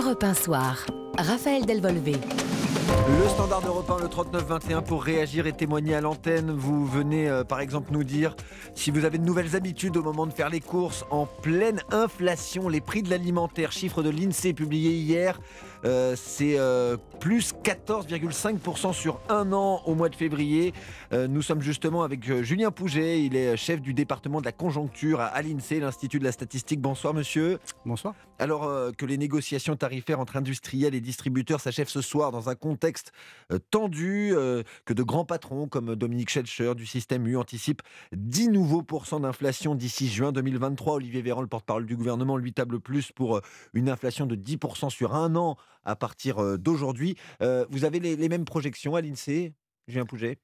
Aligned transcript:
Europe 0.00 0.24
1 0.24 0.32
Soir. 0.32 0.86
Raphaël 1.18 1.66
Delvolvé. 1.66 2.12
Le 2.12 3.28
standard 3.28 3.60
européen, 3.66 3.96
le 4.00 4.06
39-21, 4.06 4.82
pour 4.82 5.04
réagir 5.04 5.46
et 5.46 5.52
témoigner 5.52 5.94
à 5.94 6.00
l'antenne. 6.00 6.50
Vous 6.50 6.86
venez 6.86 7.28
euh, 7.28 7.44
par 7.44 7.60
exemple 7.60 7.92
nous 7.92 8.02
dire 8.02 8.34
si 8.74 8.90
vous 8.90 9.04
avez 9.04 9.18
de 9.18 9.24
nouvelles 9.24 9.56
habitudes 9.56 9.98
au 9.98 10.02
moment 10.02 10.26
de 10.26 10.32
faire 10.32 10.48
les 10.48 10.60
courses 10.60 11.04
en 11.10 11.26
pleine 11.26 11.82
inflation. 11.90 12.70
Les 12.70 12.80
prix 12.80 13.02
de 13.02 13.10
l'alimentaire, 13.10 13.72
chiffre 13.72 14.02
de 14.02 14.08
l'INSEE 14.08 14.54
publié 14.54 14.92
hier, 14.92 15.38
euh, 15.84 16.14
c'est 16.16 16.58
euh, 16.58 16.96
plus 17.20 17.52
14,5% 17.62 18.92
sur 18.92 19.20
un 19.28 19.52
an 19.52 19.82
au 19.86 19.94
mois 19.94 20.08
de 20.08 20.16
février. 20.16 20.72
nous 21.12 21.42
sommes 21.42 21.60
justement 21.60 22.02
avec 22.02 22.42
Julien 22.42 22.70
Pouget, 22.70 23.24
il 23.24 23.36
est 23.36 23.56
chef 23.56 23.80
du 23.80 23.94
département 23.94 24.40
de 24.40 24.46
la 24.46 24.52
conjoncture 24.52 25.20
à 25.20 25.42
l'INSEE, 25.42 25.80
l'Institut 25.80 26.18
de 26.18 26.24
la 26.24 26.32
statistique. 26.32 26.80
Bonsoir 26.80 27.14
monsieur. 27.14 27.58
Bonsoir. 27.84 28.14
Alors 28.38 28.70
que 28.96 29.04
les 29.04 29.18
négociations 29.18 29.76
tarifaires 29.76 30.20
entre 30.20 30.36
industriels 30.36 30.94
et 30.94 31.00
distributeurs 31.00 31.60
s'achèvent 31.60 31.88
ce 31.88 32.00
soir 32.00 32.32
dans 32.32 32.48
un 32.48 32.54
contexte 32.54 33.12
euh, 33.52 33.58
tendu, 33.70 34.30
euh, 34.32 34.62
que 34.84 34.94
de 34.94 35.02
grands 35.02 35.24
patrons 35.24 35.68
comme 35.68 35.94
Dominique 35.94 36.30
Schelcher 36.30 36.74
du 36.74 36.86
système 36.86 37.26
U 37.26 37.36
anticipent 37.36 37.82
10 38.12 38.48
nouveaux 38.48 38.82
pourcents 38.82 39.20
d'inflation 39.20 39.74
d'ici 39.74 40.08
juin 40.08 40.32
2023. 40.32 40.94
Olivier 40.94 41.22
Véran, 41.22 41.42
le 41.42 41.46
porte-parole 41.46 41.86
du 41.86 41.96
gouvernement, 41.96 42.36
lui 42.36 42.52
table 42.52 42.80
plus 42.80 43.12
pour 43.12 43.38
euh, 43.38 43.40
une 43.74 43.88
inflation 43.88 44.26
de 44.26 44.36
10% 44.36 44.90
sur 44.90 45.14
un 45.14 45.36
an 45.36 45.56
à 45.84 45.96
partir 45.96 46.58
d'aujourd'hui. 46.58 47.16
Vous 47.40 47.84
avez 47.84 48.00
les, 48.00 48.28
mêmes 48.28 48.44
projections 48.44 48.94
à 48.94 49.00
l'INSEE, 49.00 49.52
Julien 49.88 50.06
Pouget? 50.06 50.38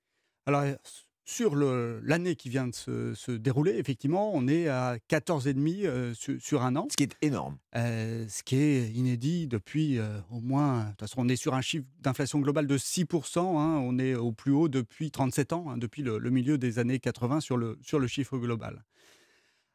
Alors, 0.46 0.64
sur 1.28 1.56
l'année 1.56 2.36
qui 2.36 2.48
vient 2.48 2.68
de 2.68 2.74
se, 2.74 3.32
dérouler, 3.32 3.72
effectivement, 3.78 4.30
on 4.32 4.46
est 4.46 4.68
à 4.68 4.96
14,5 5.10 5.84
euh, 5.84 6.14
sur, 6.14 6.62
un 6.62 6.76
an. 6.76 6.86
Ce 6.88 6.96
qui 6.96 7.02
est 7.02 7.16
énorme. 7.20 7.58
Euh, 7.74 8.24
ce 8.28 8.44
qui 8.44 8.56
est 8.56 8.90
inédit 8.92 9.48
depuis 9.48 9.98
euh, 9.98 10.20
au 10.30 10.40
moins. 10.40 10.84
De 10.84 10.90
toute 10.90 11.00
façon, 11.00 11.22
on 11.22 11.28
est 11.28 11.36
sur 11.36 11.54
un 11.54 11.60
chiffre 11.60 11.84
d'inflation 11.98 12.38
globale 12.38 12.68
de 12.68 12.78
6%. 12.78 13.40
Hein, 13.40 13.80
on 13.82 13.98
est 13.98 14.14
au 14.14 14.30
plus 14.30 14.52
haut 14.52 14.68
depuis 14.68 15.10
37 15.10 15.52
ans, 15.52 15.66
hein, 15.68 15.78
depuis 15.78 16.02
le, 16.02 16.20
milieu 16.30 16.58
des 16.58 16.78
années 16.78 17.00
80 17.00 17.40
sur 17.40 17.56
le, 17.56 17.76
sur 17.82 17.98
le 17.98 18.06
chiffre 18.06 18.38
global. 18.38 18.84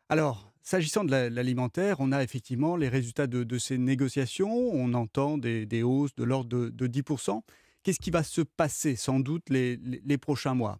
Alors, 0.07 0.50
s'agissant 0.63 1.03
de 1.03 1.11
l'alimentaire, 1.11 1.97
on 1.99 2.11
a 2.11 2.23
effectivement 2.23 2.75
les 2.75 2.89
résultats 2.89 3.27
de, 3.27 3.57
ces 3.57 3.77
négociations. 3.77 4.51
On 4.51 4.93
entend 4.93 5.37
des, 5.37 5.83
hausses 5.83 6.15
de 6.15 6.23
l'ordre 6.23 6.69
de, 6.69 6.87
10%. 6.87 7.41
Qu'est-ce 7.83 7.99
qui 7.99 8.11
va 8.11 8.23
se 8.23 8.41
passer 8.41 8.95
sans 8.95 9.19
doute 9.19 9.49
les, 9.49 10.17
prochains 10.17 10.53
mois? 10.53 10.79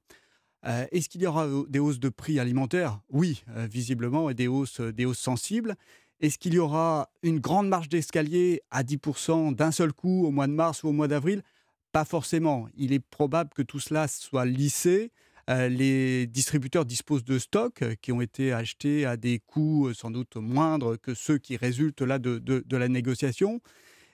Euh, 0.67 0.85
est-ce 0.91 1.09
qu'il 1.09 1.21
y 1.21 1.27
aura 1.27 1.47
euh, 1.47 1.65
des 1.67 1.79
hausses 1.79 1.99
de 1.99 2.09
prix 2.09 2.39
alimentaires? 2.39 2.99
Oui, 3.09 3.43
euh, 3.55 3.65
visiblement, 3.65 4.29
et 4.29 4.35
des 4.35 4.47
hausses, 4.47 4.79
des 4.79 5.05
hausses 5.05 5.17
sensibles. 5.17 5.75
Est-ce 6.19 6.37
qu'il 6.37 6.53
y 6.53 6.59
aura 6.59 7.09
une 7.23 7.39
grande 7.39 7.67
marge 7.67 7.89
d'escalier 7.89 8.61
à 8.69 8.83
10% 8.83 9.55
d'un 9.55 9.71
seul 9.71 9.91
coup 9.91 10.23
au 10.27 10.29
mois 10.29 10.45
de 10.45 10.53
mars 10.53 10.83
ou 10.83 10.89
au 10.89 10.91
mois 10.91 11.07
d'avril? 11.07 11.41
Pas 11.91 12.05
forcément. 12.05 12.67
Il 12.77 12.93
est 12.93 12.99
probable 12.99 13.49
que 13.55 13.63
tout 13.63 13.79
cela 13.79 14.07
soit 14.07 14.45
lissé. 14.45 15.11
Les 15.47 16.27
distributeurs 16.27 16.85
disposent 16.85 17.25
de 17.25 17.39
stocks 17.39 17.83
qui 18.01 18.11
ont 18.11 18.21
été 18.21 18.53
achetés 18.53 19.05
à 19.05 19.17
des 19.17 19.39
coûts 19.39 19.93
sans 19.93 20.11
doute 20.11 20.37
moindres 20.37 20.99
que 20.99 21.13
ceux 21.13 21.37
qui 21.37 21.57
résultent 21.57 22.01
là 22.01 22.19
de 22.19 22.77
la 22.77 22.87
négociation. 22.87 23.61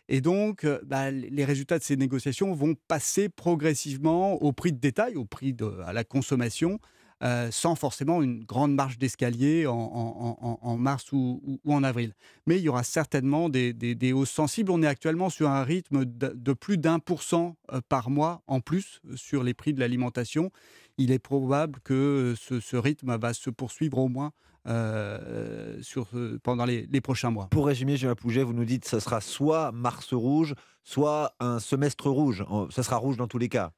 Et 0.09 0.22
donc, 0.22 0.64
euh, 0.64 0.80
bah, 0.86 1.11
les 1.11 1.45
résultats 1.45 1.80
de 1.80 1.83
ces 1.83 1.98
négociations 1.98 2.53
vont 2.53 2.75
passer 2.88 3.30
progressivement 3.30 4.33
au 4.42 4.53
prix 4.53 4.72
de 4.72 4.80
détail, 4.80 5.16
au 5.16 5.25
prix 5.25 5.53
de, 5.53 5.66
à 5.86 5.92
la 5.92 6.05
consommation, 6.05 6.80
euh, 7.23 7.50
sans 7.52 7.75
forcément 7.75 8.22
une 8.22 8.44
grande 8.44 8.73
marge 8.73 8.98
d'escalier 9.00 9.66
en, 9.67 10.78
mars 10.78 11.11
ou, 11.11 11.59
en 11.67 11.83
avril. 11.83 12.14
Mais 12.45 12.58
il 12.58 12.61
y 12.61 12.70
aura 12.70 12.83
certainement 12.83 13.50
des, 13.50 14.14
hausses 14.14 14.31
sensibles. 14.31 14.72
On 14.72 14.81
est 14.81 14.88
actuellement 14.88 15.30
sur 15.30 15.50
un 15.50 15.64
rythme 15.64 16.05
de, 16.05 16.53
plus 16.53 16.78
d'un 16.78 17.00
pour 17.00 17.22
cent 17.22 17.58
euh, 17.73 17.81
par 17.89 18.09
mois 18.09 18.44
en 18.48 18.61
plus 18.61 19.02
sur 19.16 19.44
les 19.44 19.53
prix 19.53 19.73
de 19.73 19.80
l'alimentation. 19.80 20.52
Il 20.98 21.12
est 21.12 21.20
probable 21.20 21.80
que 21.83 22.33
ce 22.38 22.76
rythme 22.76 23.17
va 23.17 23.33
se 23.33 23.49
poursuivre 23.49 23.99
au 23.99 24.08
moins 24.08 24.32
euh, 24.67 25.82
sur, 25.82 26.10
pendant 26.44 26.66
les, 26.66 27.02
prochains 27.02 27.30
mois. 27.30 27.48
Pour 27.52 27.67
résumer, 27.67 27.95
Julien 27.95 28.16
Pouget, 28.16 28.44
vous 28.44 28.54
nous 28.54 28.66
dites 28.66 28.83
que 28.83 28.89
ce 28.89 28.99
sera 28.99 29.22
soit 29.22 29.72
mars 29.72 30.14
rouge, 30.14 30.55
soit 30.83 31.36
un 31.39 31.60
semestre 31.60 32.10
rouge. 32.10 32.44
Ça 32.72 32.83
sera 32.83 32.98
rouge 32.98 33.16
dans 33.16 33.27
tous 33.27 33.38
les 33.38 33.49
cas. 33.49 33.72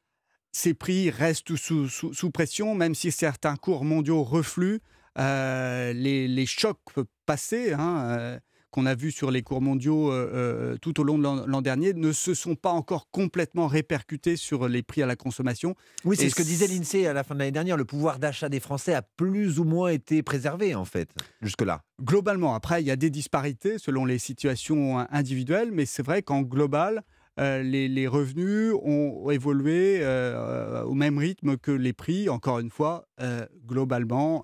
Ces 0.51 0.73
prix 0.73 1.11
restent 1.11 1.55
sous, 1.55 1.87
sous, 1.87 2.31
pression, 2.31 2.73
même 2.73 2.95
si 2.95 3.11
certains 3.11 3.55
cours 3.55 3.85
mondiaux 3.85 4.23
refluent. 4.23 4.79
Euh, 5.19 5.93
les, 5.93 6.27
les, 6.27 6.45
chocs 6.45 6.79
passés, 7.25 7.73
hein, 7.73 8.17
euh, 8.17 8.39
qu'on 8.71 8.85
a 8.85 8.95
vu 8.95 9.11
sur 9.11 9.31
les 9.31 9.41
cours 9.41 9.61
mondiaux 9.61 10.11
euh, 10.11 10.29
euh, 10.33 10.77
tout 10.81 10.99
au 10.99 11.03
long 11.03 11.17
de 11.17 11.23
l'an 11.23 11.61
dernier 11.61 11.93
ne 11.93 12.11
se 12.11 12.33
sont 12.33 12.55
pas 12.55 12.71
encore 12.71 13.09
complètement 13.11 13.67
répercutés 13.67 14.35
sur 14.35 14.67
les 14.67 14.83
prix 14.83 15.01
à 15.01 15.05
la 15.05 15.15
consommation. 15.15 15.75
Oui, 16.05 16.15
c'est 16.17 16.29
ce 16.29 16.35
que 16.35 16.43
disait 16.43 16.67
l'INSEE 16.67 17.07
à 17.07 17.13
la 17.13 17.23
fin 17.23 17.33
de 17.33 17.39
l'année 17.39 17.51
dernière. 17.51 17.77
Le 17.77 17.85
pouvoir 17.85 18.19
d'achat 18.19 18.49
des 18.49 18.59
Français 18.59 18.93
a 18.93 19.01
plus 19.01 19.59
ou 19.59 19.63
moins 19.63 19.89
été 19.89 20.23
préservé, 20.23 20.75
en 20.75 20.85
fait, 20.85 21.09
jusque-là. 21.41 21.81
Globalement, 22.01 22.53
après, 22.53 22.81
il 22.81 22.87
y 22.87 22.91
a 22.91 22.95
des 22.95 23.09
disparités 23.09 23.77
selon 23.77 24.05
les 24.05 24.19
situations 24.19 24.99
individuelles, 25.11 25.71
mais 25.71 25.85
c'est 25.85 26.03
vrai 26.03 26.21
qu'en 26.21 26.41
global, 26.41 27.03
euh, 27.39 27.63
les, 27.63 28.07
revenus 28.07 28.73
ont 28.83 29.29
évolué 29.29 29.99
euh, 30.01 30.83
au 30.83 30.93
même 30.93 31.17
rythme 31.17 31.57
que 31.57 31.71
les 31.71 31.93
prix. 31.93 32.27
Encore 32.27 32.59
une 32.59 32.69
fois, 32.69 33.07
euh, 33.21 33.45
globalement, 33.65 34.43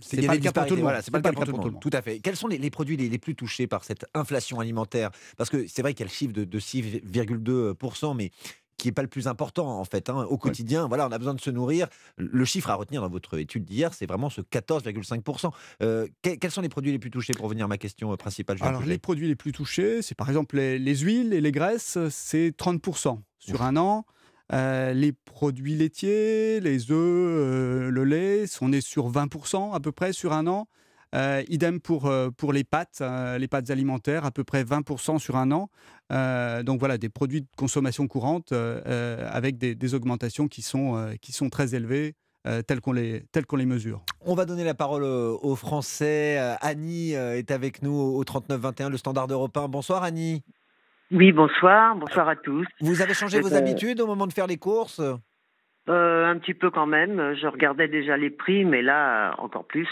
c'est 0.00 0.26
pas, 0.26 0.34
le 0.34 0.40
cas 0.40 0.52
pour 0.52 0.66
tout 0.66 0.76
le 0.76 0.82
monde. 0.82 0.94
c'est 1.02 1.10
pas, 1.10 1.18
le 1.18 1.22
cas 1.22 1.32
pour 1.32 1.44
tout 1.44 1.52
le 1.52 1.72
monde. 1.72 1.80
Tout 1.80 1.90
à 1.92 2.00
fait. 2.02 2.20
Quels 2.20 2.36
sont 2.36 2.48
les, 2.48 2.70
produits 2.70 2.96
les, 2.96 3.18
plus 3.18 3.34
touchés 3.34 3.66
par 3.66 3.84
cette 3.84 4.06
inflation 4.14 4.60
alimentaire? 4.60 5.10
Parce 5.36 5.50
que 5.50 5.66
c'est 5.66 5.82
vrai 5.82 5.92
qu'il 5.92 6.00
y 6.00 6.08
a 6.08 6.10
le 6.10 6.14
chiffre 6.14 6.32
de, 6.32 6.44
de 6.44 6.60
6,2%, 6.60 8.16
mais 8.16 8.30
qui 8.80 8.88
n'est 8.88 8.92
pas 8.92 9.02
le 9.02 9.08
plus 9.08 9.28
important 9.28 9.78
en 9.78 9.84
fait. 9.84 10.08
Hein. 10.08 10.26
Au 10.28 10.38
quotidien, 10.38 10.88
voilà, 10.88 11.06
on 11.06 11.12
a 11.12 11.18
besoin 11.18 11.34
de 11.34 11.40
se 11.40 11.50
nourrir. 11.50 11.86
Le 12.16 12.44
chiffre 12.44 12.70
à 12.70 12.74
retenir 12.74 13.02
dans 13.02 13.08
votre 13.08 13.38
étude 13.38 13.64
d'hier, 13.64 13.94
c'est 13.94 14.06
vraiment 14.06 14.30
ce 14.30 14.40
14,5%. 14.40 15.50
Euh, 15.82 16.08
quels 16.22 16.50
sont 16.50 16.62
les 16.62 16.68
produits 16.68 16.92
les 16.92 16.98
plus 16.98 17.10
touchés 17.10 17.34
pour 17.34 17.48
venir 17.48 17.66
à 17.66 17.68
ma 17.68 17.78
question 17.78 18.12
euh, 18.12 18.16
principale 18.16 18.56
Alors, 18.60 18.82
les 18.82 18.98
produits 18.98 19.28
les 19.28 19.36
plus 19.36 19.52
touchés, 19.52 20.02
c'est 20.02 20.14
par 20.14 20.28
exemple 20.28 20.56
les, 20.56 20.96
huiles 20.96 21.32
et 21.32 21.40
les 21.40 21.52
graisses, 21.52 21.98
c'est 22.08 22.50
30% 22.56 23.20
sur 23.38 23.62
un 23.62 23.76
an. 23.76 24.06
Euh, 24.52 24.92
les 24.92 25.12
produits 25.12 25.76
laitiers, 25.76 26.58
les 26.60 26.90
œufs, 26.90 27.90
le 27.90 28.04
lait, 28.04 28.46
on 28.60 28.72
est 28.72 28.80
sur 28.80 29.10
20% 29.10 29.74
à 29.74 29.80
peu 29.80 29.92
près 29.92 30.12
sur 30.12 30.32
un 30.32 30.46
an. 30.46 30.66
Euh, 31.14 31.42
idem 31.48 31.80
pour, 31.80 32.06
euh, 32.06 32.30
pour 32.30 32.52
les 32.52 32.62
pâtes, 32.62 32.98
euh, 33.00 33.36
les 33.38 33.48
pâtes 33.48 33.70
alimentaires, 33.70 34.24
à 34.24 34.30
peu 34.30 34.44
près 34.44 34.62
20% 34.62 35.18
sur 35.18 35.36
un 35.36 35.50
an. 35.50 35.68
donc 36.64 36.78
voilà, 36.78 36.98
des 36.98 37.08
produits 37.08 37.42
de 37.42 37.48
consommation 37.56 38.06
courante 38.06 38.52
avec 38.52 39.58
des, 39.58 39.94
augmentations 39.94 40.48
qui 40.48 40.62
sont, 40.62 41.14
qui 41.20 41.32
sont 41.32 41.48
très 41.50 41.74
élevées. 41.74 42.14
telles 42.66 42.80
qu'on 42.80 42.92
les, 42.92 43.24
qu'on 43.46 43.56
les 43.56 43.66
mesure. 43.66 44.02
On 44.24 44.34
va 44.34 44.44
donner 44.44 44.64
la 44.64 44.74
parole 44.74 45.04
aux 45.04 45.56
Français. 45.56 46.38
Annie 46.60 47.12
est 47.12 47.50
avec 47.50 47.82
nous 47.82 47.92
au 47.92 48.22
39-21, 48.24 48.90
le 48.90 48.96
standard 48.96 49.26
européen. 49.28 49.68
Bonsoir 49.68 50.02
Annie. 50.02 50.42
Oui, 51.12 51.32
bonsoir. 51.32 51.96
Bonsoir 51.96 52.28
à 52.28 52.36
tous. 52.36 52.66
Vous 52.80 53.02
avez 53.02 53.14
changé 53.14 53.40
vos 53.40 53.54
habitudes 53.54 54.00
au 54.00 54.06
moment 54.06 54.26
de 54.26 54.32
faire 54.32 54.46
les 54.46 54.58
courses? 54.58 55.00
Euh, 55.88 56.26
un 56.26 56.38
petit 56.38 56.54
peu 56.54 56.70
quand 56.70 56.86
même. 56.86 57.34
Je 57.34 57.46
regardais 57.46 57.88
déjà 57.88 58.16
les 58.16 58.30
prix, 58.30 58.64
mais 58.64 58.82
là, 58.82 59.34
encore 59.38 59.66
plus. 59.66 59.88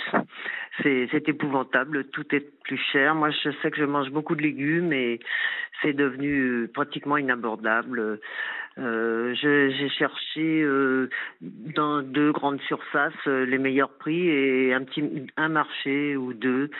C'est 0.82 1.28
épouvantable. 1.28 2.04
Tout 2.10 2.34
est 2.34 2.46
plus 2.62 2.80
cher. 2.92 3.14
Moi, 3.14 3.30
je 3.30 3.50
sais 3.62 3.70
que 3.70 3.78
je 3.78 3.84
mange 3.84 4.10
beaucoup 4.10 4.36
de 4.36 4.42
légumes 4.42 4.92
et 4.92 5.18
c'est 5.82 5.92
devenu 5.92 6.68
pratiquement 6.72 7.16
inabordable. 7.16 8.20
Euh, 8.78 9.34
J'ai 9.34 9.88
cherché 9.88 10.62
euh, 10.62 11.10
dans 11.40 12.02
deux 12.02 12.32
grandes 12.32 12.60
surfaces 12.62 13.12
euh, 13.26 13.44
les 13.44 13.58
meilleurs 13.58 13.90
prix 13.98 14.28
et 14.28 14.72
un 14.72 14.84
petit 14.84 15.26
un 15.36 15.48
marché 15.48 16.16
ou 16.16 16.32
deux. 16.32 16.70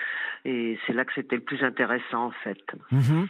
Et 0.44 0.78
c'est 0.86 0.92
là 0.92 1.04
que 1.04 1.12
c'était 1.14 1.36
le 1.36 1.42
plus 1.42 1.62
intéressant 1.64 2.26
en 2.26 2.30
fait. 2.30 2.62
Mmh 2.92 3.24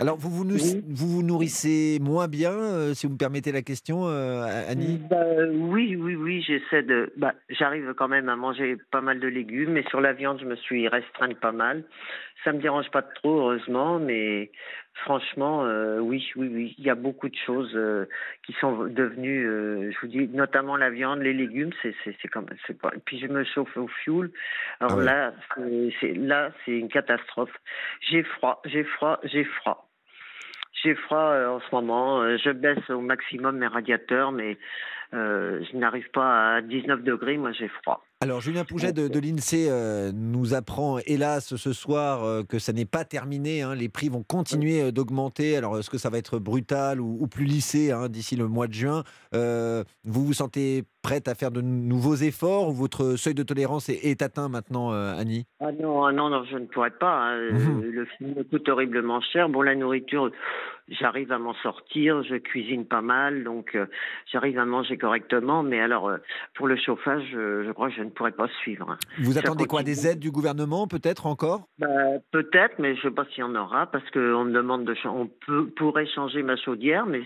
alors, 0.00 0.16
vous 0.16 0.30
vous, 0.30 0.44
vous, 0.88 1.22
nourrissez 1.22 1.98
moins 2.00 2.26
bien, 2.26 2.52
euh, 2.52 2.94
si 2.94 3.06
vous 3.06 3.12
me 3.12 3.18
permettez 3.18 3.52
la 3.52 3.62
question, 3.62 4.08
euh, 4.08 4.42
Annie? 4.68 4.98
Bah, 5.08 5.22
Oui, 5.52 5.96
oui, 5.96 6.16
oui, 6.16 6.42
j'essaie 6.42 6.82
de. 6.82 7.12
Bah, 7.16 7.34
J'arrive 7.50 7.92
quand 7.96 8.08
même 8.08 8.28
à 8.28 8.36
manger 8.36 8.78
pas 8.90 9.02
mal 9.02 9.20
de 9.20 9.28
légumes, 9.28 9.72
mais 9.72 9.84
sur 9.90 10.00
la 10.00 10.12
viande, 10.12 10.40
je 10.40 10.46
me 10.46 10.56
suis 10.56 10.88
restreinte 10.88 11.38
pas 11.38 11.52
mal. 11.52 11.84
Ça 12.44 12.52
me 12.52 12.60
dérange 12.60 12.90
pas 12.90 13.02
trop, 13.02 13.38
heureusement, 13.40 13.98
mais 13.98 14.50
franchement, 14.94 15.64
euh, 15.64 15.98
oui, 16.00 16.28
oui, 16.36 16.50
oui, 16.52 16.74
il 16.78 16.84
y 16.84 16.90
a 16.90 16.94
beaucoup 16.94 17.28
de 17.28 17.36
choses 17.46 17.78
qui 18.44 18.52
sont 18.54 18.84
devenues, 18.86 19.92
je 19.92 20.00
vous 20.00 20.08
dis, 20.08 20.28
notamment 20.28 20.76
la 20.76 20.90
viande, 20.90 21.20
les 21.20 21.32
légumes, 21.32 21.72
c'est 21.82 21.94
c'est 22.04 22.28
comme, 22.28 22.46
c'est 22.66 22.78
pas. 22.78 22.90
Et 22.94 23.00
puis 23.04 23.18
je 23.18 23.26
me 23.26 23.44
chauffe 23.44 23.76
au 23.76 23.88
fioul. 23.88 24.30
Alors 24.80 24.98
ah 25.00 25.04
là, 25.04 25.34
c'est 26.00 26.14
là, 26.14 26.50
c'est 26.64 26.72
une 26.72 26.88
catastrophe. 26.88 27.52
J'ai 28.10 28.22
froid, 28.22 28.60
j'ai 28.64 28.84
froid, 28.84 29.20
j'ai 29.24 29.44
froid. 29.44 29.88
J'ai 30.82 30.94
froid 30.94 31.18
euh, 31.18 31.48
en 31.48 31.60
ce 31.60 31.74
moment. 31.74 32.22
Euh, 32.22 32.36
je 32.38 32.50
baisse 32.50 32.90
au 32.90 33.00
maximum 33.00 33.58
mes 33.58 33.66
radiateurs, 33.66 34.32
mais 34.32 34.58
euh, 35.14 35.62
je 35.70 35.76
n'arrive 35.76 36.10
pas 36.10 36.56
à 36.56 36.60
19 36.60 37.02
degrés. 37.02 37.36
Moi, 37.36 37.52
j'ai 37.52 37.68
froid. 37.68 38.04
Alors 38.22 38.40
Julien 38.40 38.64
Pouget 38.64 38.92
de, 38.92 39.18
l'INSEE 39.18 39.66
euh, 39.68 40.12
nous 40.14 40.54
apprend 40.54 41.00
hélas 41.06 41.56
ce 41.56 41.72
soir 41.72 42.22
euh, 42.22 42.44
que 42.44 42.60
ça 42.60 42.72
n'est 42.72 42.84
pas 42.84 43.04
terminé. 43.04 43.62
Hein. 43.62 43.74
les 43.74 43.88
prix 43.88 44.10
vont 44.10 44.22
continuer 44.22 44.80
euh, 44.80 44.92
d'augmenter. 44.92 45.56
Alors 45.56 45.76
est-ce 45.76 45.90
que 45.90 45.98
ça 45.98 46.08
va 46.08 46.18
être 46.18 46.38
brutal 46.38 47.00
ou, 47.00 47.26
plus 47.26 47.46
lissé 47.46 47.90
hein, 47.90 48.08
d'ici 48.08 48.36
le 48.36 48.46
mois 48.46 48.68
de 48.68 48.74
juin? 48.74 49.02
Vous 49.32 50.24
vous 50.24 50.34
sentez 50.34 50.84
prête 51.02 51.28
à 51.28 51.34
faire 51.34 51.50
de 51.50 51.60
nouveaux 51.60 52.14
efforts 52.14 52.68
ou 52.68 52.72
votre 52.72 53.16
seuil 53.16 53.34
de 53.34 53.42
tolérance 53.42 53.88
est, 53.88 54.22
atteint 54.22 54.48
maintenant, 54.48 54.92
Annie? 54.92 55.46
Ah 55.60 55.72
non, 55.72 56.04
ah 56.04 56.12
non, 56.12 56.30
non, 56.30 56.44
je 56.44 56.56
ne 56.56 56.66
pourrais 56.66 56.90
pas. 56.90 57.32
Hein. 57.32 57.52
Mmh 57.52 57.82
le 57.92 58.04
film 58.06 58.44
coûte 58.44 58.68
horriblement 58.68 59.20
cher. 59.20 59.48
Bon, 59.48 59.62
la 59.62 59.74
nourriture, 59.74 60.30
j'arrive 60.88 61.32
à 61.32 61.38
m'en 61.38 61.54
sortir, 61.54 62.22
je 62.22 62.36
cuisine 62.36 62.86
pas 62.86 63.00
mal, 63.00 63.44
donc 63.44 63.74
euh, 63.74 63.86
j'arrive 64.30 64.58
à 64.58 64.64
manger 64.64 64.96
correctement. 64.98 65.62
Mais 65.62 65.80
alors, 65.80 66.08
euh, 66.08 66.18
pour 66.54 66.66
le 66.66 66.76
chauffage, 66.76 67.24
je 67.32 67.70
crois 67.72 67.88
que 67.88 67.96
je 67.96 68.02
ne 68.02 68.10
pourrais 68.10 68.32
pas 68.32 68.48
suivre. 68.62 68.90
Hein. 68.90 68.98
Vous 69.18 69.38
attendez 69.38 69.66
quoi 69.66 69.82
Des 69.82 70.06
aides 70.06 70.18
du 70.18 70.30
gouvernement, 70.30 70.86
peut-être 70.86 71.26
encore? 71.26 71.68
Bah, 71.78 71.86
Peut-être, 72.30 72.78
mais 72.78 72.94
je 72.94 73.06
ne 73.06 73.10
sais 73.10 73.14
pas 73.14 73.24
s'il 73.26 73.40
y 73.40 73.42
en 73.42 73.54
aura, 73.54 73.86
parce 73.86 74.08
qu'on 74.10 74.44
me 74.44 74.52
demande 74.52 74.84
de 74.84 74.94
on 75.04 75.28
peut, 75.46 75.66
pourrait 75.76 76.06
changer 76.06 76.42
ma 76.42 76.56
chaudière, 76.56 77.06
mais 77.06 77.22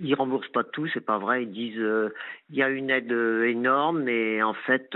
ils 0.00 0.14
remboursent 0.14 0.52
pas 0.52 0.64
tout, 0.64 0.86
c'est 0.92 1.04
pas 1.04 1.18
vrai. 1.18 1.44
Ils 1.44 1.52
disent 1.52 1.78
euh, 1.78 2.14
il 2.50 2.56
y 2.56 2.62
a 2.62 2.68
une 2.68 2.90
aide 2.90 2.99
énorme, 3.08 4.02
mais 4.02 4.42
en 4.42 4.54
fait. 4.54 4.94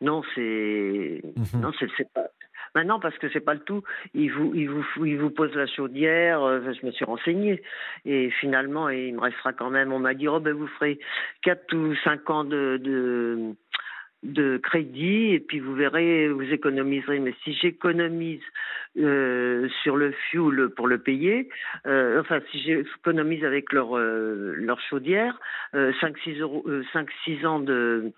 non, 0.00 0.22
c'est 0.34 1.22
mmh 1.24 1.60
non, 1.60 1.72
c'est 1.78 2.12
pas 2.12 2.26
Maintenant, 2.74 3.00
parce 3.00 3.18
que 3.18 3.28
c'est 3.32 3.40
pas 3.40 3.54
le 3.54 3.60
tout, 3.60 3.82
il 4.14 4.30
vous, 4.30 4.52
il 4.54 4.68
vous, 4.70 4.84
il 5.04 5.18
vous 5.18 5.30
pose 5.30 5.52
la 5.54 5.66
chaudière. 5.66 6.42
Euh, 6.42 6.60
je 6.80 6.86
me 6.86 6.92
suis 6.92 7.04
renseigné 7.04 7.62
et 8.04 8.30
finalement, 8.40 8.88
il 8.88 9.14
me 9.14 9.20
restera 9.20 9.52
quand 9.52 9.70
même. 9.70 9.92
On 9.92 9.98
m'a 9.98 10.14
dit, 10.14 10.28
oh 10.28 10.38
ben 10.38 10.54
vous 10.54 10.68
ferez 10.68 11.00
4 11.42 11.74
ou 11.74 11.94
5 12.04 12.30
ans 12.30 12.44
de, 12.44 12.78
de 12.80 13.54
de 14.22 14.58
crédit 14.58 15.32
et 15.32 15.40
puis 15.40 15.60
vous 15.60 15.74
verrez, 15.74 16.28
vous 16.28 16.52
économiserez. 16.52 17.18
Mais 17.20 17.34
si 17.44 17.54
j'économise 17.54 18.42
euh, 18.98 19.68
sur 19.82 19.96
le 19.96 20.12
fuel 20.12 20.68
pour 20.70 20.88
le 20.88 20.98
payer, 20.98 21.48
euh, 21.86 22.20
enfin 22.20 22.40
si 22.50 22.60
j'économise 22.62 23.44
avec 23.44 23.72
leur 23.72 23.96
euh, 23.96 24.54
leur 24.56 24.80
chaudière, 24.80 25.40
5-6 25.74 26.40
euros, 26.40 26.64
5-6 26.92 27.46
ans 27.46 27.60
de 27.60 28.12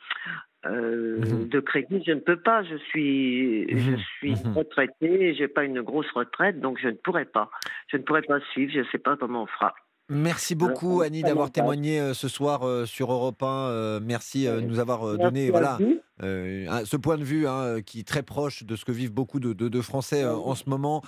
euh, 0.64 1.18
mmh 1.18 1.48
de 1.48 1.60
crédit, 1.60 2.02
je 2.06 2.12
ne 2.12 2.20
peux 2.20 2.36
pas. 2.36 2.62
Je 2.62 2.76
suis, 2.76 3.66
mmh 3.66 3.78
je 3.78 3.96
suis 4.18 4.32
mmh 4.32 4.52
retraité, 4.54 5.34
j'ai 5.34 5.48
pas 5.48 5.64
une 5.64 5.82
grosse 5.82 6.10
retraite, 6.12 6.60
donc 6.60 6.78
je 6.80 6.88
ne 6.88 6.94
pourrais 6.94 7.24
pas. 7.24 7.50
Je 7.88 7.96
ne 7.96 8.02
pourrais 8.02 8.22
pas 8.22 8.40
suivre. 8.52 8.72
Je 8.72 8.80
ne 8.80 8.84
sais 8.84 8.98
pas 8.98 9.16
comment 9.16 9.42
on 9.42 9.46
fera. 9.46 9.74
Merci 10.08 10.54
beaucoup 10.54 11.00
Annie 11.00 11.22
d'avoir 11.22 11.50
témoigné 11.50 11.98
euh, 11.98 12.12
ce 12.12 12.28
soir 12.28 12.66
euh, 12.66 12.86
sur 12.86 13.12
Europe 13.12 13.42
1. 13.42 14.00
merci 14.00 14.44
de 14.44 14.60
nous 14.60 14.78
avoir 14.78 15.16
donné 15.16 15.50
voilà 15.50 15.78
ce 16.20 16.96
point 16.96 17.16
de 17.16 17.24
vue 17.24 17.46
hein, 17.46 17.80
qui 17.82 18.00
est 18.00 18.06
très 18.06 18.22
proche 18.22 18.64
de 18.64 18.76
ce 18.76 18.84
que 18.84 18.92
vivent 18.92 19.12
beaucoup 19.12 19.40
de, 19.40 19.80
Français 19.80 20.24
en 20.24 20.54
ce 20.54 20.68
moment. 20.68 21.02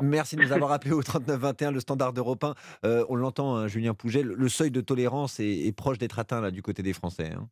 merci 0.00 0.36
de 0.36 0.42
nous 0.42 0.52
avoir 0.52 0.72
appelé 0.72 0.92
au 0.92 1.02
3921, 1.02 1.70
le 1.72 1.80
standard 1.80 2.12
d'Europe 2.12 2.44
1. 2.44 2.54
on 3.08 3.16
l'entend, 3.16 3.56
hein, 3.56 3.68
Julien 3.68 3.94
Pouget, 3.94 4.22
le 4.22 4.48
seuil 4.48 4.70
de 4.70 4.80
tolérance 4.80 5.38
est, 5.40 5.76
proche 5.76 5.98
d'être 5.98 6.18
atteint 6.18 6.40
là 6.40 6.50
du 6.50 6.62
côté 6.62 6.82
des 6.82 6.92
Français. 6.92 7.30
Hein. 7.32 7.48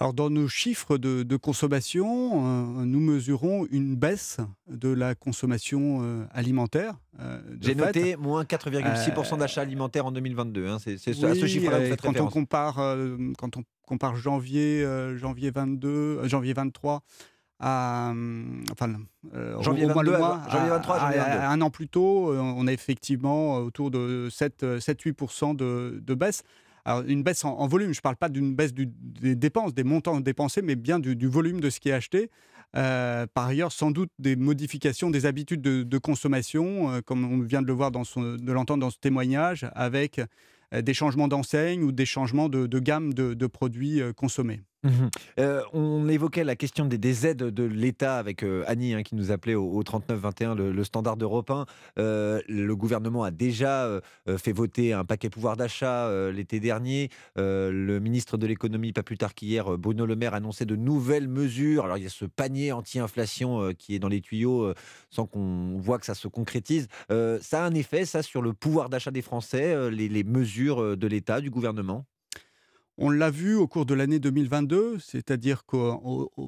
Alors, 0.00 0.14
dans 0.14 0.30
nos 0.30 0.46
chiffres 0.46 0.96
de, 0.96 1.36
consommation, 1.36 2.06
euh, 2.06 2.84
nous 2.84 3.00
mesurons 3.00 3.66
une 3.72 3.96
baisse 3.96 4.38
de 4.68 4.90
la 4.90 5.16
consommation 5.16 5.98
euh, 6.02 6.24
alimentaire. 6.32 6.94
Euh, 7.18 7.40
J'ai 7.60 7.74
noté 7.74 8.14
moins 8.14 8.44
4,6% 8.44 9.38
d'achats 9.38 9.62
alimentaires 9.62 10.06
en 10.06 10.12
2022. 10.12 10.68
Hein. 10.68 10.78
C'est 10.78 10.94
à 10.94 11.34
ce 11.34 11.46
chiffre-là 11.46 11.80
que 11.80 11.90
vous 11.90 11.96
quand 11.96 12.20
On 12.20 12.28
compare, 12.28 12.76
quand 13.38 13.56
on 13.56 13.64
compare 13.86 14.14
janvier, 14.14 14.86
janvier 15.16 15.50
22, 15.50 16.28
janvier 16.28 16.52
23 16.52 17.02
à, 17.60 18.12
enfin, 18.70 18.92
janvier, 19.60 19.86
22, 19.86 20.12
janvier 20.48 20.70
23, 20.70 20.96
à, 20.96 21.50
un 21.50 21.60
an 21.60 21.70
plus 21.70 21.88
tôt, 21.88 22.32
on 22.32 22.68
a 22.68 22.72
effectivement 22.72 23.56
autour 23.56 23.90
de 23.90 24.28
7-8% 24.30 25.56
de, 25.56 26.00
de 26.00 26.14
baisse. 26.14 26.44
Une 27.06 27.22
baisse 27.22 27.44
en, 27.44 27.66
volume, 27.66 27.92
je 27.92 27.98
ne 27.98 28.02
parle 28.02 28.16
pas 28.16 28.28
d'une 28.28 28.54
baisse 28.54 28.72
des 28.72 29.34
dépenses, 29.34 29.74
des 29.74 29.84
montants 29.84 30.20
dépensés, 30.20 30.62
mais 30.62 30.76
bien 30.76 30.98
du, 30.98 31.26
volume 31.26 31.60
de 31.60 31.70
ce 31.70 31.80
qui 31.80 31.90
est 31.90 31.92
acheté. 31.92 32.30
Euh, 32.76 33.26
par 33.32 33.46
ailleurs, 33.46 33.72
sans 33.72 33.90
doute 33.90 34.10
des 34.18 34.36
modifications 34.36 35.10
des 35.10 35.26
habitudes 35.26 35.62
de, 35.62 35.98
consommation, 35.98 36.90
euh, 36.90 37.00
comme 37.00 37.24
on 37.24 37.40
vient 37.40 37.62
de 37.62 37.66
le 37.66 37.72
voir, 37.72 37.90
de 37.90 38.52
l'entendre 38.52 38.80
dans 38.80 38.90
ce 38.90 38.98
témoignage, 38.98 39.66
avec 39.74 40.20
euh, 40.74 40.82
des 40.82 40.94
changements 40.94 41.28
d'enseigne 41.28 41.82
ou 41.82 41.92
des 41.92 42.06
changements 42.06 42.48
de, 42.48 42.78
gamme 42.78 43.14
de, 43.14 43.46
produits 43.46 44.00
consommés. 44.16 44.60
Mmh 44.84 45.08
on 45.72 46.08
évoquait 46.08 46.44
la 46.44 46.56
question 46.56 46.84
des, 46.84 47.26
aides 47.26 47.38
de 47.38 47.62
l'État 47.64 48.16
avec 48.16 48.44
Annie 48.66 48.94
hein, 48.94 49.02
qui 49.02 49.14
nous 49.14 49.30
appelait 49.30 49.54
au, 49.54 49.82
39-21, 49.82 50.54
le, 50.54 50.84
standard 50.84 51.16
d'Europe 51.16 51.50
1. 51.50 51.66
Euh, 51.98 52.40
le 52.48 52.76
gouvernement 52.76 53.24
a 53.24 53.30
déjà 53.30 53.88
fait 54.36 54.52
voter 54.52 54.92
un 54.92 55.04
paquet 55.04 55.30
pouvoir 55.30 55.56
d'achat 55.56 56.10
l'été 56.30 56.60
dernier. 56.60 57.10
le 57.36 57.98
ministre 57.98 58.36
de 58.36 58.46
l'économie, 58.46 58.92
pas 58.92 59.02
plus 59.02 59.18
tard 59.18 59.34
qu'hier, 59.34 59.76
Bruno 59.78 60.06
Le 60.06 60.16
Maire, 60.16 60.34
annonçait 60.34 60.66
de 60.66 60.76
nouvelles 60.76 61.28
mesures. 61.28 61.84
Alors 61.84 61.98
il 61.98 62.04
y 62.04 62.06
a 62.06 62.10
ce 62.10 62.24
panier 62.24 62.72
anti-inflation 62.72 63.72
qui 63.76 63.94
est 63.94 63.98
dans 63.98 64.08
les 64.08 64.20
tuyaux 64.20 64.72
sans 65.10 65.26
qu'on 65.26 65.78
voit 65.78 65.98
que 65.98 66.06
ça 66.06 66.14
se 66.14 66.28
concrétise. 66.28 66.88
ça 67.08 67.64
a 67.64 67.66
un 67.66 67.74
effet, 67.74 68.04
ça, 68.04 68.22
sur 68.22 68.42
le 68.42 68.52
pouvoir 68.52 68.88
d'achat 68.88 69.10
des 69.10 69.22
Français, 69.22 69.90
les 69.90 70.24
mesures 70.24 70.96
de 70.96 71.06
l'État, 71.06 71.40
du 71.40 71.50
gouvernement? 71.50 72.06
On 72.98 73.10
l'a 73.10 73.30
vu 73.30 73.54
au 73.54 73.68
cours 73.68 73.86
de 73.86 73.94
l'année 73.94 74.18
2022, 74.18 74.98
c'est-à-dire 74.98 75.64
que 75.66 75.76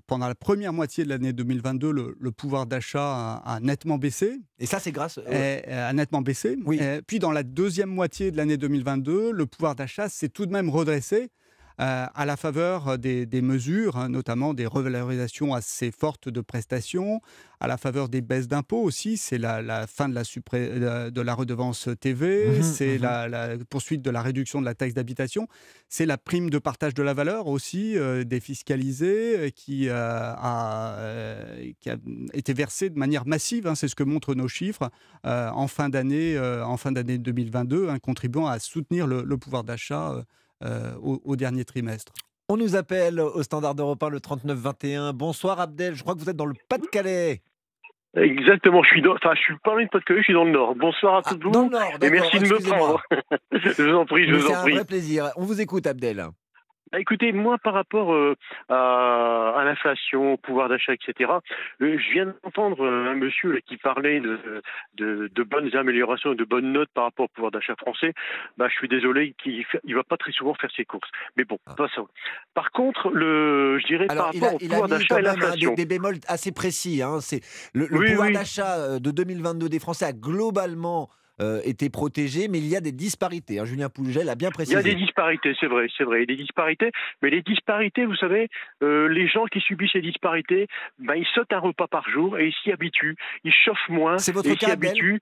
pendant 0.06 0.26
la 0.26 0.34
première 0.34 0.72
moitié 0.72 1.04
de 1.04 1.08
l'année 1.08 1.32
2022, 1.32 1.92
le, 2.18 2.32
pouvoir 2.32 2.66
d'achat 2.66 3.36
a, 3.36 3.60
nettement 3.60 3.98
baissé. 3.98 4.40
Et 4.58 4.66
ça, 4.66 4.80
c'est 4.80 4.92
grâce. 4.92 5.18
Euh... 5.28 5.88
A 5.88 5.92
nettement 5.92 6.22
baissé. 6.22 6.58
Oui. 6.66 6.80
puis 7.06 7.20
dans 7.20 7.32
la 7.32 7.44
deuxième 7.44 7.90
moitié 7.90 8.32
de 8.32 8.36
l'année 8.36 8.56
2022, 8.56 9.30
le 9.30 9.46
pouvoir 9.46 9.76
d'achat 9.76 10.08
s'est 10.08 10.28
tout 10.28 10.44
de 10.44 10.52
même 10.52 10.68
redressé. 10.68 11.30
Euh, 11.80 12.06
à 12.14 12.26
la 12.26 12.36
faveur 12.36 12.98
des, 12.98 13.26
mesures, 13.40 13.96
hein, 13.96 14.10
notamment 14.10 14.52
des 14.52 14.66
revalorisations 14.66 15.54
assez 15.54 15.90
fortes 15.90 16.28
de 16.28 16.42
prestations, 16.42 17.22
à 17.58 17.68
la 17.68 17.78
faveur 17.78 18.10
des 18.10 18.20
baisses 18.20 18.48
d'impôts 18.48 18.82
aussi. 18.82 19.16
C'est 19.16 19.38
la, 19.38 19.86
fin 19.86 20.08
de 20.08 20.14
la, 20.14 20.22
euh, 20.54 21.10
de 21.10 21.20
la 21.22 21.34
redevance 21.34 21.88
TV, 21.98 22.48
mmh 22.48 22.62
c'est 22.62 22.98
mmh 22.98 23.02
la, 23.02 23.48
poursuite 23.70 24.02
de 24.02 24.10
la 24.10 24.20
réduction 24.20 24.60
de 24.60 24.66
la 24.66 24.74
taxe 24.74 24.92
d'habitation, 24.92 25.48
c'est 25.88 26.04
la 26.04 26.18
prime 26.18 26.50
de 26.50 26.58
partage 26.58 26.92
de 26.92 27.02
la 27.02 27.14
valeur 27.14 27.46
aussi 27.46 27.96
euh, 27.96 28.24
défiscalisée 28.24 29.50
qui, 29.56 29.88
a, 29.88 30.96
qui 31.80 31.88
a 31.88 31.96
été 32.34 32.52
versée 32.52 32.90
de 32.90 32.98
manière 32.98 33.26
massive. 33.26 33.66
Hein, 33.66 33.74
c'est 33.74 33.88
ce 33.88 33.94
que 33.94 34.04
montrent 34.04 34.34
nos 34.34 34.48
chiffres 34.48 34.90
en 35.24 35.66
fin 35.66 35.88
d'année, 35.88 36.38
en 36.38 36.76
fin 36.76 36.92
d'année 36.92 37.16
2022, 37.16 37.88
hein, 37.88 37.98
contribuant 37.98 38.46
à 38.46 38.58
soutenir 38.58 39.06
le, 39.06 39.22
le 39.22 39.38
pouvoir 39.38 39.64
d'achat 39.64 40.24
euh, 40.62 40.92
au, 41.00 41.36
dernier 41.36 41.64
trimestre. 41.64 42.12
On 42.48 42.56
nous 42.56 42.76
appelle 42.76 43.20
au 43.20 43.42
standard 43.42 43.74
d'Europe 43.74 44.02
1 44.02 44.08
le 44.10 44.20
3921. 44.20 45.12
Bonsoir 45.12 45.60
Abdel, 45.60 45.94
je 45.94 46.02
crois 46.02 46.14
que 46.14 46.20
vous 46.20 46.28
êtes 46.28 46.36
dans 46.36 46.46
le 46.46 46.54
Pas-de-Calais. 46.68 47.42
Exactement, 48.16 48.82
je 48.82 48.88
suis 48.88 49.02
dans, 49.02 49.14
enfin, 49.14 49.34
je 49.36 49.40
suis 49.40 49.56
pas 49.62 49.72
loin 49.72 49.84
de 49.84 49.88
Pas-de-Calais, 49.88 50.20
je 50.20 50.24
suis 50.24 50.34
dans 50.34 50.44
le 50.44 50.50
Nord. 50.50 50.74
Bonsoir 50.74 51.14
à 51.16 51.22
ah, 51.24 51.30
tous. 51.30 51.50
dans 51.50 51.62
le 51.64 51.70
Nord, 51.70 51.92
et 52.02 52.10
merci 52.10 52.38
de 52.38 52.46
me 52.46 52.68
prendre. 52.68 53.02
je 53.52 53.82
vous 53.82 53.96
en 53.96 54.04
prie, 54.04 54.28
je 54.28 54.34
vous 54.34 54.46
en 54.48 54.62
prie. 54.62 54.72
C'est 54.72 54.72
un 54.72 54.74
vrai 54.76 54.84
plaisir. 54.84 55.30
On 55.36 55.44
vous 55.44 55.60
écoute, 55.60 55.86
Abdel. 55.86 56.26
Bah, 56.92 56.98
écoutez, 56.98 57.32
moi, 57.32 57.56
par 57.58 57.74
rapport 57.74 58.12
euh, 58.12 58.34
à, 58.68 59.54
à 59.56 59.64
l'inflation, 59.64 60.32
au 60.32 60.36
pouvoir 60.36 60.68
d'achat, 60.68 60.92
etc., 60.92 61.30
euh, 61.82 61.98
je 61.98 62.12
viens 62.12 62.26
d'entendre 62.26 62.84
euh, 62.84 63.10
un 63.10 63.14
monsieur 63.14 63.60
qui 63.66 63.76
parlait 63.76 64.20
de, 64.20 64.62
de, 64.94 65.30
de, 65.32 65.42
bonnes 65.44 65.74
améliorations, 65.76 66.34
de 66.34 66.44
bonnes 66.44 66.72
notes 66.72 66.88
par 66.92 67.04
rapport 67.04 67.26
au 67.26 67.28
pouvoir 67.28 67.52
d'achat 67.52 67.76
français. 67.76 68.12
Bah, 68.56 68.66
je 68.68 68.74
suis 68.74 68.88
désolé, 68.88 69.34
qu'il 69.40 69.64
ne 69.84 69.94
va 69.94 70.02
pas 70.02 70.16
très 70.16 70.32
souvent 70.32 70.54
faire 70.54 70.70
ses 70.76 70.84
courses. 70.84 71.08
Mais 71.36 71.44
bon, 71.44 71.58
ah. 71.66 71.74
pas 71.74 71.88
ça. 71.94 72.02
Par 72.54 72.72
contre, 72.72 73.10
le, 73.10 73.78
je 73.78 73.86
dirais 73.86 74.06
par 74.06 74.32
rapport 74.32 74.54
au 74.54 74.58
pouvoir 74.58 74.88
d'achat 74.88 75.20
et 75.20 75.22
l'inflation. 75.22 75.70
Des, 75.74 75.84
des, 75.84 75.86
bémols 75.86 76.18
assez 76.26 76.50
précis. 76.50 77.02
Hein, 77.02 77.18
c'est 77.20 77.40
le, 77.72 77.86
pouvoir 77.86 78.32
d'achat 78.32 78.98
de 78.98 79.10
2022 79.12 79.68
des 79.68 79.78
Français 79.78 80.06
a 80.06 80.12
globalement 80.12 81.08
euh, 81.40 81.60
étaient 81.64 81.90
protégés, 81.90 82.48
mais 82.48 82.58
il 82.58 82.68
y 82.68 82.76
a 82.76 82.80
des 82.80 82.92
disparités. 82.92 83.58
Hein. 83.58 83.64
Julien 83.64 83.88
Pougel 83.88 84.28
a 84.28 84.34
bien 84.34 84.50
précisé. 84.50 84.78
Il 84.78 84.86
y 84.86 84.90
a 84.90 84.94
des 84.94 85.00
disparités, 85.00 85.54
c'est 85.58 85.66
vrai, 85.66 85.86
c'est 85.96 86.04
vrai, 86.04 86.18
il 86.18 86.20
y 86.20 86.22
a 86.24 86.36
des 86.36 86.42
disparités, 86.42 86.90
mais 87.22 87.30
les 87.30 87.42
disparités, 87.42 88.04
vous 88.04 88.16
savez, 88.16 88.48
euh, 88.82 89.08
les 89.08 89.26
gens 89.26 89.46
qui 89.46 89.60
subissent 89.60 89.92
ces 89.92 90.00
disparités, 90.00 90.66
ben, 90.98 91.14
ils 91.14 91.26
sautent 91.34 91.52
un 91.52 91.58
repas 91.58 91.86
par 91.86 92.08
jour 92.08 92.38
et 92.38 92.48
ils 92.48 92.54
s'y 92.62 92.72
habituent, 92.72 93.16
ils 93.44 93.52
chauffent 93.52 93.88
moins, 93.88 94.18
c'est 94.18 94.32
votre 94.32 94.50
et 94.50 94.56
s'y 94.56 94.70
habituent. 94.70 95.20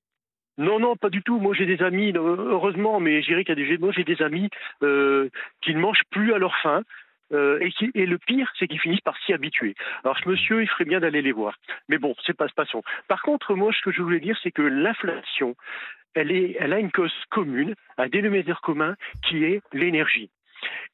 Non, 0.56 0.80
non, 0.80 0.96
pas 0.96 1.08
du 1.08 1.22
tout. 1.22 1.38
Moi, 1.38 1.54
j'ai 1.54 1.66
des 1.66 1.82
amis, 1.84 2.12
euh, 2.16 2.36
heureusement, 2.50 2.98
mais 2.98 3.22
je 3.22 3.28
dirais 3.28 3.44
qu'il 3.44 3.56
y 3.56 3.62
a 3.62 3.68
des, 3.68 3.78
moi, 3.78 3.92
j'ai 3.92 4.02
des 4.02 4.20
amis 4.22 4.48
qui 4.80 5.74
ne 5.74 5.78
mangent 5.78 6.02
plus 6.10 6.32
à 6.32 6.38
leur 6.38 6.56
faim. 6.62 6.82
Et, 7.30 7.70
et, 7.94 8.06
le 8.06 8.18
pire, 8.18 8.50
c'est 8.58 8.68
qu'ils 8.68 8.80
finissent 8.80 9.00
par 9.00 9.16
s'y 9.18 9.32
habituer. 9.32 9.74
Alors, 10.02 10.18
ce 10.18 10.28
monsieur, 10.28 10.62
il 10.62 10.68
ferait 10.68 10.84
bien 10.84 11.00
d'aller 11.00 11.22
les 11.22 11.32
voir. 11.32 11.56
Mais 11.88 11.98
bon, 11.98 12.14
c'est 12.24 12.36
pas 12.36 12.48
passons. 12.48 12.82
Par 13.06 13.22
contre, 13.22 13.54
moi, 13.54 13.72
ce 13.72 13.82
que 13.82 13.92
je 13.92 14.02
voulais 14.02 14.20
dire, 14.20 14.38
c'est 14.42 14.50
que 14.50 14.62
l'inflation, 14.62 15.54
elle, 16.14 16.72
a 16.72 16.78
une 16.78 16.90
cause 16.90 17.12
commune, 17.30 17.74
un 17.96 18.08
dénominateur 18.08 18.60
commun 18.60 18.96
qui 19.22 19.44
est 19.44 19.62
l'énergie. 19.72 20.30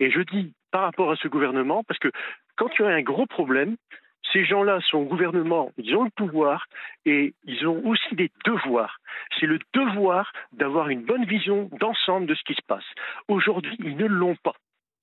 Et 0.01 0.11
je 0.11 0.21
dis 0.21 0.53
par 0.71 0.83
rapport 0.83 1.11
à 1.11 1.17
ce 1.17 1.29
gouvernement, 1.29 1.85
parce 1.85 1.99
que 1.99 2.11
quand 2.57 2.69
tu 2.69 2.85
as 2.85 2.89
un 2.89 3.03
gros 3.03 3.27
problème, 3.27 3.77
ces 4.33 4.45
gens-là 4.45 4.81
sont 4.81 4.99
au 4.99 5.05
gouvernement, 5.05 5.71
ils 5.79 5.95
ont 5.95 6.05
le 6.05 6.11
pouvoir 6.11 6.67
et 7.07 7.35
ils 7.45 7.67
ont 7.67 7.85
aussi 7.87 8.15
des 8.15 8.31
devoirs. 8.45 8.99
C'est 9.39 9.47
le 9.47 9.59
devoir 9.73 10.33
d'avoir 10.53 10.89
une 10.89 11.05
bonne 11.05 11.25
vision 11.25 11.71
d'ensemble 11.79 12.27
de 12.27 12.35
ce 12.35 12.43
qui 12.43 12.55
se 12.55 12.63
passe. 12.67 12.85
Aujourd'hui, 13.29 13.77
ils 13.79 13.97
ne 13.97 14.07
l'ont 14.07 14.37
pas. 14.37 14.55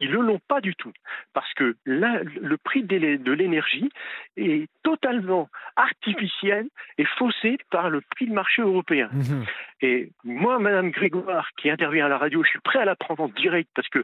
Ils 0.01 0.11
ne 0.11 0.17
l'ont 0.17 0.41
pas 0.47 0.61
du 0.61 0.75
tout, 0.75 0.91
parce 1.33 1.53
que 1.53 1.77
le 1.85 2.57
prix 2.57 2.83
de 2.83 3.31
l'énergie 3.33 3.89
est 4.35 4.67
totalement 4.83 5.47
artificiel 5.75 6.67
et 6.97 7.05
faussé 7.17 7.57
par 7.69 7.89
le 7.89 8.01
prix 8.01 8.27
de 8.27 8.33
marché 8.33 8.61
européen. 8.61 9.09
Mhm. 9.13 9.45
Et 9.81 10.11
moi, 10.23 10.59
Madame 10.59 10.89
Grégoire, 10.89 11.49
qui 11.57 11.69
intervient 11.69 12.07
à 12.07 12.09
la 12.09 12.17
radio, 12.17 12.43
je 12.43 12.49
suis 12.49 12.59
prêt 12.59 12.79
à 12.79 12.85
la 12.85 12.95
prendre 12.95 13.23
en 13.23 13.29
direct 13.29 13.69
parce 13.75 13.89
que 13.89 14.03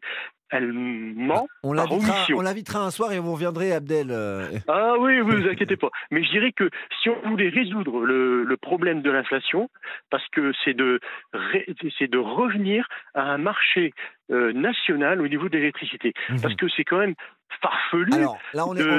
elle 0.51 0.71
ment. 0.73 1.47
On 1.63 1.73
l'invitera 1.73 2.85
un 2.85 2.91
soir 2.91 3.11
et 3.11 3.19
vous 3.19 3.33
reviendrez, 3.33 3.71
Abdel. 3.73 4.07
Euh. 4.11 4.47
Ah 4.67 4.95
oui, 4.99 5.19
vous 5.19 5.31
vous 5.31 5.47
inquiétez 5.47 5.77
pas. 5.77 5.89
Mais 6.11 6.23
je 6.23 6.31
dirais 6.31 6.51
que 6.51 6.69
si 7.01 7.09
on 7.09 7.29
voulait 7.29 7.49
résoudre 7.49 7.99
le, 8.05 8.57
problème 8.61 9.01
de 9.01 9.11
l'inflation, 9.11 9.69
parce 10.09 10.27
que 10.29 10.51
c'est 10.65 10.73
de, 10.73 10.99
de 11.31 12.17
revenir 12.17 12.87
à 13.13 13.21
un 13.21 13.37
marché 13.37 13.93
euh, 14.31 14.51
national 14.51 15.21
au 15.21 15.27
niveau 15.27 15.47
de 15.47 15.57
l'électricité. 15.57 16.13
Mhm. 16.29 16.41
Parce 16.41 16.55
que 16.55 16.67
c'est 16.75 16.83
quand 16.83 16.97
même 16.97 17.15
farfelu 17.61 18.25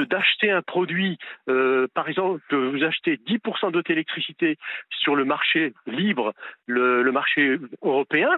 d'acheter 0.07 0.51
un 0.51 0.61
produit, 0.61 1.17
euh, 1.49 1.87
par 1.93 2.09
exemple, 2.09 2.41
de 2.49 2.57
vous 2.57 2.83
achetez 2.83 3.17
10% 3.17 3.71
d'auto 3.71 3.93
électricité 3.93 4.57
sur 4.89 5.15
le 5.15 5.25
marché 5.25 5.73
libre, 5.85 6.33
le, 6.65 7.03
le 7.03 7.11
marché 7.11 7.57
européen, 7.83 8.29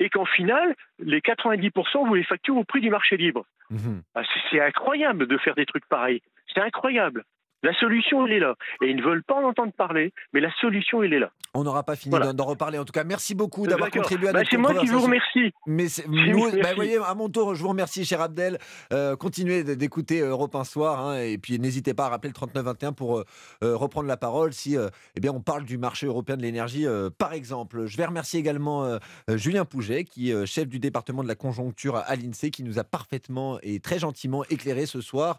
et 0.00 0.08
qu'en 0.08 0.24
final, 0.24 0.74
les 0.98 1.20
90%, 1.20 2.06
vous 2.06 2.14
les 2.14 2.24
facturez 2.24 2.58
au 2.58 2.64
prix 2.64 2.80
du 2.80 2.90
marché 2.90 3.16
libre. 3.16 3.44
Mhm. 3.70 4.02
Ah, 4.14 4.22
c'est 4.50 4.60
incroyable 4.60 5.26
de 5.28 5.38
faire 5.38 5.54
des 5.54 5.66
trucs 5.66 5.86
pareils. 5.86 6.22
C'est 6.52 6.60
incroyable. 6.60 7.24
La 7.62 7.74
solution, 7.74 8.26
elle 8.26 8.32
est 8.32 8.38
là. 8.38 8.54
Et 8.82 8.88
ils 8.88 8.96
ne 8.96 9.02
veulent 9.02 9.22
pas 9.22 9.34
en 9.34 9.44
entendre 9.44 9.72
parler, 9.72 10.12
mais 10.32 10.40
la 10.40 10.50
solution, 10.60 11.02
elle 11.02 11.12
est 11.12 11.18
là. 11.18 11.30
On 11.52 11.64
n'aura 11.64 11.82
pas 11.82 11.96
fini 11.96 12.16
d'en 12.34 12.44
reparler. 12.44 12.78
En 12.78 12.84
tout 12.84 12.92
cas, 12.92 13.04
merci 13.04 13.34
beaucoup 13.34 13.66
d'avoir 13.66 13.90
contribué 13.90 14.28
à 14.28 14.32
bah, 14.32 14.38
notre 14.38 14.50
C'est 14.50 14.56
moi 14.56 14.74
qui 14.74 14.86
vous 14.86 15.00
remercie. 15.00 15.52
Mais 15.66 15.86
nous, 16.08 16.50
bah, 16.62 16.74
voyez, 16.74 16.96
à 16.96 17.14
mon 17.14 17.28
tour, 17.28 17.54
je 17.54 17.62
vous 17.62 17.68
remercie, 17.68 18.04
cher 18.04 18.20
Abdel. 18.20 18.58
Euh, 18.92 19.16
continuez 19.16 19.64
d'écouter 19.64 20.20
Europe 20.20 20.54
1 20.54 20.64
soir. 20.64 21.00
Hein, 21.00 21.20
et 21.20 21.38
puis, 21.38 21.58
n'hésitez 21.58 21.92
pas 21.92 22.06
à 22.06 22.08
rappeler 22.10 22.28
le 22.28 22.34
3921 22.34 22.92
pour 22.92 23.18
euh, 23.18 23.24
euh, 23.64 23.76
reprendre 23.76 24.06
la 24.06 24.16
parole 24.16 24.52
si 24.52 24.76
eh 25.16 25.20
bien, 25.20 25.32
on 25.32 25.40
parle 25.40 25.64
du 25.64 25.76
marché 25.76 26.06
européen 26.06 26.36
de 26.36 26.42
l'énergie, 26.42 26.86
par 27.18 27.32
exemple. 27.32 27.86
Je 27.86 27.96
vais 27.96 28.04
remercier 28.04 28.38
également 28.38 28.98
Julien 29.28 29.64
Pouget, 29.64 30.04
qui 30.04 30.30
est 30.30 30.46
chef 30.46 30.68
du 30.68 30.78
département 30.78 31.22
de 31.22 31.28
la 31.28 31.34
conjoncture 31.34 31.96
à 31.96 32.14
l'INSEE, 32.16 32.50
qui 32.50 32.62
nous 32.62 32.78
a 32.78 32.84
parfaitement 32.84 33.58
et 33.62 33.80
très 33.80 33.98
gentiment 33.98 34.44
éclairé 34.50 34.86
ce 34.86 35.00
soir 35.00 35.38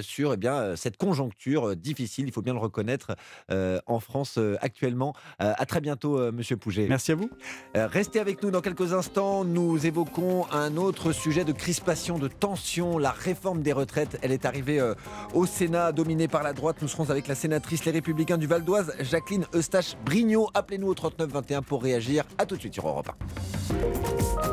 sur 0.00 0.32
eh 0.32 0.36
bien, 0.36 0.76
cette 0.76 0.96
conjoncture 0.96 1.49
difficile, 1.76 2.26
il 2.26 2.32
faut 2.32 2.42
bien 2.42 2.52
le 2.52 2.58
reconnaître, 2.58 3.16
euh, 3.50 3.78
en 3.86 4.00
France 4.00 4.38
euh, 4.38 4.56
actuellement. 4.60 5.14
Euh, 5.42 5.52
à 5.56 5.66
très 5.66 5.80
bientôt, 5.80 6.30
Monsieur 6.32 6.56
Pouget. 6.56 6.86
Merci 6.88 7.12
à 7.12 7.14
vous. 7.14 7.30
restez 7.74 8.20
avec 8.20 8.42
nous 8.42 8.50
dans 8.50 8.60
quelques 8.60 8.92
instants. 8.92 9.44
Nous 9.44 9.86
évoquons 9.86 10.46
un 10.52 10.76
autre 10.76 11.12
sujet 11.12 11.44
de 11.44 11.52
crispation, 11.52 12.18
de 12.18 12.28
tension, 12.28 12.98
la 12.98 13.10
réforme 13.10 13.62
des 13.62 13.72
retraites. 13.72 14.18
Elle 14.22 14.32
est 14.32 14.44
arrivée 14.44 14.80
au 15.34 15.46
Sénat, 15.46 15.92
dominée 15.92 16.28
par 16.28 16.42
la 16.42 16.52
droite. 16.52 16.76
Nous 16.82 16.88
serons 16.88 17.10
avec 17.10 17.28
la 17.28 17.34
sénatrice 17.34 17.84
Les 17.84 17.92
Républicains 17.92 18.38
du 18.38 18.46
Val 18.46 18.64
d'Oise, 18.64 18.94
Jacqueline 19.00 19.46
Eustache-Brignot. 19.54 20.48
Appelez-nous 20.54 20.88
au 20.88 20.94
39 20.94 21.30
21 21.30 21.62
pour 21.62 21.82
réagir. 21.82 22.24
À 22.38 22.46
tout 22.46 22.56
de 22.56 22.60
suite 22.60 22.74
sur 22.74 22.86
Europe 22.86 23.10
1. 24.44 24.49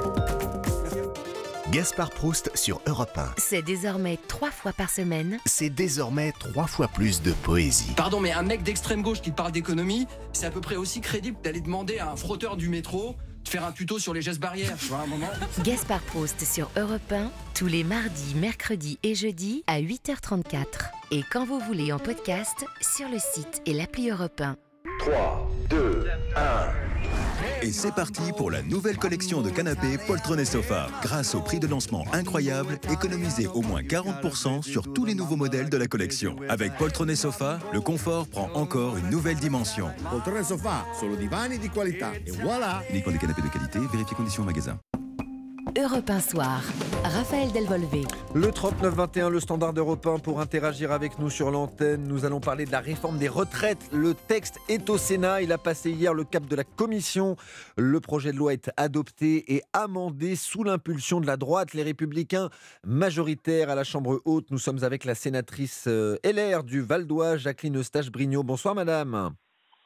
Gaspard 1.71 2.11
Proust 2.11 2.49
sur 2.55 2.79
Europe 2.87 3.17
1. 3.17 3.33
C'est 3.37 3.61
désormais 3.61 4.17
trois 4.29 4.51
fois 4.51 4.71
par 4.71 4.89
semaine. 4.89 5.37
C'est 5.45 5.69
désormais 5.69 6.31
trois 6.39 6.65
fois 6.65 6.87
plus 6.87 7.21
de 7.21 7.33
poésie. 7.33 7.91
Pardon, 7.97 8.21
mais 8.21 8.31
un 8.31 8.43
mec 8.43 8.63
d'extrême 8.63 9.01
gauche 9.01 9.21
qui 9.21 9.31
parle 9.31 9.51
d'économie, 9.51 10.07
c'est 10.31 10.45
à 10.45 10.49
peu 10.49 10.61
près 10.61 10.77
aussi 10.77 11.01
crédible 11.01 11.37
d'aller 11.43 11.59
demander 11.59 11.99
à 11.99 12.09
un 12.09 12.15
frotteur 12.15 12.55
du 12.55 12.69
métro 12.69 13.17
de 13.43 13.49
faire 13.49 13.65
un 13.65 13.73
tuto 13.73 13.99
sur 13.99 14.13
les 14.13 14.21
gestes 14.21 14.39
barrières, 14.39 14.77
tu 14.79 14.85
vois, 14.85 14.99
un 14.99 15.07
moment. 15.07 15.29
Gaspard 15.63 16.01
Proust 16.01 16.41
sur 16.45 16.69
Europe 16.77 17.11
1, 17.11 17.29
tous 17.53 17.67
les 17.67 17.83
mardis, 17.83 18.35
mercredis 18.35 18.97
et 19.03 19.13
jeudis 19.13 19.65
à 19.67 19.81
8h34. 19.81 20.65
Et 21.11 21.23
quand 21.29 21.45
vous 21.45 21.59
voulez 21.59 21.91
en 21.91 21.99
podcast, 21.99 22.65
sur 22.79 23.09
le 23.09 23.19
site 23.19 23.61
et 23.65 23.73
l'appli 23.73 24.09
Europe 24.09 24.39
1. 24.39 24.55
3, 24.99 25.51
2, 25.69 26.07
1. 26.35 26.41
Et 27.61 27.71
c'est 27.71 27.93
parti 27.93 28.21
pour 28.35 28.51
la 28.51 28.61
nouvelle 28.61 28.97
collection 28.97 29.41
de 29.41 29.49
canapés 29.49 29.97
Poltron 30.05 30.37
et 30.37 30.45
Sofa. 30.45 30.87
Grâce 31.01 31.35
au 31.35 31.41
prix 31.41 31.59
de 31.59 31.67
lancement 31.67 32.05
incroyable, 32.13 32.79
économisez 32.91 33.47
au 33.47 33.61
moins 33.61 33.81
40% 33.81 34.61
sur 34.61 34.93
tous 34.93 35.05
les 35.05 35.15
nouveaux 35.15 35.35
modèles 35.35 35.69
de 35.69 35.77
la 35.77 35.87
collection. 35.87 36.35
Avec 36.49 36.75
Poltron 36.77 37.07
et 37.07 37.15
Sofa, 37.15 37.59
le 37.73 37.81
confort 37.81 38.27
prend 38.27 38.49
encore 38.53 38.97
une 38.97 39.09
nouvelle 39.09 39.37
dimension. 39.37 39.89
Poltron 40.09 40.37
et 40.37 40.43
Sofa, 40.43 40.85
solo 40.99 41.15
divani 41.15 41.57
di 41.57 41.69
qualità. 41.69 42.11
Et 42.25 42.31
voilà 42.31 42.81
Uniquement 42.89 43.11
des 43.11 43.19
canapés 43.19 43.41
de 43.41 43.49
qualité, 43.49 43.79
vérifiez 43.91 44.15
conditions 44.15 44.43
au 44.43 44.45
magasin. 44.45 44.79
Europe 45.75 46.09
1 46.09 46.19
Soir, 46.19 46.61
Raphaël 47.03 47.51
Delvolvé. 47.51 48.03
Le 48.33 48.47
39-21, 48.47 49.29
le 49.29 49.39
standard 49.39 49.73
européen 49.75 50.17
pour 50.17 50.39
interagir 50.39 50.91
avec 50.91 51.19
nous 51.19 51.29
sur 51.29 51.51
l'antenne. 51.51 52.07
Nous 52.07 52.25
allons 52.25 52.39
parler 52.39 52.65
de 52.65 52.71
la 52.71 52.79
réforme 52.79 53.17
des 53.17 53.27
retraites. 53.27 53.89
Le 53.91 54.13
texte 54.13 54.59
est 54.69 54.89
au 54.89 54.97
Sénat. 54.97 55.41
Il 55.41 55.51
a 55.51 55.57
passé 55.57 55.91
hier 55.91 56.13
le 56.13 56.23
cap 56.23 56.45
de 56.45 56.55
la 56.55 56.63
commission. 56.63 57.35
Le 57.75 57.99
projet 57.99 58.31
de 58.31 58.37
loi 58.37 58.53
est 58.53 58.71
adopté 58.77 59.55
et 59.55 59.63
amendé 59.73 60.35
sous 60.35 60.63
l'impulsion 60.63 61.19
de 61.19 61.27
la 61.27 61.37
droite. 61.37 61.73
Les 61.73 61.83
républicains 61.83 62.49
majoritaires 62.85 63.69
à 63.69 63.75
la 63.75 63.83
Chambre 63.83 64.21
haute. 64.25 64.49
Nous 64.51 64.59
sommes 64.59 64.83
avec 64.83 65.05
la 65.05 65.15
sénatrice 65.15 65.85
euh, 65.87 66.17
LR 66.23 66.63
du 66.63 66.81
Val 66.81 67.05
d'Oise, 67.05 67.41
Jacqueline 67.41 67.77
Eustache-Brignot. 67.77 68.43
Bonsoir 68.43 68.73
madame. 68.73 69.33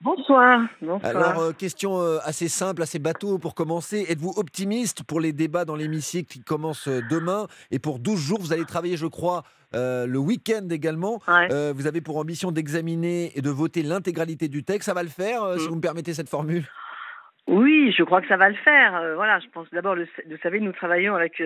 Bonsoir. 0.04 0.62
Alors, 1.04 1.40
euh, 1.40 1.52
question 1.52 2.02
euh, 2.02 2.18
assez 2.24 2.48
simple, 2.48 2.82
assez 2.82 2.98
bateau 2.98 3.38
pour 3.38 3.54
commencer. 3.54 4.06
Êtes-vous 4.10 4.34
optimiste 4.36 5.04
pour 5.04 5.20
les 5.20 5.32
débats 5.32 5.64
dans 5.64 5.76
l'hémicycle 5.76 6.28
qui 6.28 6.44
commencent 6.44 6.88
euh, 6.88 7.02
demain 7.12 7.46
Et 7.70 7.78
pour 7.78 8.00
12 8.00 8.20
jours, 8.20 8.40
vous 8.40 8.52
allez 8.52 8.66
travailler, 8.66 8.98
je 8.98 9.06
crois, 9.06 9.44
le 9.74 10.18
week-end 10.18 10.68
également. 10.72 11.20
vous 11.28 11.88
avez 11.88 12.02
pour 12.02 12.18
ambition 12.18 12.52
d'examiner 12.52 13.32
et 13.36 13.42
de 13.42 13.50
voter 13.52 13.84
l'intégralité 13.84 14.48
du 14.48 14.64
texte. 14.64 14.88
Ça 14.88 14.96
va 14.96 15.04
le 15.04 15.10
faire, 15.10 15.44
si 15.60 15.68
mm. 15.68 15.70
vous 15.70 15.76
me 15.76 15.82
permettez 15.82 16.16
cette 16.16 16.30
formule? 16.30 16.66
Oui, 17.48 17.94
je 17.96 18.04
crois 18.04 18.22
que 18.22 18.28
ça 18.28 18.38
va 18.38 18.50
le 18.50 18.56
faire. 18.56 18.92
voilà, 19.16 19.40
je 19.40 19.48
pense 19.54 19.68
d'abord, 19.72 19.96
vous 19.96 20.38
savez, 20.42 20.60
nous 20.60 20.72
travaillons 20.72 21.16
avec 21.16 21.42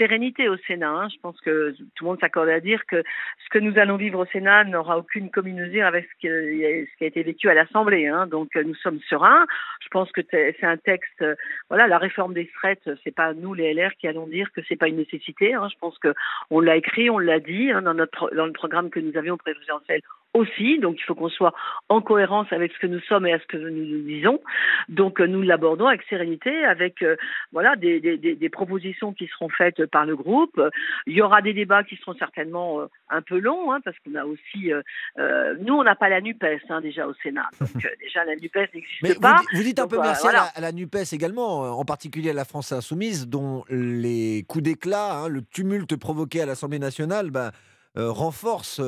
sérénité 0.00 0.48
au 0.48 0.56
Sénat. 0.66 0.90
Hein. 0.90 1.08
Je 1.08 1.20
pense 1.20 1.38
que 1.42 1.72
tout 1.94 2.04
le 2.04 2.06
monde 2.06 2.20
s'accorde 2.20 2.48
à 2.48 2.60
dire 2.60 2.80
que 2.86 3.02
ce 3.44 3.48
que 3.50 3.58
nous 3.58 3.78
allons 3.78 3.96
vivre 3.96 4.20
au 4.20 4.26
Sénat 4.26 4.64
n'aura 4.64 4.96
aucune 4.96 5.30
commune 5.30 5.60
mesure 5.60 5.84
avec 5.84 6.08
ce 6.10 6.20
qui, 6.20 7.04
a 7.04 7.06
été 7.06 7.22
vécu 7.22 7.50
à 7.50 7.54
l'Assemblée. 7.54 8.06
Hein. 8.06 8.26
Donc 8.26 8.54
nous 8.54 8.74
sommes 8.76 9.00
sereins. 9.08 9.46
Je 9.82 9.88
pense 9.88 10.10
que 10.12 10.22
c'est 10.30 10.64
un 10.64 10.78
texte. 10.78 11.24
Voilà, 11.68 11.86
la 11.86 11.98
réforme 11.98 12.32
des 12.32 12.50
retraites, 12.54 12.88
c'est 13.04 13.14
pas 13.14 13.34
nous 13.34 13.52
les 13.52 13.74
LR 13.74 13.90
qui 14.00 14.08
allons 14.08 14.26
dire 14.26 14.50
que 14.52 14.62
c'est 14.68 14.76
pas 14.76 14.88
une 14.88 14.96
nécessité. 14.96 15.52
Hein. 15.52 15.68
Je 15.70 15.78
pense 15.78 15.98
que 15.98 16.14
on 16.50 16.60
l'a 16.60 16.76
écrit, 16.76 17.10
on 17.10 17.18
l'a 17.18 17.40
dit 17.40 17.70
dans 17.70 17.94
notre 17.94 18.34
dans 18.34 18.46
le 18.46 18.52
programme 18.52 18.88
que 18.88 19.00
nous 19.00 19.16
avions 19.18 19.36
présidentiel 19.36 20.00
aussi. 20.34 20.78
Donc 20.78 20.96
il 20.98 21.02
faut 21.04 21.14
qu'on 21.14 21.28
soit 21.28 21.52
en 21.88 22.00
cohérence 22.00 22.46
avec 22.52 22.72
ce 22.72 22.78
que 22.78 22.86
nous 22.86 23.00
sommes 23.00 23.26
et 23.26 23.32
à 23.32 23.38
ce 23.38 23.46
que 23.46 23.56
nous, 23.56 23.70
nous 23.70 24.02
disons. 24.02 24.40
Donc 24.88 25.20
nous 25.20 25.42
l'abordons 25.42 25.86
avec 25.86 26.02
sérénité, 26.08 26.64
avec 26.64 27.02
euh, 27.02 27.16
voilà 27.52 27.76
des, 27.76 28.00
des, 28.00 28.16
des, 28.16 28.48
propositions 28.48 29.12
qui 29.12 29.26
seront 29.28 29.48
faites 29.48 29.86
par 29.86 30.06
le 30.06 30.16
groupe. 30.16 30.60
Il 31.06 31.14
y 31.14 31.22
aura 31.22 31.42
des 31.42 31.52
débats 31.52 31.84
qui 31.84 31.96
seront 31.96 32.14
certainement 32.14 32.80
euh, 32.80 32.86
un 33.08 33.22
peu 33.22 33.38
longs, 33.38 33.72
hein, 33.72 33.80
parce 33.84 33.96
qu'on 34.00 34.14
a 34.14 34.24
aussi 34.24 34.72
euh, 34.72 35.54
nous 35.60 35.74
on 35.74 35.82
n'a 35.82 35.96
pas 35.96 36.08
la 36.08 36.20
Nupes 36.20 36.44
hein, 36.68 36.80
déjà 36.80 37.06
au 37.06 37.14
Sénat. 37.22 37.48
Donc 37.60 37.86
déjà 38.00 38.24
la 38.24 38.36
Nupes 38.36 38.56
n'existe 38.74 39.20
pas. 39.20 39.40
Vous, 39.52 39.62
dites 39.62 39.78
un 39.78 39.88
peu 39.88 39.98
merci 40.00 40.26
à, 40.28 40.60
la, 40.60 40.72
Nupes 40.72 40.96
également, 41.12 41.78
en 41.78 41.84
particulier 41.84 42.30
à 42.30 42.34
la 42.34 42.44
France 42.44 42.72
insoumise, 42.72 43.28
dont 43.28 43.64
les 43.68 44.44
coups 44.48 44.64
d'éclat, 44.64 45.22
hein, 45.22 45.28
le 45.28 45.42
tumulte 45.42 45.96
provoqué 45.96 46.42
à 46.42 46.46
l'Assemblée 46.46 46.78
nationale. 46.78 47.30
Ben, 47.30 47.50
renforce 47.96 48.80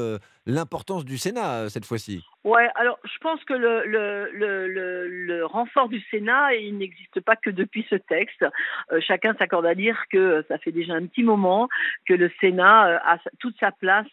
l'importance 0.46 1.04
du 1.04 1.18
Sénat 1.18 1.68
cette 1.70 1.84
fois-ci. 1.84 2.22
Ouais, 2.44 2.68
alors 2.74 2.98
je 3.04 3.18
pense 3.18 3.42
que 3.44 3.54
le, 3.54 3.84
le, 3.86 4.28
le, 4.32 5.06
le, 5.08 5.46
renfort 5.46 5.88
du 5.88 6.00
Sénat, 6.10 6.56
il 6.56 6.76
n'existe 6.76 7.20
pas 7.20 7.36
que 7.36 7.50
depuis 7.50 7.86
ce 7.88 7.94
texte. 7.94 8.44
Euh, 8.90 9.00
chacun 9.00 9.32
s'accorde 9.34 9.64
à 9.64 9.76
dire 9.76 9.96
que 10.10 10.44
ça 10.48 10.58
fait 10.58 10.72
déjà 10.72 10.94
un 10.94 11.06
petit 11.06 11.22
moment 11.22 11.68
que 12.04 12.14
le 12.14 12.32
Sénat 12.40 12.88
euh, 12.88 12.98
a 13.04 13.18
toute 13.38 13.56
sa 13.60 13.70
place. 13.70 14.08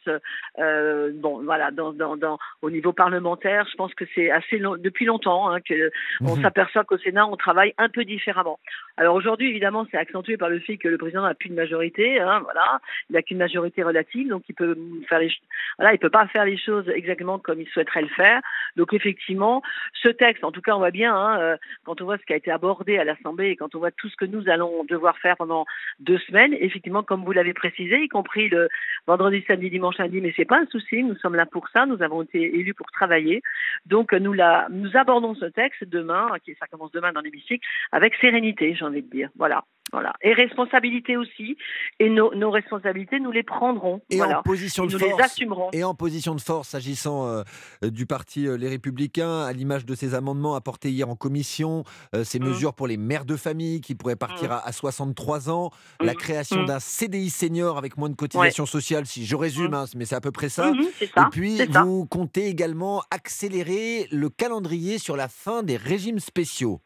Euh, 0.59 1.11
bon, 1.15 1.43
voilà, 1.43 1.71
dans, 1.71 1.91
dans, 1.91 2.17
dans, 2.17 2.37
au 2.61 2.69
niveau 2.69 2.93
parlementaire, 2.93 3.67
je 3.71 3.75
pense 3.75 3.95
que 3.95 4.05
c'est 4.13 4.29
assez 4.29 4.59
long, 4.59 4.75
depuis 4.77 5.05
longtemps 5.05 5.49
hein, 5.49 5.59
que 5.61 5.89
on 6.21 6.35
mhm. 6.35 6.43
s'aperçoit 6.43 6.83
qu'au 6.83 6.99
Sénat 6.99 7.25
on 7.25 7.35
travaille 7.35 7.73
un 7.79 7.89
peu 7.89 8.05
différemment. 8.05 8.59
Alors 8.97 9.15
aujourd'hui, 9.15 9.49
évidemment, 9.49 9.87
c'est 9.89 9.97
accentué 9.97 10.37
par 10.37 10.49
le 10.49 10.59
fait 10.59 10.77
que 10.77 10.87
le 10.87 10.99
président 10.99 11.23
n'a 11.23 11.33
plus 11.33 11.49
de 11.49 11.55
majorité. 11.55 12.19
Hein, 12.19 12.41
voilà, 12.43 12.79
il 13.09 13.13
n'a 13.13 13.23
qu'une 13.23 13.39
majorité 13.39 13.81
relative, 13.81 14.27
donc 14.27 14.43
il 14.49 14.53
peut 14.53 14.77
faire 15.07 15.17
les, 15.17 15.33
voilà, 15.79 15.93
il 15.93 15.97
peut 15.97 16.11
pas 16.11 16.18
pas 16.19 16.27
faire 16.27 16.45
les 16.45 16.57
choses 16.57 16.89
exactement 16.89 17.39
comme 17.39 17.61
ils 17.61 17.69
souhaiteraient 17.69 18.01
le 18.01 18.09
faire. 18.09 18.41
Donc 18.75 18.93
effectivement, 18.93 19.61
ce 19.93 20.09
texte, 20.09 20.43
en 20.43 20.51
tout 20.51 20.61
cas, 20.61 20.75
on 20.75 20.79
voit 20.79 20.91
bien 20.91 21.15
hein, 21.15 21.39
euh, 21.39 21.57
quand 21.85 22.01
on 22.01 22.05
voit 22.05 22.17
ce 22.17 22.25
qui 22.25 22.33
a 22.33 22.35
été 22.35 22.51
abordé 22.51 22.97
à 22.97 23.05
l'Assemblée 23.05 23.49
et 23.51 23.55
quand 23.55 23.73
on 23.75 23.79
voit 23.79 23.91
tout 23.91 24.09
ce 24.09 24.15
que 24.17 24.25
nous 24.25 24.49
allons 24.49 24.83
devoir 24.83 25.17
faire 25.19 25.37
pendant 25.37 25.65
deux 25.99 26.17
semaines, 26.19 26.53
effectivement, 26.59 27.03
comme 27.03 27.23
vous 27.23 27.31
l'avez 27.31 27.53
précisé, 27.53 28.03
y 28.03 28.09
compris 28.09 28.49
le 28.49 28.67
vendredi, 29.07 29.43
samedi, 29.47 29.69
dimanche, 29.69 29.97
lundi, 29.97 30.19
mais 30.19 30.33
c'est 30.35 30.45
pas 30.45 30.59
un 30.59 30.65
souci. 30.65 31.03
Nous 31.03 31.15
sommes 31.15 31.35
là 31.35 31.45
pour 31.45 31.69
ça. 31.69 31.85
Nous 31.85 32.01
avons 32.03 32.23
été 32.23 32.59
élus 32.59 32.73
pour 32.73 32.91
travailler. 32.91 33.41
Donc 33.85 34.11
nous 34.11 34.33
la, 34.33 34.67
nous 34.69 34.97
abordons 34.97 35.35
ce 35.35 35.45
texte 35.45 35.85
demain, 35.85 36.27
qui 36.43 36.55
ça 36.59 36.67
commence 36.67 36.91
demain 36.91 37.13
dans 37.13 37.21
l'hémicycle, 37.21 37.65
avec 37.91 38.13
sérénité, 38.15 38.75
j'ai 38.75 38.85
envie 38.85 39.03
de 39.03 39.09
dire. 39.09 39.29
Voilà. 39.37 39.63
Voilà. 39.91 40.13
Et 40.21 40.33
responsabilité 40.33 41.17
aussi. 41.17 41.57
Et 41.99 42.09
nos, 42.09 42.33
nos 42.35 42.51
responsabilités, 42.51 43.19
nous 43.19 43.31
les 43.31 43.43
prendrons. 43.43 44.01
Et 44.09 44.17
voilà. 44.17 44.39
en 44.39 44.43
position 44.43 44.85
de 44.85 44.93
nous 44.93 44.99
force. 44.99 45.17
les 45.17 45.23
assumerons. 45.23 45.69
Et 45.73 45.83
en 45.83 45.95
position 45.95 46.35
de 46.35 46.41
force, 46.41 46.69
s'agissant 46.69 47.27
euh, 47.27 47.43
du 47.83 48.05
parti 48.05 48.47
euh, 48.47 48.55
Les 48.57 48.69
Républicains, 48.69 49.41
à 49.45 49.51
l'image 49.53 49.85
de 49.85 49.95
ces 49.95 50.13
amendements 50.13 50.55
apportés 50.55 50.89
hier 50.91 51.09
en 51.09 51.15
commission, 51.15 51.83
euh, 52.15 52.23
ces 52.23 52.39
Mm. 52.39 52.43
mesures 52.45 52.73
pour 52.73 52.87
les 52.87 52.97
mères 52.97 53.25
de 53.25 53.35
famille 53.35 53.81
qui 53.81 53.95
pourraient 53.95 54.15
partir 54.15 54.51
à, 54.51 54.67
à 54.67 54.71
63 54.71 55.49
ans, 55.49 55.71
la 55.99 56.13
Mm. 56.13 56.17
création 56.17 56.63
d'un 56.63 56.79
CDI 56.79 57.29
senior 57.29 57.77
avec 57.77 57.97
moins 57.97 58.09
de 58.09 58.15
cotisations 58.15 58.65
sociales, 58.65 59.05
si 59.05 59.25
je 59.25 59.35
résume, 59.35 59.73
hein, 59.73 59.85
mais 59.95 60.05
c'est 60.05 60.15
à 60.15 60.21
peu 60.21 60.31
près 60.31 60.49
ça. 60.49 60.71
Et 61.01 61.07
puis, 61.31 61.57
ça. 61.57 61.83
vous 61.83 62.05
comptez 62.05 62.47
également 62.47 63.03
accélérer 63.11 64.07
le 64.11 64.29
calendrier 64.29 64.97
sur 64.97 65.15
la 65.15 65.27
fin 65.27 65.63
des 65.63 65.77
régimes 65.77 66.19
spéciaux. 66.19 66.81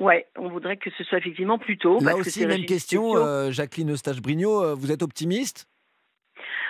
Ouais, 0.00 0.26
on 0.36 0.48
voudrait 0.48 0.76
que 0.76 0.90
ce 0.98 1.04
soit 1.04 1.18
effectivement 1.18 1.58
plus 1.58 1.78
tôt. 1.78 2.00
Là 2.00 2.12
parce 2.12 2.26
aussi, 2.26 2.46
même 2.46 2.64
question, 2.66 3.16
euh, 3.16 3.50
Jacqueline 3.50 3.92
Eustache-Brignot, 3.92 4.62
euh, 4.62 4.74
vous 4.74 4.90
êtes 4.90 5.02
optimiste? 5.02 5.68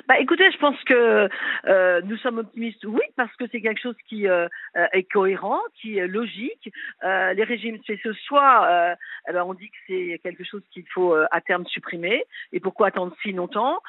Bah, 0.09 0.19
écoutez, 0.19 0.51
je 0.51 0.59
pense 0.59 0.83
que 0.85 1.29
euh, 1.67 2.01
nous 2.05 2.17
sommes 2.19 2.39
optimistes, 2.39 2.85
oui, 2.85 3.03
parce 3.17 3.35
que 3.37 3.45
c'est 3.51 3.61
quelque 3.61 3.81
chose 3.81 3.97
qui 4.09 4.29
euh, 4.29 4.49
euh, 4.77 4.87
est 4.93 5.05
cohérent, 5.05 5.61
qui 5.81 5.99
est 5.99 6.07
logique. 6.07 6.71
Euh, 7.03 7.33
les 7.35 7.45
régimes 7.45 7.79
spéciaux, 7.79 8.13
soit 8.27 8.67
euh, 8.69 8.95
eh 9.29 9.33
ben, 9.33 9.45
on 9.45 9.55
dit 9.55 9.71
que 9.71 9.77
c'est 9.87 10.21
quelque 10.23 10.45
chose 10.45 10.63
qu'il 10.71 10.87
faut 10.89 11.15
euh, 11.15 11.27
à 11.31 11.41
terme 11.41 11.67
supprimer, 11.67 12.25
et 12.53 12.61
pourquoi 12.61 12.89
attendre 12.89 13.15
si 13.23 13.33
longtemps? 13.33 13.81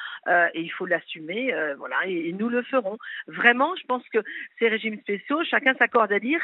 Et 0.54 0.60
il 0.60 0.70
faut 0.70 0.86
l'assumer, 0.86 1.54
voilà, 1.78 1.96
et, 2.06 2.32
nous 2.32 2.48
le 2.48 2.62
ferons. 2.62 2.98
Vraiment, 3.28 3.74
je 3.76 3.84
pense 3.86 4.02
que 4.08 4.18
ces 4.58 4.68
régimes 4.68 4.98
spéciaux, 5.00 5.42
chacun 5.44 5.74
s'accorde 5.74 6.12
à 6.12 6.18
dire 6.18 6.40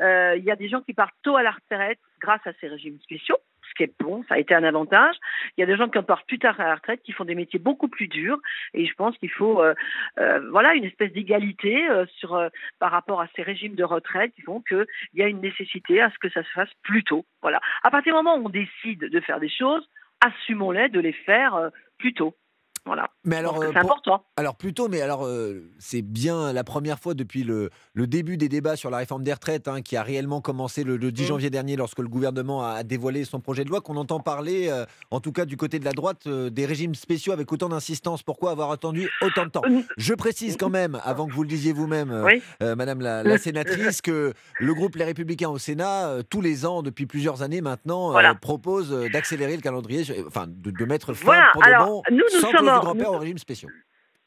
euh, 0.00 0.36
il 0.36 0.44
y 0.44 0.50
a 0.50 0.56
des 0.56 0.68
gens 0.68 0.80
qui 0.80 0.94
partent 0.94 1.14
tôt 1.22 1.36
à 1.36 1.42
la 1.42 1.50
retraite 1.50 1.98
grâce 2.20 2.46
à 2.46 2.52
ces 2.60 2.68
régimes 2.68 2.98
spéciaux 3.00 3.38
ce 3.68 3.74
qui 3.74 3.84
est 3.84 3.94
bon, 4.00 4.22
ça 4.28 4.34
a 4.34 4.38
été 4.38 4.54
un 4.54 4.64
avantage. 4.64 5.16
Il 5.56 5.60
y 5.60 5.64
a 5.64 5.66
des 5.66 5.76
gens 5.76 5.88
qui 5.88 6.00
partent 6.02 6.26
plus 6.26 6.38
tard 6.38 6.60
à 6.60 6.64
la 6.64 6.74
retraite, 6.74 7.02
qui 7.02 7.12
font 7.12 7.24
des 7.24 7.34
métiers 7.34 7.58
beaucoup 7.58 7.88
plus 7.88 8.08
durs, 8.08 8.38
et 8.74 8.86
je 8.86 8.94
pense 8.94 9.16
qu'il 9.18 9.30
faut, 9.30 9.62
euh, 9.62 9.74
euh, 10.18 10.40
voilà, 10.50 10.74
une 10.74 10.84
espèce 10.84 11.12
d'égalité 11.12 11.88
euh, 11.88 12.06
sur 12.18 12.50
par 12.78 12.90
rapport 12.90 13.20
à 13.20 13.28
ces 13.34 13.42
régimes 13.42 13.74
de 13.74 13.84
retraite 13.84 14.32
qui 14.34 14.42
font 14.42 14.60
qu'il 14.60 14.86
y 15.14 15.22
a 15.22 15.28
une 15.28 15.40
nécessité 15.40 16.00
à 16.00 16.10
ce 16.10 16.18
que 16.18 16.30
ça 16.30 16.42
se 16.42 16.50
fasse 16.50 16.70
plus 16.82 17.04
tôt. 17.04 17.24
Voilà. 17.40 17.60
À 17.82 17.90
partir 17.90 18.12
du 18.12 18.16
moment 18.16 18.36
où 18.36 18.46
on 18.46 18.48
décide 18.48 19.00
de 19.00 19.20
faire 19.20 19.40
des 19.40 19.48
choses, 19.48 19.88
assumons-les 20.20 20.88
de 20.88 21.00
les 21.00 21.12
faire 21.12 21.70
plus 21.98 22.14
tôt. 22.14 22.34
Voilà. 22.84 23.10
Mais 23.24 23.36
alors, 23.36 23.62
euh, 23.62 23.70
c'est 23.72 23.78
important. 23.78 24.24
Alors 24.36 24.56
plutôt, 24.56 24.88
mais 24.88 25.00
alors 25.02 25.24
euh, 25.24 25.70
c'est 25.78 26.02
bien 26.02 26.52
la 26.52 26.64
première 26.64 26.98
fois 26.98 27.14
depuis 27.14 27.44
le, 27.44 27.70
le 27.94 28.06
début 28.08 28.36
des 28.36 28.48
débats 28.48 28.74
sur 28.74 28.90
la 28.90 28.96
réforme 28.96 29.22
des 29.22 29.32
retraites 29.32 29.68
hein, 29.68 29.82
qui 29.82 29.96
a 29.96 30.02
réellement 30.02 30.40
commencé 30.40 30.82
le, 30.82 30.96
le 30.96 31.12
10 31.12 31.22
Mm. 31.22 31.26
janvier 31.26 31.50
dernier 31.50 31.76
lorsque 31.76 32.00
le 32.00 32.08
gouvernement 32.08 32.64
a 32.64 32.82
dévoilé 32.82 33.24
son 33.24 33.38
projet 33.40 33.64
de 33.64 33.70
loi 33.70 33.80
qu'on 33.80 33.96
entend 33.96 34.18
parler, 34.18 34.68
euh, 34.68 34.84
en 35.12 35.20
tout 35.20 35.30
cas 35.30 35.44
du 35.44 35.56
côté 35.56 35.78
de 35.78 35.84
la 35.84 35.92
droite, 35.92 36.26
euh, 36.26 36.50
des 36.50 36.66
régimes 36.66 36.96
spéciaux 36.96 37.32
avec 37.32 37.52
autant 37.52 37.68
d'insistance. 37.68 38.24
Pourquoi 38.24 38.50
avoir 38.50 38.72
attendu 38.72 39.08
autant 39.20 39.44
de 39.46 39.50
temps? 39.50 39.62
Je 39.96 40.14
précise 40.14 40.56
quand 40.56 40.70
même, 40.70 41.00
avant 41.04 41.28
que 41.28 41.32
vous 41.32 41.42
le 41.44 41.48
disiez 41.48 41.72
vous-même, 41.72 42.10
euh, 42.10 42.24
Oui. 42.24 42.42
euh, 42.64 42.74
Madame 42.74 43.00
la, 43.00 43.22
la 43.22 43.38
sénatrice, 43.38 44.02
que 44.02 44.32
le 44.58 44.74
groupe 44.74 44.96
Les 44.96 45.04
Républicains 45.04 45.50
au 45.50 45.58
Sénat, 45.58 46.08
euh, 46.08 46.22
tous 46.28 46.40
les 46.40 46.66
ans, 46.66 46.82
depuis 46.82 47.06
plusieurs 47.06 47.42
années 47.42 47.60
maintenant, 47.60 48.08
euh, 48.08 48.12
Voilà. 48.12 48.34
propose 48.34 48.92
euh, 48.92 49.08
d'accélérer 49.08 49.54
le 49.54 49.62
calendrier, 49.62 50.02
enfin 50.26 50.46
de, 50.48 50.70
de 50.72 50.84
mettre 50.84 51.14
fin 51.14 51.26
Voilà, 51.26 51.50
pour 51.52 51.62
de 51.62 51.66
alors, 51.68 51.86
bon, 51.86 52.02
nous, 52.10 52.16
nous 52.16 52.40
sommes 52.40 52.52
clause 52.80 52.88
en- 52.88 52.94
du 52.94 52.98
grand-père 52.98 53.10
nous- 53.12 53.16
aux 53.16 53.20
régimes 53.20 53.38
spéciaux. 53.38 53.68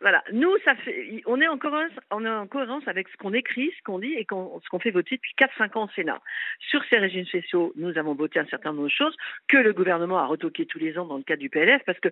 Voilà, 0.01 0.21
nous, 0.33 0.51
ça 0.65 0.75
fait, 0.75 1.23
on 1.25 1.39
est 1.41 1.47
en 1.47 1.57
cohérence, 1.57 1.91
on 2.11 2.23
est 2.25 2.29
en 2.29 2.45
cohérence 2.47 2.85
avec 2.87 3.07
ce 3.07 3.17
qu'on 3.17 3.33
écrit, 3.33 3.71
ce 3.77 3.83
qu'on 3.83 3.97
dit 3.97 4.13
et 4.13 4.27
ce 4.29 4.69
qu'on 4.69 4.79
fait 4.79 4.91
voter 4.91 5.15
depuis 5.15 5.33
4-5 5.37 5.75
ans 5.77 5.85
au 5.85 5.89
Sénat. 5.95 6.21
Sur 6.59 6.83
ces 6.89 6.97
régimes 6.97 7.25
spéciaux, 7.25 7.71
nous 7.77 7.97
avons 7.97 8.13
voté 8.13 8.37
un 8.37 8.45
certain 8.45 8.71
nombre 8.71 8.83
de 8.83 8.89
choses 8.89 9.15
que 9.47 9.57
le 9.57 9.71
gouvernement 9.73 10.19
a 10.19 10.25
retoqué 10.25 10.65
tous 10.65 10.79
les 10.79 10.97
ans 10.99 11.05
dans 11.05 11.17
le 11.17 11.23
cadre 11.23 11.39
du 11.41 11.49
PLF 11.49 11.81
parce 11.85 11.99
que 12.01 12.09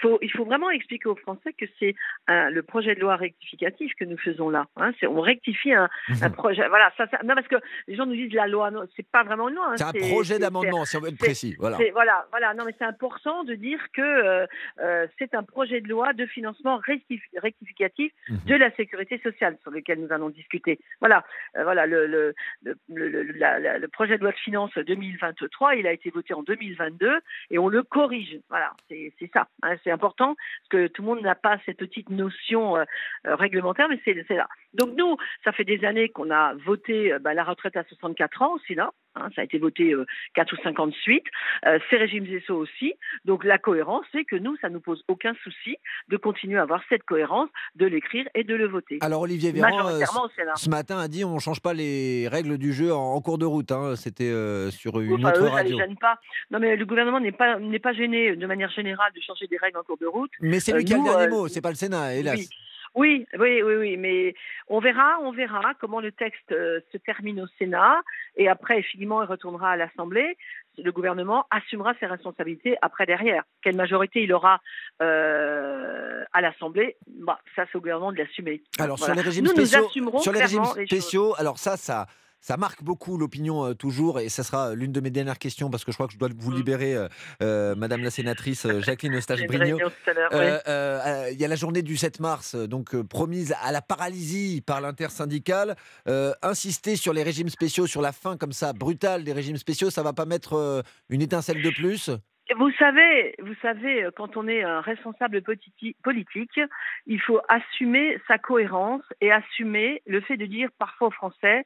faut, 0.00 0.18
il 0.22 0.30
faut 0.30 0.44
vraiment 0.44 0.70
expliquer 0.70 1.08
aux 1.08 1.16
Français 1.16 1.52
que 1.52 1.66
c'est 1.78 1.94
un- 2.26 2.50
le 2.50 2.62
projet 2.62 2.94
de 2.94 3.00
loi 3.00 3.16
rectificatif 3.16 3.92
que 3.94 4.04
nous 4.04 4.18
faisons 4.18 4.50
là. 4.50 4.66
Hein, 4.76 4.92
on 5.08 5.20
rectifie 5.20 5.72
un, 5.72 5.88
un 6.22 6.30
projet. 6.30 6.66
Voilà, 6.68 6.92
ça, 6.96 7.06
ça- 7.08 7.20
non 7.24 7.34
parce 7.34 7.48
que 7.48 7.56
les 7.86 7.94
gens 7.96 8.06
nous 8.06 8.14
disent 8.14 8.32
la 8.32 8.46
loi, 8.46 8.70
non, 8.70 8.84
c'est 8.96 9.06
pas 9.06 9.22
vraiment 9.22 9.48
une 9.48 9.54
loi. 9.56 9.68
hein, 9.70 9.76
C'est 9.76 9.84
un 9.84 10.08
projet 10.10 10.38
d'amendement, 10.38 10.84
si 10.84 10.96
on 10.96 11.00
veut 11.00 11.08
être 11.08 11.18
précis. 11.18 11.54
Voilà. 11.58 11.76
c'est- 11.78 11.90
voilà, 11.90 12.26
voilà. 12.30 12.54
Non, 12.54 12.64
mais 12.64 12.74
c'est 12.78 12.84
important 12.84 13.44
de 13.44 13.54
dire 13.54 13.80
que 13.92 14.02
euh, 14.02 14.46
euh, 14.80 15.06
c'est 15.18 15.34
un 15.34 15.42
projet 15.42 15.80
de 15.80 15.88
loi 15.88 16.12
de 16.12 16.26
financement 16.26 16.78
rectif- 16.80 17.22
rectificatif 17.36 18.12
Mhm. 18.28 18.38
de 18.46 18.54
la 18.56 18.70
sécurité 18.74 19.18
sociale 19.22 19.56
sur 19.62 19.70
lequel 19.70 20.00
nous 20.00 20.12
allons 20.12 20.28
discuter. 20.30 20.78
Voilà, 21.00 21.24
euh, 21.56 21.62
voilà 21.64 21.86
le, 21.86 22.06
le, 22.06 22.34
le, 22.62 22.74
le- 22.88 23.08
le- 23.08 23.32
la- 23.32 23.58
la- 23.58 23.78
le 23.78 23.88
projet 23.88 24.16
de 24.18 24.22
loi 24.22 24.32
de 24.32 24.36
finances 24.38 24.76
2023, 24.76 25.74
il 25.76 25.86
a 25.86 25.92
été 25.92 26.10
voté 26.10 26.34
en 26.34 26.42
2022 26.42 27.18
et 27.50 27.58
on 27.58 27.68
le 27.68 27.82
corrige. 27.82 28.38
Voilà, 28.48 28.72
c'est 28.88 29.12
c'est 29.18 29.30
ça. 29.32 29.48
hein, 29.62 29.76
c'est 29.84 29.90
important 29.90 30.34
parce 30.34 30.68
que 30.70 30.86
tout 30.88 31.02
le 31.02 31.08
monde 31.08 31.22
n'a 31.22 31.34
pas 31.34 31.58
cette 31.66 31.76
petite 31.76 32.10
notion 32.10 32.76
euh, 32.76 32.84
euh, 33.26 33.36
réglementaire, 33.36 33.88
mais 33.88 34.00
c'est 34.04 34.24
c'est 34.26 34.36
là. 34.36 34.48
Donc 34.74 34.90
nous, 34.96 35.16
ça 35.44 35.52
fait 35.52 35.64
des 35.64 35.84
années 35.84 36.08
qu'on 36.08 36.30
a 36.30 36.54
voté 36.66 37.12
euh, 37.12 37.18
bah, 37.18 37.34
la 37.34 37.44
retraite 37.44 37.76
à 37.76 37.84
64 37.84 38.42
ans 38.42 38.54
aussi 38.54 38.74
là. 38.74 38.90
Hein, 39.16 39.28
ça 39.36 39.42
a 39.42 39.44
été 39.44 39.58
voté 39.58 39.92
euh, 39.92 40.04
4 40.34 40.52
ou 40.52 40.56
5 40.62 40.78
ans 40.80 40.86
de 40.88 40.92
suite. 40.92 41.24
Euh, 41.66 41.78
ces 41.88 41.96
régimes 41.96 42.26
ESSO 42.26 42.56
aussi. 42.56 42.94
Donc 43.24 43.44
la 43.44 43.58
cohérence, 43.58 44.04
c'est 44.10 44.24
que 44.24 44.34
nous, 44.34 44.56
ça 44.56 44.68
nous 44.70 44.80
pose 44.80 45.04
aucun 45.06 45.34
souci 45.44 45.76
de 46.08 46.16
continuer 46.16 46.58
à 46.58 46.62
avoir 46.62 46.82
cette 46.88 47.04
cohérence, 47.04 47.48
de 47.76 47.86
l'écrire 47.86 48.26
et 48.34 48.42
de 48.42 48.54
le 48.56 48.66
voter. 48.66 48.98
Alors 49.02 49.20
Olivier 49.22 49.52
Véran, 49.52 49.88
euh, 49.88 50.00
Sénat. 50.36 50.54
ce 50.56 50.68
matin 50.68 50.98
a 50.98 51.06
dit 51.08 51.24
on 51.24 51.34
ne 51.36 51.40
change 51.40 51.60
pas 51.60 51.74
les 51.74 52.26
règles 52.28 52.58
du 52.58 52.72
jeu 52.72 52.92
en, 52.92 53.14
en 53.14 53.20
cours 53.20 53.38
de 53.38 53.46
route. 53.46 53.70
hein. 53.70 53.94
C'était 53.96 54.32
sur 54.70 54.98
une 55.00 55.24
autre 55.24 55.40
eux, 55.40 55.46
ça 55.46 55.52
radio. 55.54 55.78
les 55.78 55.84
gêne 55.84 55.96
pas. 55.96 56.18
Non, 56.50 56.58
mais 56.58 56.74
le 56.76 56.84
gouvernement 56.84 57.20
n'est 57.20 57.30
pas 57.32 57.58
n'est 57.60 57.78
pas 57.78 57.92
gêné 57.92 58.34
de 58.34 58.46
manière 58.46 58.70
générale 58.70 59.12
de 59.14 59.20
changer 59.20 59.46
des 59.46 59.56
règles 59.58 59.78
en 59.78 59.82
cours 59.84 59.98
de 59.98 60.06
route. 60.06 60.30
Mais 60.40 60.58
c'est 60.58 60.72
lui 60.72 60.84
qui 60.84 60.94
a 60.94 60.98
le 60.98 61.04
dernier 61.04 61.28
mot, 61.28 61.46
c'est 61.46 61.60
pas 61.60 61.70
le 61.70 61.76
Sénat, 61.76 62.14
hélas. 62.16 62.36
Oui. 62.36 62.48
Oui, 62.94 63.26
oui, 63.38 63.62
oui, 63.62 63.74
oui, 63.74 63.96
mais 63.96 64.34
on 64.68 64.78
verra, 64.78 65.18
on 65.22 65.32
verra 65.32 65.74
comment 65.80 66.00
le 66.00 66.12
texte 66.12 66.52
euh, 66.52 66.80
se 66.92 66.98
termine 66.98 67.40
au 67.40 67.46
Sénat 67.58 68.00
et 68.36 68.48
après, 68.48 68.82
finalement, 68.82 69.22
il 69.22 69.26
retournera 69.26 69.70
à 69.70 69.76
l'Assemblée. 69.76 70.36
Le 70.78 70.90
gouvernement 70.92 71.46
assumera 71.50 71.94
ses 71.98 72.06
responsabilités 72.06 72.76
après 72.82 73.06
derrière. 73.06 73.44
Quelle 73.62 73.76
majorité 73.76 74.22
il 74.22 74.32
aura 74.32 74.60
euh, 75.02 76.24
à 76.32 76.40
l'Assemblée 76.40 76.96
bah, 77.06 77.40
Ça, 77.54 77.64
c'est 77.70 77.76
au 77.76 77.80
gouvernement 77.80 78.12
de 78.12 78.18
l'assumer. 78.18 78.62
Alors 78.78 78.96
Voilà. 78.96 79.14
sur 79.14 79.22
les 79.22 79.28
régimes 79.28 79.44
Nous, 79.44 79.52
nous 79.52 79.66
spéciaux, 79.66 79.86
assumerons 79.86 80.18
sur 80.18 80.32
les 80.32 80.40
régimes 80.40 80.62
les 80.76 80.86
spéciaux, 80.86 81.34
alors 81.38 81.58
ça, 81.58 81.76
ça, 81.76 82.06
ça 82.44 82.58
marque 82.58 82.82
beaucoup 82.84 83.16
l'opinion 83.16 83.64
euh, 83.64 83.72
toujours, 83.74 84.20
et 84.20 84.28
ça 84.28 84.42
sera 84.42 84.74
l'une 84.74 84.92
de 84.92 85.00
mes 85.00 85.08
dernières 85.10 85.38
questions 85.38 85.70
parce 85.70 85.82
que 85.82 85.92
je 85.92 85.96
crois 85.96 86.06
que 86.08 86.12
je 86.12 86.18
dois 86.18 86.28
vous 86.36 86.50
Mm. 86.52 86.56
libérer, 86.56 86.94
euh, 86.94 87.08
euh, 87.42 87.74
Madame 87.74 88.02
la 88.02 88.10
sénatrice 88.10 88.66
euh, 88.66 88.82
Jacqueline 88.82 89.14
Eustache-Brignot. 89.18 89.78
Euh, 89.80 90.20
euh, 90.34 90.60
euh, 90.68 91.28
Il 91.32 91.40
y 91.40 91.44
a 91.46 91.48
la 91.48 91.56
journée 91.56 91.80
du 91.80 91.96
7 91.96 92.20
mars, 92.20 92.54
euh, 92.54 92.66
donc 92.66 92.94
euh, 92.94 93.02
promise 93.02 93.54
à 93.62 93.72
la 93.72 93.80
paralysie 93.80 94.60
par 94.60 94.82
l'intersyndicale. 94.82 95.74
Euh, 96.06 96.32
insister 96.42 96.96
sur 96.96 97.14
les 97.14 97.22
régimes 97.22 97.48
spéciaux, 97.48 97.86
sur 97.86 98.02
la 98.02 98.12
fin 98.12 98.36
comme 98.36 98.52
ça 98.52 98.74
brutale 98.74 99.24
des 99.24 99.32
régimes 99.32 99.56
spéciaux, 99.56 99.88
ça 99.88 100.02
va 100.02 100.12
pas 100.12 100.26
mettre 100.26 100.52
euh, 100.52 100.82
une 101.08 101.22
étincelle 101.22 101.62
de 101.62 101.70
plus? 101.70 102.10
Vous 102.58 102.70
savez, 102.78 103.34
vous 103.42 103.54
savez, 103.62 104.06
quand 104.18 104.36
on 104.36 104.46
est 104.48 104.62
un 104.62 104.82
responsable 104.82 105.38
politi- 105.40 105.96
politique, 106.02 106.60
il 107.06 107.18
faut 107.18 107.40
assumer 107.48 108.18
sa 108.28 108.36
cohérence 108.36 109.00
et 109.22 109.32
assumer 109.32 110.02
le 110.06 110.20
fait 110.20 110.36
de 110.36 110.44
dire 110.44 110.68
parfois 110.78 111.08
aux 111.08 111.10
Français, 111.10 111.64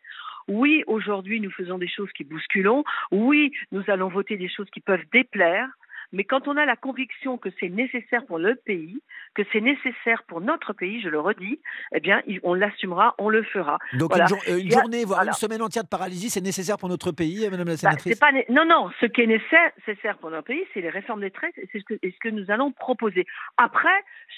oui, 0.48 0.82
aujourd'hui 0.86 1.40
nous 1.40 1.50
faisons 1.50 1.78
des 1.78 1.88
choses 1.88 2.10
qui 2.12 2.24
bousculons, 2.24 2.84
oui, 3.12 3.52
nous 3.70 3.82
allons 3.88 4.08
voter 4.08 4.36
des 4.36 4.48
choses 4.48 4.68
qui 4.70 4.80
peuvent 4.80 5.04
déplaire, 5.12 5.68
mais 6.12 6.24
quand 6.24 6.48
on 6.48 6.56
a 6.56 6.64
la 6.66 6.76
conviction 6.76 7.38
que 7.38 7.48
c'est 7.60 7.68
nécessaire 7.68 8.24
pour 8.26 8.38
le 8.38 8.54
pays, 8.54 9.00
que 9.34 9.42
c'est 9.52 9.60
nécessaire 9.60 10.22
pour 10.24 10.40
notre 10.40 10.72
pays, 10.72 11.00
je 11.00 11.08
le 11.08 11.20
redis, 11.20 11.60
eh 11.94 12.00
bien, 12.00 12.22
on 12.42 12.54
l'assumera, 12.54 13.14
on 13.18 13.28
le 13.28 13.42
fera. 13.42 13.78
Donc 13.94 14.10
Voilà. 14.10 14.24
une, 14.24 14.28
jour- 14.28 14.42
euh, 14.48 14.58
une 14.58 14.72
a- 14.74 14.78
journée, 14.80 15.04
voire 15.04 15.18
voilà. 15.20 15.30
une 15.32 15.34
semaine 15.34 15.62
entière 15.62 15.84
de 15.84 15.88
paralysie, 15.88 16.30
c'est 16.30 16.40
nécessaire 16.40 16.78
pour 16.78 16.88
notre 16.88 17.12
pays, 17.12 17.44
euh, 17.46 17.50
Madame 17.50 17.66
la 17.68 17.72
Bah, 17.74 17.76
sénatrice 17.76 18.18
pas 18.18 18.32
non, 18.48 18.64
non. 18.64 18.90
Ce 19.00 19.06
qui 19.06 19.22
est 19.22 19.26
nécessaire, 19.26 20.18
pour 20.18 20.30
notre 20.30 20.44
pays, 20.46 20.64
c'est 20.74 20.80
les 20.80 20.90
réformes 20.90 21.20
des 21.20 21.30
traites 21.30 21.56
et 21.58 21.68
c'est 21.72 21.80
ce 21.80 21.84
que, 21.84 21.94
et 22.02 22.10
ce 22.10 22.18
que 22.20 22.28
nous 22.28 22.50
allons 22.50 22.72
proposer. 22.72 23.26
Après, 23.56 23.88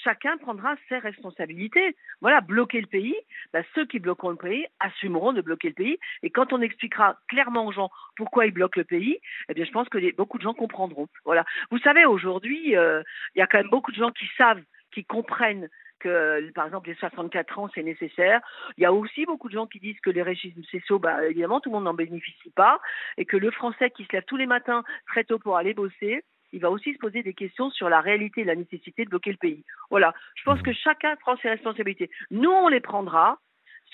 chacun 0.03 0.37
prendra 0.37 0.75
ses 0.89 0.97
responsabilités. 0.97 1.95
Voilà, 2.21 2.41
bloquer 2.41 2.81
le 2.81 2.87
pays. 2.87 3.15
bah, 3.53 3.61
ceux 3.75 3.85
qui 3.85 3.99
bloqueront 3.99 4.29
le 4.31 4.35
pays 4.35 4.65
assumeront 4.79 5.33
de 5.33 5.41
bloquer 5.41 5.69
le 5.69 5.73
pays. 5.73 5.97
Et 6.23 6.29
quand 6.29 6.53
on 6.53 6.61
expliquera 6.61 7.17
clairement 7.27 7.65
aux 7.65 7.71
gens 7.71 7.89
pourquoi 8.15 8.45
ils 8.45 8.51
bloquent 8.51 8.79
le 8.79 8.83
pays, 8.85 9.19
eh 9.49 9.53
bien, 9.53 9.65
je 9.65 9.71
pense 9.71 9.89
que 9.89 9.97
les- 9.97 10.11
beaucoup 10.11 10.37
de 10.37 10.43
gens 10.43 10.53
comprendront. 10.53 11.07
Voilà. 11.25 11.45
Vous 11.69 11.79
savez, 11.79 12.05
aujourd'hui, 12.05 12.75
euh, 12.75 13.03
il 13.35 13.39
y 13.39 13.41
a 13.41 13.47
quand 13.47 13.59
même 13.59 13.69
beaucoup 13.69 13.91
de 13.91 13.97
gens 13.97 14.11
qui 14.11 14.25
savent, 14.37 14.61
qui 14.93 15.05
comprennent 15.05 15.69
que, 15.99 16.51
par 16.51 16.65
exemple, 16.65 16.89
les 16.89 16.95
64 16.95 17.59
ans, 17.59 17.69
c'est 17.73 17.83
nécessaire. 17.83 18.41
Il 18.77 18.81
y 18.81 18.85
a 18.85 18.93
aussi 18.93 19.25
beaucoup 19.25 19.47
de 19.47 19.53
gens 19.53 19.67
qui 19.67 19.79
disent 19.79 19.99
que 20.01 20.09
les 20.09 20.23
régimes 20.23 20.63
spéciaux, 20.63 20.99
bah, 20.99 21.25
évidemment, 21.27 21.59
tout 21.59 21.69
le 21.69 21.75
monde 21.75 21.83
n'en 21.83 21.93
bénéficie 21.93 22.51
pas, 22.55 22.79
et 23.17 23.25
que 23.25 23.37
le 23.37 23.51
Français 23.51 23.91
qui 23.91 24.03
se 24.05 24.13
lève 24.13 24.23
tous 24.25 24.37
les 24.37 24.47
matins 24.47 24.83
très 25.07 25.23
tôt 25.23 25.39
pour 25.39 25.57
aller 25.57 25.73
bosser, 25.73 26.23
il 26.53 26.59
va 26.59 26.69
aussi 26.69 26.93
se 26.93 26.99
poser 26.99 27.23
des 27.23 27.33
questions 27.33 27.69
sur 27.69 27.89
la 27.89 28.01
réalité 28.01 28.41
et 28.41 28.45
la 28.45 28.55
nécessité 28.55 29.05
de 29.05 29.09
bloquer 29.09 29.31
le 29.31 29.37
pays. 29.37 29.63
Voilà, 29.89 30.13
je 30.35 30.43
pense 30.43 30.61
que 30.61 30.73
chacun 30.73 31.15
prend 31.17 31.37
ses 31.37 31.49
responsabilités. 31.49 32.09
Nous, 32.29 32.49
on 32.49 32.67
les 32.67 32.81
prendra. 32.81 33.39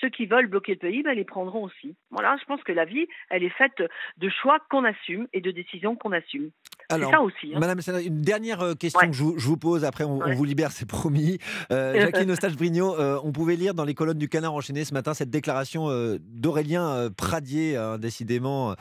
Ceux 0.00 0.10
qui 0.10 0.26
veulent 0.26 0.46
bloquer 0.46 0.72
le 0.72 0.78
pays, 0.78 1.02
ben, 1.02 1.12
les 1.14 1.24
prendront 1.24 1.64
aussi. 1.64 1.96
Voilà, 2.10 2.36
je 2.40 2.44
pense 2.44 2.62
que 2.62 2.72
la 2.72 2.84
vie, 2.84 3.06
elle 3.30 3.42
est 3.42 3.50
faite 3.56 3.72
de 4.18 4.28
choix 4.42 4.58
qu'on 4.70 4.84
assume 4.84 5.26
et 5.32 5.40
de 5.40 5.50
décisions 5.50 5.96
qu'on 5.96 6.12
assume. 6.12 6.50
C'est 6.90 7.02
ça 7.10 7.20
aussi. 7.20 7.52
hein. 7.54 7.58
Madame 7.58 7.80
Sénat, 7.82 8.00
une 8.02 8.22
dernière 8.22 8.60
euh, 8.62 8.74
question 8.74 9.00
Ouais. 9.00 9.08
que 9.08 9.12
je, 9.14 9.22
vous- 9.22 9.38
je 9.38 9.46
vous 9.46 9.56
pose, 9.58 9.84
après 9.84 10.04
on, 10.04 10.20
vous 10.34 10.44
libère, 10.44 10.70
c'est 10.72 10.88
promis. 10.88 11.38
Euh, 11.70 11.92
Jacqueline 12.00 12.30
Eustache-Brignot, 12.30 12.98
euh, 12.98 13.20
on 13.24 13.32
pouvait 13.32 13.56
lire 13.56 13.74
dans 13.74 13.84
les 13.84 13.94
colonnes 13.94 14.16
du 14.18 14.28
Canard 14.28 14.54
enchaîné 14.54 14.84
ce 14.84 14.94
matin 14.94 15.12
cette 15.14 15.28
déclaration 15.30 15.90
euh, 15.90 16.16
d'Aurélien 16.20 17.10
Pradier, 17.16 17.76
hein, 17.76 17.98
décidément 17.98 18.74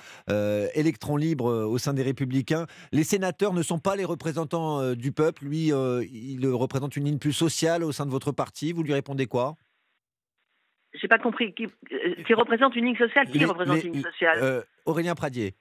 électron 0.76 1.18
libre 1.18 1.52
au 1.66 1.78
sein 1.78 1.94
des 1.94 2.04
Républicains. 2.04 2.66
Les 2.92 3.04
sénateurs 3.04 3.54
ne 3.54 3.62
sont 3.62 3.80
pas 3.80 3.96
les 3.96 4.06
représentants 4.06 4.94
du 4.94 5.12
peuple. 5.12 5.46
Lui, 5.46 5.68
il 5.68 6.48
représente 6.54 6.96
une 6.96 7.06
ligne 7.06 7.18
plus 7.18 7.34
sociale 7.34 7.84
au 7.84 7.92
sein 7.92 8.06
de 8.06 8.12
votre 8.12 8.32
parti. 8.32 8.72
Vous 8.72 8.84
lui 8.84 8.94
répondez 8.94 9.26
quoi? 9.28 9.56
J'ai 11.02 11.08
pas 11.08 11.20
compris. 11.20 11.54
Qui, 11.54 11.66
euh, 11.66 12.24
qui 12.26 12.34
représente 12.34 12.76
une 12.76 12.86
ligne 12.86 12.98
sociale 12.98 13.28
Qui 13.30 13.40
Les- 13.40 13.46
représente 13.46 13.76
les- 13.78 13.86
une 13.88 13.94
ligne 13.94 14.04
sociale? 14.04 14.40
euh, 14.42 14.62
Aurélien 14.86 15.16
Pradier. 15.16 15.54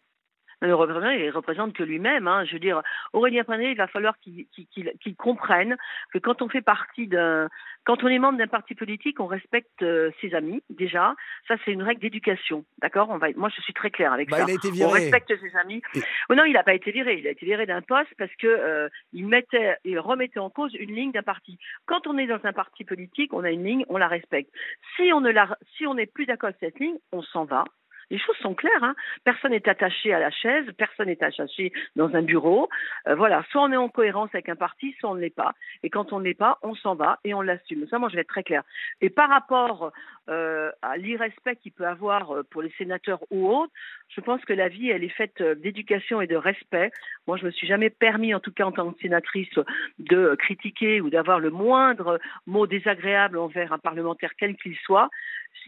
Le 0.62 0.74
représentant, 0.74 1.10
il 1.10 1.28
représente 1.30 1.74
que 1.74 1.82
lui-même. 1.82 2.26
Hein. 2.26 2.44
Je 2.46 2.54
veux 2.54 2.58
dire, 2.58 2.80
Aurélien 3.12 3.44
Pradier, 3.44 3.70
il 3.72 3.76
va 3.76 3.88
falloir 3.88 4.18
qu'il 4.20 4.46
qu'il- 4.48 4.66
qu'il- 4.68 4.92
qu'il 5.02 5.14
comprenne 5.14 5.76
que 6.14 6.18
quand 6.18 6.40
on 6.40 6.48
fait 6.48 6.62
partie 6.62 7.06
d'un, 7.06 7.50
quand 7.84 8.02
on 8.02 8.08
est 8.08 8.18
membre 8.18 8.38
d'un 8.38 8.46
parti 8.46 8.74
politique, 8.74 9.20
on 9.20 9.26
respecte 9.26 9.82
euh, 9.82 10.10
ses 10.22 10.34
amis. 10.34 10.62
Déjà, 10.70 11.14
ça 11.46 11.56
c'est 11.64 11.72
une 11.72 11.82
règle 11.82 12.00
d'éducation, 12.00 12.64
d'accord? 12.78 13.10
On 13.10 13.18
va, 13.18 13.28
moi 13.36 13.50
je 13.54 13.60
suis 13.60 13.74
très 13.74 13.90
claire 13.90 14.14
avec 14.14 14.30
Bah, 14.30 14.38
ça. 14.38 14.44
il 14.48 14.52
a 14.52 14.54
été 14.54 14.68
On 14.68 14.72
viré. 14.72 14.92
respecte 15.00 15.32
ses 15.38 15.56
amis. 15.56 15.82
Oh 16.30 16.34
non, 16.34 16.44
il 16.44 16.54
n'a 16.54 16.62
pas 16.62 16.74
été 16.74 16.90
viré. 16.90 17.18
Il 17.18 17.26
a 17.26 17.30
été 17.32 17.44
viré 17.44 17.66
d'un 17.66 17.82
poste 17.82 18.14
parce 18.16 18.34
que 18.36 18.46
euh, 18.46 18.88
il 19.12 19.26
mettait, 19.26 19.76
il 19.84 19.98
remettait 19.98 20.40
en 20.40 20.48
cause 20.48 20.74
une 20.74 20.94
ligne 20.94 21.12
d'un 21.12 21.22
parti. 21.22 21.58
Quand 21.84 22.06
on 22.06 22.16
est 22.16 22.26
dans 22.26 22.40
un 22.44 22.52
parti 22.54 22.84
politique, 22.84 23.34
on 23.34 23.44
a 23.44 23.50
une 23.50 23.64
ligne, 23.64 23.84
on 23.90 23.98
la 23.98 24.08
respecte. 24.08 24.50
Si 24.96 25.12
on 25.12 25.20
ne 25.20 25.30
la, 25.30 25.54
si 25.76 25.86
on 25.86 25.92
n'est 25.94 26.06
plus 26.06 26.24
d'accord 26.24 26.48
avec 26.48 26.60
cette 26.60 26.78
ligne, 26.80 26.96
on 27.12 27.20
s'en 27.20 27.44
va. 27.44 27.64
Les 28.10 28.18
choses 28.18 28.36
sont 28.36 28.54
claires. 28.54 28.82
Hein. 28.82 28.94
Personne 29.24 29.50
n'est 29.50 29.68
attaché 29.68 30.12
à 30.12 30.20
la 30.20 30.30
chaise, 30.30 30.64
personne 30.78 31.06
n'est 31.06 31.22
attaché 31.22 31.72
dans 31.96 32.14
un 32.14 32.22
bureau. 32.22 32.68
Euh, 33.08 33.14
voilà, 33.14 33.44
soit 33.50 33.62
on 33.62 33.72
est 33.72 33.76
en 33.76 33.88
cohérence 33.88 34.30
avec 34.32 34.48
un 34.48 34.56
parti, 34.56 34.94
soit 35.00 35.10
on 35.10 35.14
ne 35.14 35.20
l'est 35.20 35.34
pas. 35.34 35.54
Et 35.82 35.90
quand 35.90 36.12
on 36.12 36.20
ne 36.20 36.24
l'est 36.24 36.34
pas, 36.34 36.58
on 36.62 36.74
s'en 36.74 36.94
va 36.94 37.18
et 37.24 37.34
on 37.34 37.40
l'assume. 37.40 37.86
Ça, 37.88 37.98
moi, 37.98 38.08
je 38.08 38.14
vais 38.14 38.20
être 38.20 38.28
très 38.28 38.44
clair. 38.44 38.62
Et 39.00 39.10
par 39.10 39.28
rapport 39.28 39.92
euh, 40.28 40.70
à 40.82 40.96
l'irrespect 40.96 41.56
qu'il 41.56 41.72
peut 41.72 41.86
avoir 41.86 42.30
euh, 42.30 42.42
pour 42.44 42.62
les 42.62 42.72
sénateurs 42.78 43.20
ou 43.30 43.48
autres, 43.48 43.72
je 44.08 44.20
pense 44.20 44.44
que 44.44 44.52
la 44.52 44.68
vie, 44.68 44.90
elle 44.90 45.02
est 45.02 45.08
faite 45.08 45.42
d'éducation 45.42 46.20
et 46.20 46.28
de 46.28 46.36
respect. 46.36 46.92
Moi, 47.26 47.36
je 47.36 47.44
me 47.44 47.50
suis 47.50 47.66
jamais 47.66 47.90
permis, 47.90 48.34
en 48.34 48.40
tout 48.40 48.52
cas 48.52 48.64
en 48.64 48.72
tant 48.72 48.92
que 48.92 49.00
sénatrice, 49.00 49.58
de 49.98 50.36
critiquer 50.36 51.00
ou 51.00 51.10
d'avoir 51.10 51.40
le 51.40 51.50
moindre 51.50 52.20
mot 52.46 52.66
désagréable 52.68 53.38
envers 53.38 53.72
un 53.72 53.78
parlementaire 53.78 54.30
quel 54.38 54.56
qu'il 54.56 54.76
soit. 54.76 55.10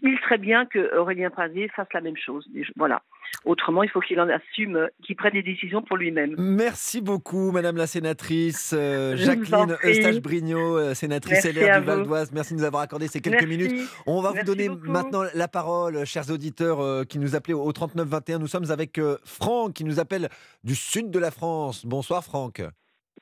Il 0.03 0.19
serait 0.21 0.39
bien 0.39 0.67
que 0.67 0.97
Aurélien 0.97 1.31
Pradier 1.31 1.69
fasse 1.69 1.93
la 1.93 2.01
même 2.01 2.17
chose. 2.17 2.28
Voilà. 2.77 3.03
Autrement, 3.45 3.83
il 3.83 3.91
faut 3.91 4.01
qu'il 4.01 4.21
en 4.21 4.29
assume, 4.29 4.77
euh, 4.77 4.89
qu'il 5.03 5.17
prenne 5.17 5.33
des 5.33 5.43
décisions 5.43 5.83
pour 5.83 5.97
lui-même. 5.97 6.35
Merci 6.39 7.01
beaucoup, 7.01 7.53
Madame 7.53 7.77
la 7.77 7.87
sénatrice 7.87 8.75
euh, 8.77 9.17
Jacqueline. 9.17 9.77
Eustache-Brignot, 9.85 10.79
euh, 10.79 10.95
sénatrice 10.95 11.45
Merci 11.45 11.59
LR 11.59 11.81
du 11.81 11.87
Val 11.87 12.03
d'Oise. 12.05 12.33
Merci 12.33 12.55
de 12.55 12.59
nous 12.59 12.65
avoir 12.65 12.83
accordé 12.83 13.07
ces 13.07 13.21
quelques 13.21 13.43
Merci. 13.43 13.59
minutes. 13.59 13.91
On 14.07 14.21
va 14.23 14.33
vous 14.33 14.45
donner 14.45 14.69
beaucoup. 14.69 14.91
maintenant 14.91 15.23
la 15.35 15.49
parole, 15.49 16.05
chers 16.05 16.31
auditeurs 16.31 16.81
euh, 16.81 17.05
qui 17.05 17.19
nous 17.19 17.37
appelaient 17.37 17.55
au 17.55 17.71
39 17.73 18.09
21. 18.09 18.39
Nous 18.39 18.47
sommes 18.47 18.71
avec 18.71 18.99
euh, 18.99 19.19
Franck 19.25 19.75
qui 19.75 19.85
nous 19.85 20.01
appelle 20.01 20.29
du 20.65 20.75
sud 20.75 21.11
de 21.11 21.19
la 21.19 21.31
France. 21.31 21.85
Bonsoir, 21.87 22.25
Franck. 22.25 22.63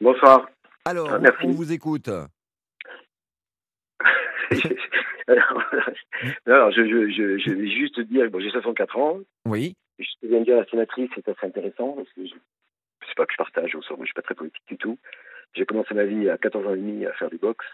Bonsoir. 0.01 0.49
Alors, 0.85 1.19
merci. 1.21 1.45
on 1.45 1.51
vous 1.51 1.73
écoute. 1.73 2.09
alors, 5.29 5.63
alors, 6.47 6.71
je, 6.71 6.85
je, 6.85 7.39
je, 7.39 7.51
vais 7.51 7.69
juste 7.69 8.01
dire, 8.01 8.31
bon, 8.31 8.41
j'ai 8.41 8.51
64 8.51 8.97
ans. 8.99 9.21
Oui. 9.45 9.75
Je 9.99 10.29
vient 10.29 10.41
de 10.41 10.45
dire 10.45 10.57
la 10.57 10.67
sénatrice, 10.67 11.11
c'est 11.15 11.29
assez 11.29 11.47
intéressant 11.47 11.93
parce 11.93 12.13
que 12.13 12.27
je 12.27 12.35
c'est 13.07 13.15
pas 13.17 13.27
que 13.27 13.33
je 13.33 13.39
partage, 13.39 13.75
au 13.75 13.83
sens 13.83 13.99
où 13.99 14.03
je 14.03 14.07
suis 14.07 14.15
pas 14.15 14.23
très 14.23 14.35
politique 14.35 14.67
du 14.67 14.77
tout. 14.77 14.99
J'ai 15.55 15.65
commencé 15.65 15.95
ma 15.95 16.05
vie 16.05 16.29
à 16.29 16.39
14 16.39 16.67
ans 16.67 16.75
et 16.75 16.79
demi 16.79 17.07
à 17.07 17.13
faire 17.13 17.31
du 17.31 17.39
boxe. 17.39 17.67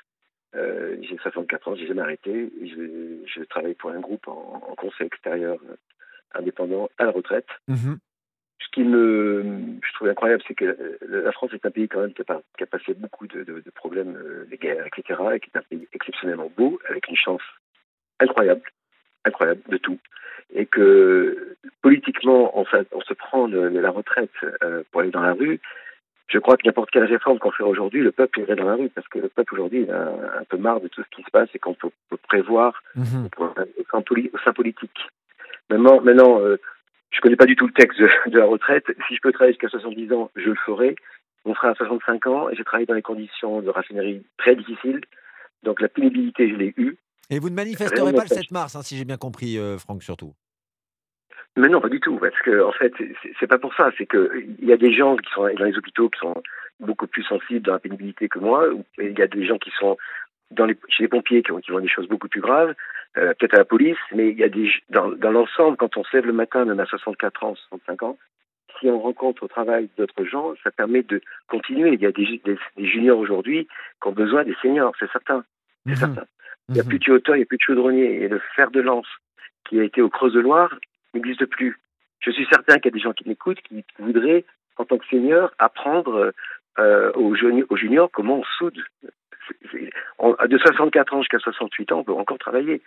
Euh, 0.55 0.97
j'ai 1.01 1.17
64 1.17 1.69
ans, 1.69 1.75
j'ai 1.75 1.87
jamais 1.87 2.03
arrêté. 2.03 2.53
Je, 2.61 3.23
je 3.27 3.43
travaille 3.45 3.75
pour 3.75 3.91
un 3.91 4.01
groupe 4.01 4.29
en, 4.29 4.63
en 4.69 4.75
conseil 4.75 5.07
extérieur 5.07 5.59
euh, 5.69 5.77
indépendant 6.35 6.91
à 6.99 7.05
la 7.05 7.11
retraite. 7.11 7.49
Mhm. 7.69 7.99
Ce 8.65 8.69
qui 8.73 8.85
me, 8.85 9.43
je 9.87 9.93
trouve 9.95 10.09
incroyable, 10.09 10.43
c'est 10.47 10.55
que 10.55 10.99
la 11.09 11.33
France 11.33 11.53
est 11.53 11.67
un 11.67 11.71
pays 11.71 11.89
quand 11.89 12.01
même 12.01 12.13
qui 12.15 12.23
a, 12.23 12.25
pas- 12.25 12.43
qui 12.57 12.63
a 12.65 12.67
passé 12.67 12.95
beaucoup 12.95 13.27
de, 13.27 13.43
de- 13.45 13.61
de 13.61 13.71
problèmes, 13.71 14.17
euh, 14.17 14.45
des 14.51 14.57
guerres, 14.57 14.87
etc., 14.87 15.21
et 15.35 15.41
qui 15.41 15.51
est 15.53 15.59
un 15.59 15.63
pays 15.63 15.87
exceptionnellement 15.93 16.51
beau, 16.57 16.79
avec 16.89 17.09
une 17.09 17.17
chance 17.17 17.43
incroyable, 18.21 18.63
incroyable 19.25 19.61
de 19.69 19.77
tout, 19.79 19.99
et 20.55 20.67
que 20.67 21.57
politiquement, 21.83 22.59
on, 22.59 22.65
se- 22.67 22.87
on 22.93 23.01
se 23.03 23.15
prend 23.15 23.49
de, 23.49 23.69
de 23.69 23.79
la 23.79 23.91
retraite 23.91 24.31
euh, 24.63 24.83
pour 24.91 25.01
aller 25.03 25.11
dans 25.11 25.23
la 25.23 25.33
rue. 25.35 25.61
Je 26.29 26.39
crois 26.39 26.57
que 26.57 26.63
n'importe 26.67 26.91
quelle 26.91 27.05
réforme 27.05 27.39
qu'on 27.39 27.51
fait 27.51 27.63
aujourd'hui, 27.65 28.01
le 28.01 28.13
peuple 28.13 28.41
irait 28.41 28.57
dans 28.57 28.65
la 28.69 28.77
rue, 28.77 28.89
parce 28.89 29.07
que 29.09 29.19
le 29.19 29.29
peuple 29.29 29.55
aujourd'hui 29.55 29.91
a 29.91 29.97
un, 30.09 30.41
un 30.41 30.45
peu 30.45 30.57
marre 30.57 30.81
de 30.81 30.89
tout 30.89 31.03
ce 31.03 31.17
qui 31.17 31.23
se 31.23 31.31
passe 31.31 31.49
et 31.55 31.59
qu'on 31.59 31.75
peut, 31.75 31.91
peut 32.09 32.17
prévoir 32.29 32.83
au 33.77 33.85
sein, 33.91 34.01
poli- 34.03 34.31
au 34.33 34.39
sein 34.39 34.53
politique. 34.55 34.99
Maintenant, 35.69 36.01
maintenant 36.01 36.41
euh, 36.41 36.57
je 37.13 37.21
connais 37.21 37.37
pas 37.37 37.47
du 37.47 37.57
tout 37.57 37.67
le 37.67 37.73
texte 37.73 38.01
de, 38.01 38.09
de 38.31 38.39
la 38.39 38.47
retraite. 38.47 38.85
Si 39.09 39.15
je 39.17 39.21
peux 39.23 39.33
travailler 39.33 39.53
jusqu'à 39.55 39.69
70 39.69 40.13
ans, 40.13 40.31
je 40.37 40.49
le 40.51 40.57
ferai. 40.67 40.97
Mon 41.45 41.55
frère 41.55 41.71
a 41.73 41.75
65 41.75 42.27
ans 42.27 42.49
et 42.51 42.57
j'ai 42.57 42.65
travaillé 42.65 42.87
dans 42.87 42.95
les 42.95 43.03
conditions 43.03 43.61
de 43.63 43.69
raffinerie 43.69 44.25
très 44.39 44.55
difficiles. 44.57 45.01
Donc 45.63 45.81
la 45.81 45.89
pénibilité, 45.89 46.49
je 46.49 46.55
l'ai 46.57 46.75
eue. 46.77 46.97
Et 47.31 47.39
vous 47.39 47.49
ne 47.51 47.55
Rien 47.57 47.65
manifesterez 47.65 48.01
pas 48.01 48.11
le 48.11 48.17
n'empêche. 48.29 48.39
7 48.47 48.51
mars, 48.51 48.77
hein, 48.77 48.83
si 48.83 48.97
j'ai 48.97 49.05
bien 49.05 49.17
compris, 49.17 49.59
euh, 49.59 49.79
Franck, 49.79 50.03
surtout. 50.03 50.35
Mais 51.57 51.69
non, 51.69 51.81
pas 51.81 51.89
du 51.89 52.01
tout, 52.01 52.17
parce 52.19 52.39
que 52.43 52.63
en 52.63 52.73
fait, 52.73 52.93
c'est- 53.39 53.47
pas 53.47 53.59
pour 53.59 53.75
ça. 53.75 53.91
C'est 53.99 54.07
que 54.07 54.31
il 54.59 54.65
y 54.65 54.73
a 54.73 54.77
des 54.79 54.93
gens 54.93 55.17
qui 55.17 55.31
sont 55.33 55.43
dans 55.43 55.65
les 55.65 55.77
hôpitaux 55.77 56.09
qui 56.09 56.19
sont 56.19 56.43
beaucoup 56.81 57.07
plus 57.07 57.23
sensibles 57.25 57.61
dans 57.67 57.75
la 57.75 57.79
pénibilité 57.79 58.29
que 58.29 58.39
moi. 58.39 58.65
Il 58.99 59.19
y 59.19 59.23
a 59.23 59.27
des 59.27 59.45
gens 59.45 59.59
qui 59.59 59.71
sont 59.79 59.97
dans 60.51 60.65
les, 60.67 60.77
chez 60.89 61.05
les 61.05 61.09
pompiers 61.09 61.43
qui 61.43 61.53
ont, 61.53 61.61
qui 61.61 61.73
ont 61.73 61.81
des 61.81 61.89
choses 61.89 62.09
beaucoup 62.09 62.29
plus 62.29 62.41
graves, 62.41 62.75
euh, 63.19 63.35
peut-être 63.39 63.55
à 63.55 63.59
la 63.59 63.65
police. 63.65 63.99
Mais 64.15 64.31
il 64.31 64.39
y 64.39 64.45
a 64.45 64.49
des 64.49 64.71
dans, 64.91 65.11
dans 65.11 65.31
l'ensemble, 65.31 65.77
quand 65.77 65.97
on 65.97 66.05
se 66.05 66.17
lève 66.17 66.27
le 66.27 66.33
matin, 66.33 66.65
même 66.65 66.81
à 66.81 66.87
64 66.87 67.45
ans, 67.45 67.55
65 67.55 68.03
ans, 68.03 68.19
si 68.81 68.89
on 68.89 69.01
rencontre 69.01 69.45
au 69.45 69.49
travail 69.49 69.89
d'autres 69.97 70.25
gens, 70.25 70.55
ça 70.65 70.71
permet 70.71 71.03
de 71.03 71.21
continuer. 71.49 71.93
Il 71.93 72.01
y 72.01 72.07
a 72.07 72.13
des, 72.13 72.41
des, 72.45 72.59
des 72.77 72.87
juniors 72.87 73.19
aujourd'hui 73.19 73.69
qui 74.01 74.09
ont 74.09 74.13
besoin 74.13 74.45
des 74.45 74.57
seniors, 74.63 74.93
c'est 74.99 75.11
certain. 75.11 75.45
C'est 75.87 75.97
certain. 75.97 76.25
Il 76.69 76.77
n'y 76.77 76.81
a 76.81 76.85
plus 76.85 76.99
de 76.99 77.05
tuyauteur, 77.05 77.37
il 77.37 77.41
n'y 77.41 77.45
a 77.45 77.47
plus 77.47 77.59
de 77.59 77.63
chaudronnier. 77.63 78.23
Et 78.23 78.29
le 78.29 78.41
fer 78.55 78.71
de 78.71 78.81
lance 78.81 79.09
qui 79.69 79.81
a 79.81 79.85
été 79.85 80.01
au 80.01 80.09
Creuse 80.09 80.33
de 80.33 80.41
Loire 80.41 80.75
n'existe 81.13 81.45
plus. 81.47 81.79
Je 82.21 82.31
suis 82.31 82.47
certain 82.47 82.77
qu'il 82.77 82.87
y 82.87 82.95
a 82.95 82.97
des 82.97 83.01
gens 83.01 83.13
qui 83.13 83.29
m'écoutent 83.29 83.61
qui 83.63 83.85
voudraient, 83.99 84.45
en 84.77 84.85
tant 84.85 84.99
que 84.99 85.07
senior, 85.07 85.53
apprendre 85.59 86.33
euh, 86.79 87.13
aux, 87.15 87.35
jeunes, 87.35 87.65
aux 87.69 87.77
juniors 87.77 88.11
comment 88.11 88.39
on 88.39 88.45
soude. 88.59 88.79
On- 90.19 90.37
de 90.47 90.59
64 90.59 91.15
ans 91.15 91.21
jusqu'à 91.23 91.39
68 91.39 91.93
ans, 91.93 91.99
on 92.01 92.05
peut 92.05 92.13
encore 92.13 92.39
travailler. 92.39 92.81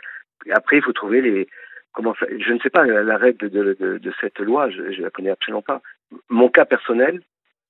Et 0.45 0.51
après, 0.51 0.77
il 0.77 0.83
faut 0.83 0.93
trouver 0.93 1.21
les. 1.21 1.47
Comment 1.93 2.13
je 2.19 2.51
ne 2.53 2.59
sais 2.59 2.69
pas 2.69 2.85
la, 2.85 3.17
règle 3.17 3.49
de, 3.49 3.73
de, 3.79 3.97
de 3.97 4.13
cette 4.19 4.39
loi, 4.39 4.69
je 4.69 4.81
ne 4.81 5.01
la 5.03 5.09
connais 5.09 5.29
absolument 5.29 5.61
pas. 5.61 5.81
Mon 6.29 6.49
cas 6.49 6.65
personnel, 6.65 7.21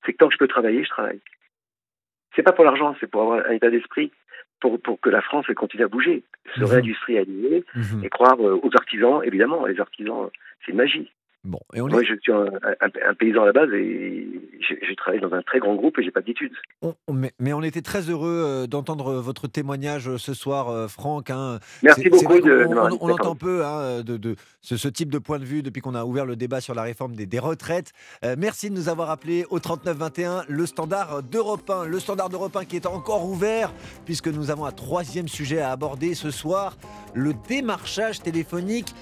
c'est 0.06 0.14
que 0.14 0.18
tant 0.18 0.28
que 0.28 0.34
je 0.34 0.40
peux 0.40 0.48
travailler, 0.48 0.84
je 0.84 0.90
travaille. 0.90 1.20
C'est 2.36 2.42
pas 2.44 2.52
pour 2.54 2.66
l'argent, 2.66 2.96
c'est 3.00 3.08
pour 3.10 3.22
avoir 3.22 3.46
un 3.46 3.52
état 3.52 3.70
d'esprit 3.70 4.12
pour, 4.60 4.82
pour 4.82 5.00
que 5.00 5.10
la 5.10 5.22
France 5.22 5.46
elle 5.48 5.56
continue 5.56 5.84
à 5.84 5.88
bouger, 5.88 6.24
se 6.56 6.62
Mhm. 6.62 6.66
réindustrialiser 6.66 7.64
et 8.04 8.10
croire 8.10 8.36
euh, 8.42 8.60
aux 8.64 8.72
artisans. 8.76 9.22
Évidemment, 9.24 9.66
les 9.68 9.80
artisans, 9.80 10.30
c'est 10.66 10.74
magie. 10.74 11.12
Bon, 11.46 11.60
et 11.76 11.82
on 11.82 11.88
Moi, 11.88 12.02
est- 12.02 12.06
je 12.06 12.16
suis 12.22 12.32
un, 12.32 12.46
un- 12.82 13.10
un 13.10 13.14
paysan 13.14 13.44
à 13.44 13.46
la 13.46 13.52
base 13.54 13.70
et 13.72 14.28
j'ai 14.68 14.96
travaillé 14.96 15.22
dans 15.22 15.32
un 15.34 15.44
très 15.44 15.60
grand 15.60 15.76
groupe 15.76 16.00
et 16.00 16.04
j'ai 16.04 16.10
pas 16.10 16.22
d'études. 16.22 16.54
Mais, 17.12 17.32
mais 17.40 17.54
on 17.54 17.62
était 17.62 17.84
très 17.84 18.02
heureux 18.10 18.42
euh, 18.44 18.68
d'entendre 18.68 19.14
votre 19.14 19.48
témoignage 19.48 20.10
euh, 20.10 20.18
ce 20.18 20.34
soir, 20.34 20.70
euh, 20.70 20.88
Franck. 20.88 21.30
hein. 21.30 21.60
Merci 21.84 22.10
beaucoup 22.10 22.40
de- 22.40 22.66
on, 22.68 22.98
on- 23.00 23.12
entend 23.12 23.36
peu 23.36 23.64
hein, 23.64 24.02
de, 24.02 24.18
de 24.18 24.36
ce, 24.62 24.76
ce 24.76 24.88
type 24.88 25.10
de 25.12 25.20
point 25.20 25.38
de 25.38 25.46
vue 25.46 25.62
depuis 25.62 25.82
qu'on 25.82 25.94
a 25.94 26.04
ouvert 26.04 26.26
le 26.26 26.36
débat 26.36 26.62
sur 26.62 26.74
la 26.74 26.82
réforme 26.82 27.16
des, 27.16 27.28
des 27.28 27.40
retraites. 27.40 27.92
Euh, 28.24 28.36
merci 28.38 28.72
de 28.72 28.76
nous 28.76 28.90
avoir 28.90 29.12
appelé 29.12 29.46
au 29.52 29.60
3921, 29.60 30.46
le 30.50 30.66
standard 30.66 31.22
d'Europe 31.22 31.70
1. 31.70 31.86
Le 31.86 32.00
standard 32.00 32.30
d'Europe 32.30 32.56
1 32.56 32.66
qui 32.66 32.76
est 32.76 32.88
encore 32.88 33.24
ouvert, 33.30 33.72
puisque 34.06 34.28
nous 34.30 34.50
avons 34.50 34.66
un 34.66 34.72
troisième 34.72 35.28
sujet 35.28 35.60
à 35.60 35.72
aborder 35.72 36.16
ce 36.16 36.32
soir, 36.32 36.76
le 37.14 37.34
démarchage 37.48 38.20
téléphonique 38.22 38.96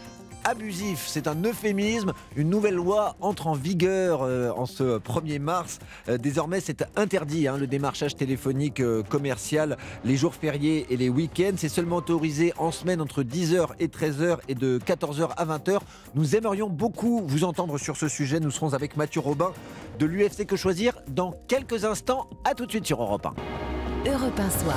abusif. 0.43 1.05
C'est 1.07 1.27
un 1.27 1.41
euphémisme. 1.43 2.13
Une 2.35 2.49
nouvelle 2.49 2.75
loi 2.75 3.15
entre 3.21 3.47
en 3.47 3.53
vigueur 3.53 4.21
euh, 4.23 4.51
en 4.55 4.65
ce 4.65 4.99
1er 4.99 5.39
mars. 5.39 5.79
Euh, 6.09 6.17
désormais, 6.17 6.59
c'est 6.59 6.85
interdit 6.95 7.47
hein, 7.47 7.57
le 7.57 7.67
démarchage 7.67 8.15
téléphonique 8.15 8.79
euh, 8.79 9.03
commercial 9.03 9.77
les 10.05 10.17
jours 10.17 10.35
fériés 10.35 10.85
et 10.89 10.97
les 10.97 11.09
week-ends. 11.09 11.55
C'est 11.57 11.69
seulement 11.69 11.97
autorisé 11.97 12.53
en 12.57 12.71
semaine 12.71 13.01
entre 13.01 13.23
10h 13.23 13.69
et 13.79 13.87
13h 13.87 14.37
et 14.47 14.55
de 14.55 14.79
14h 14.79 15.29
à 15.35 15.45
20h. 15.45 15.79
Nous 16.15 16.35
aimerions 16.35 16.69
beaucoup 16.69 17.23
vous 17.25 17.43
entendre 17.43 17.77
sur 17.77 17.97
ce 17.97 18.07
sujet. 18.07 18.39
Nous 18.39 18.51
serons 18.51 18.73
avec 18.73 18.97
Mathieu 18.97 19.21
Robin 19.21 19.51
de 19.99 20.05
l'UFC 20.05 20.45
Que 20.45 20.55
Choisir 20.55 20.93
dans 21.07 21.33
quelques 21.47 21.85
instants. 21.85 22.27
À 22.43 22.53
tout 22.53 22.65
de 22.65 22.71
suite 22.71 22.85
sur 22.85 23.01
Europe 23.01 23.25
1. 23.25 23.92
Europe 24.05 24.37
1 24.37 24.49
Soir. 24.49 24.75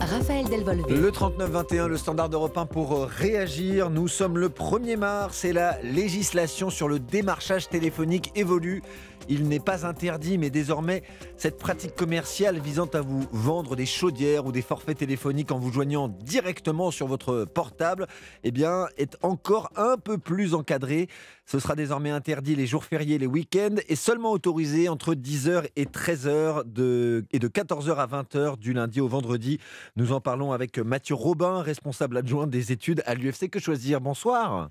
Raphaël 0.00 0.44
Delvolvé. 0.48 0.94
Le 0.94 1.10
39-21, 1.10 1.86
le 1.86 1.96
standard 1.96 2.28
d'Europe 2.28 2.56
1 2.56 2.66
pour 2.66 2.92
euh, 2.92 3.04
réagir. 3.04 3.90
Nous 3.90 4.06
sommes 4.06 4.38
le 4.38 4.48
1er 4.48 4.96
mars 4.96 5.44
et 5.44 5.52
la 5.52 5.82
législation 5.82 6.70
sur 6.70 6.86
le 6.86 7.00
démarchage 7.00 7.68
téléphonique 7.68 8.30
évolue. 8.36 8.82
Il 9.28 9.48
n'est 9.48 9.60
pas 9.60 9.86
interdit, 9.86 10.38
mais 10.38 10.50
désormais, 10.50 11.02
cette 11.36 11.58
pratique 11.58 11.96
commerciale 11.96 12.60
visant 12.60 12.88
à 12.94 13.00
vous 13.00 13.26
vendre 13.32 13.74
des 13.74 13.86
chaudières 13.86 14.46
ou 14.46 14.52
des 14.52 14.62
forfaits 14.62 14.98
téléphoniques 14.98 15.50
en 15.50 15.58
vous 15.58 15.72
joignant 15.72 16.08
directement 16.08 16.92
sur 16.92 17.08
votre 17.08 17.44
portable, 17.44 18.06
eh 18.44 18.52
bien, 18.52 18.86
est 18.98 19.16
encore 19.22 19.70
un 19.74 19.96
peu 19.96 20.16
plus 20.16 20.54
encadrée. 20.54 21.08
Ce 21.50 21.58
sera 21.58 21.74
désormais 21.74 22.10
interdit 22.10 22.54
les 22.54 22.64
jours 22.64 22.84
fériés, 22.84 23.18
les 23.18 23.26
week-ends 23.26 23.74
et 23.88 23.96
seulement 23.96 24.30
autorisé 24.30 24.88
entre 24.88 25.16
10h 25.16 25.66
et 25.74 25.86
13h 25.86 26.62
de, 26.64 27.24
et 27.32 27.40
de 27.40 27.48
14h 27.48 27.92
à 27.96 28.06
20h 28.06 28.56
du 28.56 28.72
lundi 28.72 29.00
au 29.00 29.08
vendredi. 29.08 29.58
Nous 29.96 30.12
en 30.12 30.20
parlons 30.20 30.52
avec 30.52 30.78
Mathieu 30.78 31.16
Robin, 31.16 31.60
responsable 31.60 32.18
adjoint 32.18 32.46
des 32.46 32.70
études 32.70 33.02
à 33.04 33.16
l'UFC 33.16 33.50
Que 33.50 33.58
Choisir. 33.58 34.00
Bonsoir. 34.00 34.68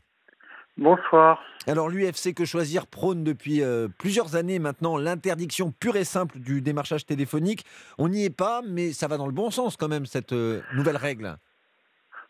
Bonsoir. 0.77 1.41
Alors 1.67 1.89
l'UFC 1.89 2.33
Que 2.33 2.45
Choisir 2.45 2.87
prône 2.87 3.25
depuis 3.25 3.61
euh, 3.61 3.89
plusieurs 3.97 4.37
années 4.37 4.59
maintenant 4.59 4.95
l'interdiction 4.95 5.73
pure 5.73 5.97
et 5.97 6.05
simple 6.05 6.39
du 6.39 6.61
démarchage 6.61 7.05
téléphonique. 7.05 7.65
On 7.97 8.07
n'y 8.07 8.23
est 8.23 8.29
pas, 8.29 8.61
mais 8.65 8.93
ça 8.93 9.09
va 9.09 9.17
dans 9.17 9.27
le 9.27 9.33
bon 9.33 9.51
sens 9.51 9.75
quand 9.75 9.89
même, 9.89 10.05
cette 10.05 10.31
euh, 10.31 10.61
nouvelle 10.73 10.95
règle. 10.95 11.35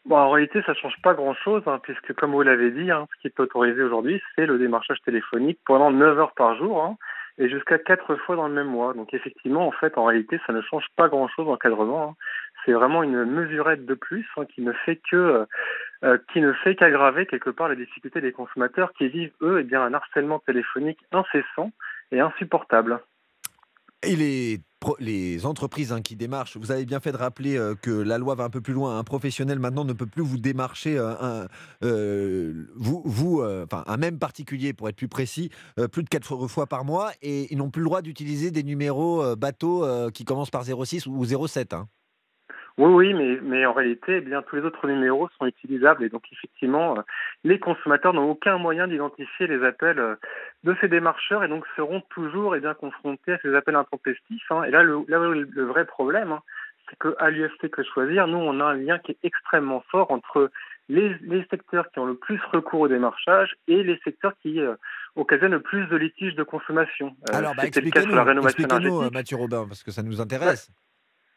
En 0.10 0.32
réalité, 0.32 0.62
ça 0.66 0.72
ne 0.72 0.78
change 0.78 1.00
pas 1.04 1.14
grand-chose, 1.14 1.64
hein, 1.68 1.80
puisque 1.84 2.14
comme 2.14 2.32
vous 2.32 2.42
l'avez 2.42 2.72
dit, 2.72 2.90
hein, 2.90 3.08
ce 3.14 3.22
qui 3.22 3.28
est 3.28 3.40
autorisé 3.40 3.82
aujourd'hui, 3.84 4.22
c'est 4.36 4.46
le 4.46 4.58
démarchage 4.58 5.00
téléphonique 5.06 5.60
pendant 5.66 5.92
9 5.92 6.20
heures 6.20 6.34
par 6.34 6.56
jour 6.58 6.84
hein, 6.84 6.98
et 7.38 7.48
jusqu'à 7.48 7.78
4 7.78 8.16
fois 8.16 8.36
dans 8.36 8.48
le 8.48 8.54
même 8.54 8.68
mois. 8.68 8.94
Donc 8.94 9.14
effectivement, 9.14 9.68
en 9.68 9.72
fait, 9.72 9.98
en 9.98 10.06
réalité, 10.06 10.40
ça 10.48 10.54
ne 10.54 10.62
change 10.62 10.86
pas 10.96 11.10
grand-chose 11.10 11.46
d'encadrement. 11.46 12.16
C'est 12.66 12.74
vraiment 12.74 13.04
une 13.04 13.24
mesurette 13.24 13.86
de 13.86 13.94
plus 13.94 14.28
qui 14.54 14.62
ne 14.62 14.74
fait 14.74 15.00
que 15.10 15.46
euh, 16.04 16.18
qui 16.32 16.42
ne 16.42 16.54
fait 16.54 16.76
qu'aggraver 16.76 17.26
quelque 17.26 17.50
part 17.50 17.68
la 17.68 17.76
difficulté 17.76 18.22
des 18.22 18.32
consommateurs 18.32 18.94
qui 18.94 19.10
vivent, 19.10 19.34
eux, 19.42 19.60
eh 19.60 19.64
bien, 19.64 19.82
un 19.82 19.94
harcèlement 19.94 20.40
téléphonique 20.40 21.00
incessant 21.12 21.72
et 22.12 22.20
insupportable. 22.20 23.00
Et 24.04 24.16
les, 24.16 24.60
les 25.00 25.46
entreprises 25.46 25.92
hein, 25.92 26.02
qui 26.02 26.16
démarchent, 26.16 26.58
vous 26.58 26.72
avez 26.72 26.86
bien 26.86 27.00
fait 27.00 27.12
de 27.12 27.18
rappeler 27.18 27.58
euh, 27.58 27.76
que 27.76 27.92
la 27.92 28.18
loi 28.18 28.36
va 28.36 28.46
un 28.46 28.50
peu 28.50 28.62
plus 28.62 28.74
loin. 28.74 28.98
Un 28.98 29.04
professionnel 29.04 29.60
maintenant 29.60 29.86
ne 29.86 29.94
peut 29.94 30.06
plus 30.06 30.24
vous 30.24 30.38
démarcher, 30.38 30.98
euh, 30.98 31.14
un, 31.20 31.48
vous, 32.76 33.02
vous 33.06 33.42
un 33.42 33.98
même 33.98 34.20
particulier 34.20 34.74
pour 34.74 34.90
être 34.90 34.96
plus 34.96 35.08
précis, 35.08 35.50
plus 35.92 36.04
de 36.04 36.10
quatre 36.10 36.48
fois 36.48 36.68
par 36.68 36.86
mois, 36.86 37.12
et 37.22 37.52
ils 37.52 37.58
n'ont 37.58 37.70
plus 37.70 37.82
le 37.82 37.86
droit 37.86 38.02
d'utiliser 38.02 38.52
des 38.52 38.64
numéros 38.64 39.36
bateaux 39.36 39.86
qui 40.12 40.26
commencent 40.26 40.50
par 40.52 40.64
06 40.64 41.08
ou 41.08 41.48
07. 41.48 41.74
Hein. 41.74 41.88
Oui, 42.78 42.92
oui, 42.92 43.14
mais, 43.14 43.40
mais 43.42 43.66
en 43.66 43.74
réalité, 43.74 44.18
eh 44.18 44.22
bien, 44.22 44.42
tous 44.42 44.56
les 44.56 44.62
autres 44.62 44.88
numéros 44.88 45.30
sont 45.38 45.46
utilisables 45.46 46.04
et 46.04 46.10
donc 46.10 46.24
effectivement, 46.32 46.98
euh, 46.98 47.02
les 47.44 47.60
consommateurs 47.60 48.14
n'ont 48.14 48.30
aucun 48.30 48.58
moyen 48.58 48.88
d'identifier 48.88 49.48
les 49.48 49.64
appels 49.66 50.00
euh, 50.00 50.16
de 50.64 50.76
ces 50.80 50.88
démarcheurs 50.88 51.44
et 51.44 51.48
donc 51.48 51.66
seront 51.76 52.02
toujours 52.10 52.56
eh 52.56 52.60
bien, 52.60 52.74
confrontés 52.74 53.34
à 53.34 53.40
ces 53.40 53.54
appels 53.54 53.76
intempestifs. 53.76 54.52
Hein. 54.52 54.64
Et 54.64 54.72
là, 54.72 54.84
le, 54.84 55.04
le 55.08 55.64
vrai 55.66 55.86
problème, 55.86 56.32
hein, 56.32 56.42
c'est 56.90 56.98
qu'à 56.98 57.30
l'UFC 57.30 57.70
Que 57.70 57.84
Choisir, 57.84 58.28
nous, 58.28 58.38
on 58.38 58.60
a 58.60 58.66
un 58.66 58.74
lien 58.76 59.00
qui 59.00 59.12
est 59.12 59.18
extrêmement 59.24 59.84
fort 59.92 60.12
entre 60.12 60.52
les, 60.88 61.16
les 61.22 61.46
secteurs 61.50 61.90
qui 61.92 62.00
ont 62.00 62.06
le 62.06 62.16
plus 62.16 62.40
recours 62.52 62.82
au 62.82 62.88
démarchage 62.88 63.56
et 63.68 63.84
les 63.84 64.00
secteurs 64.04 64.34
qui 64.42 64.60
euh, 64.60 64.76
occasionnent 65.16 65.52
le 65.52 65.62
plus 65.62 65.86
de 65.88 65.96
litiges 65.96 66.36
de 66.36 66.44
consommation. 66.44 67.16
Alors, 67.32 67.56
bah, 67.56 67.66
expliquez-nous, 67.66 69.12
Mathieu 69.12 69.38
Robin, 69.38 69.66
parce 69.68 69.84
que 69.84 69.92
ça 69.92 70.02
nous 70.02 70.20
intéresse. 70.20 70.72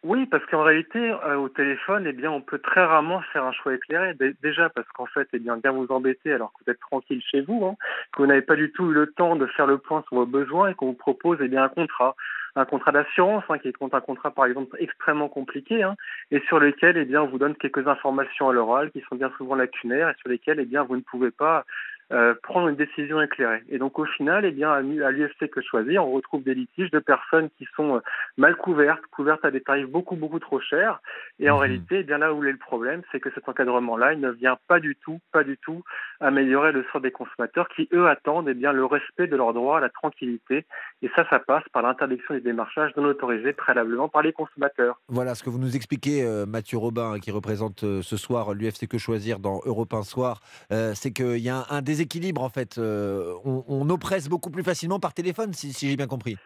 Oui, 0.05 0.27
parce 0.27 0.45
qu'en 0.47 0.65
réalité, 0.65 0.99
euh, 0.99 1.37
au 1.37 1.49
téléphone, 1.49 2.07
eh 2.09 2.13
bien, 2.13 2.29
on 2.33 2.41
peut 2.41 2.59
très 2.59 2.85
rarement 2.85 3.21
faire 3.33 3.45
un 3.45 3.53
choix 3.53 3.73
éclairé. 3.75 4.15
déjà 4.43 4.69
parce 4.69 4.89
qu'en 4.89 5.07
fait, 5.07 5.29
eh 5.33 5.39
bien, 5.39 5.57
bien 5.59 5.71
vous 5.71 5.87
embêter 5.91 6.33
alors 6.33 6.53
que 6.53 6.65
vous 6.65 6.73
êtes 6.73 6.81
tranquille 6.81 7.23
chez 7.23 7.41
vous, 7.41 7.65
hein, 7.65 7.77
que 8.13 8.23
vous 8.23 8.27
n'avez 8.27 8.43
pas 8.43 8.57
du 8.57 8.73
tout 8.73 8.91
eu 8.91 8.95
le 8.95 9.13
temps 9.13 9.37
de 9.37 9.47
faire 9.47 9.69
le 9.69 9.79
point 9.79 10.03
sur 10.09 10.17
vos 10.17 10.27
besoins 10.27 10.71
et 10.71 10.75
qu'on 10.75 10.87
vous 10.87 10.93
propose 10.95 11.39
eh 11.41 11.47
bien 11.47 11.63
un 11.63 11.69
contrat, 11.69 12.17
un 12.57 12.65
contrat 12.65 12.91
d'assurance, 12.91 13.45
hein, 13.49 13.59
qui 13.59 13.69
est 13.69 13.75
un 13.81 14.01
contrat 14.01 14.33
par 14.33 14.47
exemple 14.47 14.77
extrêmement 14.81 15.29
compliqué, 15.29 15.85
hein, 15.85 15.95
et 16.33 16.41
sur 16.49 16.59
lequel 16.59 16.97
eh 16.97 17.05
bien 17.05 17.23
on 17.23 17.29
vous 17.29 17.39
donne 17.39 17.55
quelques 17.55 17.87
informations 17.87 18.49
à 18.49 18.53
l'oral 18.53 18.91
qui 18.91 19.03
sont 19.09 19.15
bien 19.15 19.31
souvent 19.37 19.55
lacunaires 19.55 20.09
et 20.09 20.15
sur 20.21 20.29
lesquelles 20.29 20.59
eh 20.59 20.67
bien 20.67 20.83
vous 20.83 20.97
ne 20.97 21.03
pouvez 21.03 21.31
pas 21.31 21.65
euh, 22.13 22.35
prendre 22.43 22.69
une 22.69 22.77
décision 22.77 23.23
éclairée. 23.23 23.63
Et 23.71 23.79
donc 23.79 23.99
au 23.99 24.05
final, 24.05 24.45
eh 24.45 24.51
bien, 24.51 24.71
à 24.71 24.81
l'UFC 24.83 25.49
que 25.51 25.63
choisir, 25.63 26.07
on 26.07 26.13
retrouve 26.13 26.43
des 26.43 26.55
litiges 26.55 26.91
de 26.91 26.99
personnes 26.99 27.49
qui 27.57 27.67
sont 27.75 27.97
euh, 27.97 28.01
mal 28.37 28.55
couvertes, 28.57 29.01
couvertes 29.11 29.45
à 29.47 29.51
des 29.51 29.63
tarifs 29.63 29.87
beaucoup 29.87 30.17
beaucoup 30.17 30.39
trop 30.39 30.61
chers. 30.61 31.01
Et 31.39 31.49
en 31.49 31.55
mhm. 31.55 31.61
réalité, 31.61 31.99
eh 32.01 32.03
bien 32.03 32.19
là 32.19 32.35
où 32.35 32.45
est 32.45 32.53
le 32.53 32.59
problème, 32.59 33.03
c'est 33.11 33.21
que 33.21 33.31
cet 33.35 33.49
encadrement-là, 33.49 34.13
il 34.13 34.21
ne 34.21 34.31
vient 34.31 34.59
pas 34.69 34.79
du 34.79 34.95
tout, 34.97 35.21
pas 35.33 35.43
du 35.43 35.57
tout 35.57 35.83
améliorer 36.21 36.73
le 36.73 36.85
sort 36.93 37.01
des 37.01 37.11
consommateurs 37.11 37.67
qui 37.69 37.89
eux 37.93 38.07
attendent 38.09 38.49
eh 38.49 38.55
bien 38.55 38.73
le 38.73 38.85
respect 38.85 39.27
de 39.27 39.37
leurs 39.37 39.55
droits 39.55 39.81
la 39.81 39.89
tranquillité. 39.89 40.67
Et 41.01 41.11
ça, 41.17 41.27
ça 41.31 41.39
passe 41.39 41.65
par 41.73 41.83
l'interdiction 41.83 42.35
des 42.35 42.41
démarchages 42.41 42.95
non 42.97 43.05
autorisés 43.05 43.55
préalablement 43.55 44.09
par 44.09 44.23
les 44.23 44.33
consommateurs. 44.33 45.01
Voilà 45.09 45.35
ce 45.35 45.43
que 45.43 45.51
vous 45.51 45.59
nous 45.59 45.77
expliquez, 45.77 46.23
euh, 46.23 46.45
Mathieu 46.45 46.77
Robin, 46.77 47.19
qui 47.21 47.31
représente 47.31 47.81
ce 47.81 48.17
soir 48.17 48.53
l'UFC 48.53 48.87
que 48.87 48.99
choisir 48.99 49.39
dans 49.39 49.61
Europe 49.65 49.95
1 49.95 50.03
Soir, 50.03 50.41
c'est 50.71 51.13
qu'il 51.13 51.39
y 51.39 51.49
a 51.49 51.57
un, 51.57 51.65
un 51.71 51.83
équilibre 52.03 52.43
en 52.43 52.49
fait. 52.49 52.79
Euh, 52.79 53.35
on, 53.45 53.89
oppresse 53.91 54.29
beaucoup 54.29 54.51
plus 54.51 54.63
facilement 54.63 55.01
par 55.01 55.15
téléphone, 55.15 55.53
si, 55.53 55.73
j'ai 55.73 55.97
bien 55.97 56.07
compris. 56.07 56.37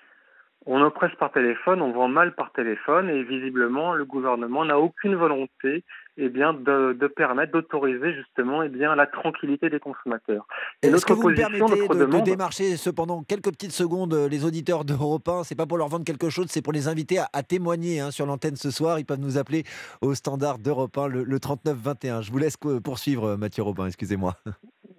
On 0.67 0.81
oppresse 0.83 1.15
par 1.19 1.33
téléphone, 1.33 1.83
on 1.83 1.93
vend 1.93 2.09
mal 2.09 2.35
par 2.35 2.53
téléphone 2.53 3.09
et 3.09 3.23
visiblement 3.23 3.95
le 3.95 4.05
gouvernement 4.05 4.65
n'a 4.65 4.79
aucune 4.79 5.15
volonté 5.15 5.85
eh 6.17 6.29
bien, 6.29 6.53
de, 6.55 7.07
permettre, 7.09 7.53
d'autoriser 7.53 8.15
justement 8.15 8.63
eh 8.63 8.69
bien, 8.69 8.95
la 8.95 9.07
tranquillité 9.07 9.69
des 9.71 9.81
consommateurs. 9.81 10.47
Est-ce 10.83 11.05
que 11.05 11.13
vous 11.13 11.29
me 11.29 11.35
permettez 11.35 11.89
de, 11.89 12.21
démarcher 12.25 12.77
cependant 12.77 13.23
quelques 13.23 13.51
petites 13.51 13.73
secondes 13.73 14.15
euh, 14.15 14.29
les 14.29 14.45
auditeurs 14.45 14.85
d'Europe 14.85 15.29
1 15.29 15.45
C'est 15.45 15.55
pas 15.55 15.67
pour 15.67 15.79
leur 15.79 15.89
vendre 15.89 16.05
quelque 16.05 16.31
chose, 16.31 16.47
c'est 16.49 16.63
pour 16.63 16.73
les 16.73 16.89
inviter 16.89 17.19
à, 17.19 17.43
témoigner 17.43 18.01
hein, 18.01 18.11
sur 18.11 18.27
l'antenne 18.27 18.57
ce 18.57 18.71
soir. 18.71 18.99
Ils 18.99 19.05
peuvent 19.05 19.21
nous 19.21 19.39
appeler 19.39 19.65
au 20.01 20.15
standard 20.15 20.59
d'Europe 20.59 20.97
1, 20.97 21.09
le, 21.09 21.25
le 21.25 21.41
3921. 21.41 22.23
Je 22.23 22.33
vous 22.33 22.39
laisse 22.39 22.57
poursuivre, 22.57 23.37
Mathieu 23.37 23.63
Robin, 23.63 23.87
excusez-moi. 23.87 24.35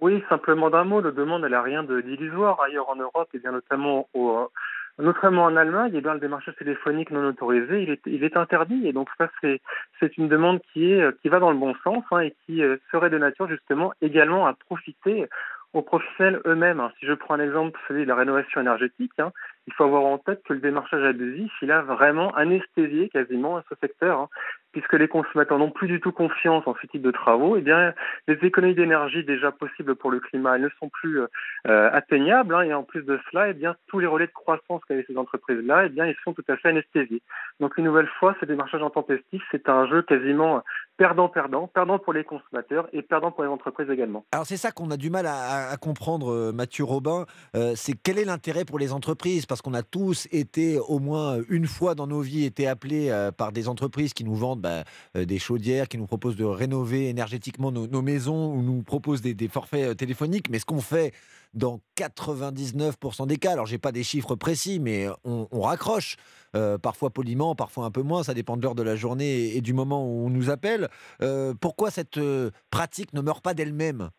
Oui, 0.00 0.22
simplement 0.28 0.70
d'un 0.70 0.84
mot, 0.84 1.00
la 1.00 1.10
demande 1.10 1.44
elle 1.44 1.50
n'a 1.50 1.62
rien 1.62 1.82
d'illusoire 1.82 2.60
ailleurs 2.60 2.88
en 2.88 2.96
Europe 2.96 3.28
et 3.34 3.38
bien 3.38 3.50
notamment 3.50 4.08
au, 4.14 4.30
euh, 4.30 4.46
notamment 4.98 5.44
en 5.44 5.56
Allemagne, 5.56 5.94
et 5.94 6.00
bien 6.00 6.14
le 6.14 6.20
démarchage 6.20 6.56
téléphonique 6.56 7.10
non 7.10 7.28
autorisé, 7.28 7.82
il 7.82 7.90
est, 7.90 8.00
il 8.06 8.24
est 8.24 8.36
interdit 8.36 8.86
et 8.86 8.92
donc 8.92 9.08
ça 9.16 9.28
c'est 9.42 10.16
une 10.18 10.28
demande 10.28 10.60
qui 10.72 10.92
est 10.92 11.20
qui 11.20 11.28
va 11.28 11.38
dans 11.38 11.50
le 11.50 11.56
bon 11.56 11.74
sens 11.84 12.04
hein, 12.10 12.20
et 12.20 12.34
qui 12.44 12.62
euh, 12.62 12.76
serait 12.90 13.10
de 13.10 13.18
nature 13.18 13.48
justement 13.48 13.92
également 14.02 14.46
à 14.46 14.54
profiter 14.54 15.28
aux 15.74 15.82
professionnels 15.82 16.40
eux-mêmes. 16.46 16.80
Hein. 16.80 16.92
Si 16.98 17.06
je 17.06 17.12
prends 17.12 17.34
un 17.34 17.40
exemple, 17.40 17.78
savez, 17.86 18.04
de 18.04 18.08
la 18.08 18.14
rénovation 18.14 18.60
énergétique, 18.60 19.12
hein, 19.18 19.32
il 19.68 19.74
faut 19.74 19.84
avoir 19.84 20.06
en 20.06 20.16
tête 20.16 20.42
que 20.44 20.54
le 20.54 20.60
démarchage 20.60 21.04
abusif, 21.04 21.52
il 21.60 21.70
a 21.70 21.82
vraiment 21.82 22.34
anesthésié 22.34 23.10
quasiment 23.10 23.60
ce 23.68 23.74
secteur, 23.82 24.18
hein, 24.18 24.28
puisque 24.72 24.94
les 24.94 25.08
consommateurs 25.08 25.58
n'ont 25.58 25.70
plus 25.70 25.88
du 25.88 26.00
tout 26.00 26.10
confiance 26.10 26.66
en 26.66 26.74
ce 26.80 26.86
type 26.86 27.02
de 27.02 27.10
travaux. 27.10 27.56
Et 27.56 27.58
eh 27.58 27.62
bien, 27.62 27.92
les 28.28 28.38
économies 28.42 28.74
d'énergie 28.74 29.24
déjà 29.24 29.52
possibles 29.52 29.94
pour 29.94 30.10
le 30.10 30.20
climat, 30.20 30.56
ne 30.56 30.70
sont 30.80 30.88
plus 30.88 31.20
euh, 31.20 31.90
atteignables. 31.92 32.54
Hein, 32.54 32.62
et 32.62 32.72
en 32.72 32.82
plus 32.82 33.02
de 33.02 33.20
cela, 33.30 33.48
et 33.48 33.50
eh 33.50 33.54
bien, 33.54 33.76
tous 33.88 33.98
les 33.98 34.06
relais 34.06 34.26
de 34.26 34.32
croissance 34.32 34.80
qu'avaient 34.88 35.04
ces 35.06 35.18
entreprises-là, 35.18 35.82
et 35.82 35.86
eh 35.86 35.90
bien, 35.90 36.06
ils 36.06 36.16
sont 36.24 36.32
tout 36.32 36.44
à 36.48 36.56
fait 36.56 36.70
anesthésiés. 36.70 37.20
Donc, 37.60 37.76
une 37.76 37.84
nouvelle 37.84 38.08
fois, 38.18 38.34
ce 38.40 38.46
démarchage 38.46 38.82
intempestif, 38.82 39.42
c'est 39.50 39.68
un 39.68 39.86
jeu 39.86 40.00
quasiment 40.00 40.62
perdant-perdant, 40.96 41.68
perdant 41.68 41.98
pour 41.98 42.12
les 42.12 42.24
consommateurs 42.24 42.88
et 42.92 43.02
perdant 43.02 43.30
pour 43.30 43.44
les 43.44 43.50
entreprises 43.50 43.88
également. 43.88 44.24
Alors, 44.32 44.46
c'est 44.46 44.56
ça 44.56 44.72
qu'on 44.72 44.90
a 44.90 44.96
du 44.96 45.10
mal 45.10 45.26
à, 45.26 45.76
comprendre, 45.80 46.32
euh, 46.32 46.52
Mathieu 46.52 46.84
Robin. 46.84 47.26
Euh, 47.54 47.72
c'est 47.76 47.94
quel 47.94 48.18
est 48.18 48.24
l'intérêt 48.24 48.64
pour 48.64 48.78
les 48.78 48.92
entreprises? 48.92 49.46
Qu'on 49.62 49.74
a 49.74 49.82
tous 49.82 50.28
été 50.30 50.78
au 50.78 50.98
moins 50.98 51.38
une 51.48 51.66
fois 51.66 51.94
dans 51.94 52.06
nos 52.06 52.20
vies 52.20 52.44
été 52.44 52.66
appelés 52.66 53.10
euh, 53.10 53.30
par 53.32 53.52
des 53.52 53.68
entreprises 53.68 54.14
qui 54.14 54.24
nous 54.24 54.34
vendent 54.34 54.60
bah, 54.60 54.84
euh, 55.16 55.24
des 55.24 55.38
chaudières, 55.38 55.88
qui 55.88 55.98
nous 55.98 56.06
proposent 56.06 56.36
de 56.36 56.44
rénover 56.44 57.08
énergétiquement 57.08 57.70
nos, 57.70 58.02
maisons 58.02 58.52
ou 58.54 58.62
nous 58.62 58.82
proposent 58.82 59.22
des, 59.22 59.48
forfaits 59.48 59.88
euh, 59.88 59.94
téléphoniques. 59.94 60.50
Mais 60.50 60.58
ce 60.58 60.64
qu'on 60.64 60.80
fait 60.80 61.12
dans 61.54 61.80
99% 61.96 63.26
des 63.26 63.36
cas, 63.36 63.52
alors 63.52 63.66
j'ai 63.66 63.78
pas 63.78 63.92
des 63.92 64.04
chiffres 64.04 64.34
précis, 64.34 64.78
mais 64.80 65.08
on, 65.24 65.60
raccroche. 65.62 66.16
parfois 66.82 67.08
poliment, 67.08 67.54
parfois 67.54 67.86
un 67.86 67.90
peu 67.90 68.02
moins, 68.02 68.22
ça 68.22 68.34
dépend 68.34 68.58
de 68.58 68.62
l'heure 68.62 68.74
de 68.74 68.82
la 68.82 68.96
journée 68.96 69.56
et, 69.56 69.62
du 69.62 69.72
moment 69.72 70.04
où 70.04 70.26
on 70.26 70.30
nous 70.30 70.50
appelle. 70.50 70.88
pourquoi 71.58 71.90
cette 71.90 72.20
pratique 72.70 73.14
ne 73.14 73.22
meurt 73.22 73.42
pas 73.42 73.54
d'elle-même? 73.54 74.10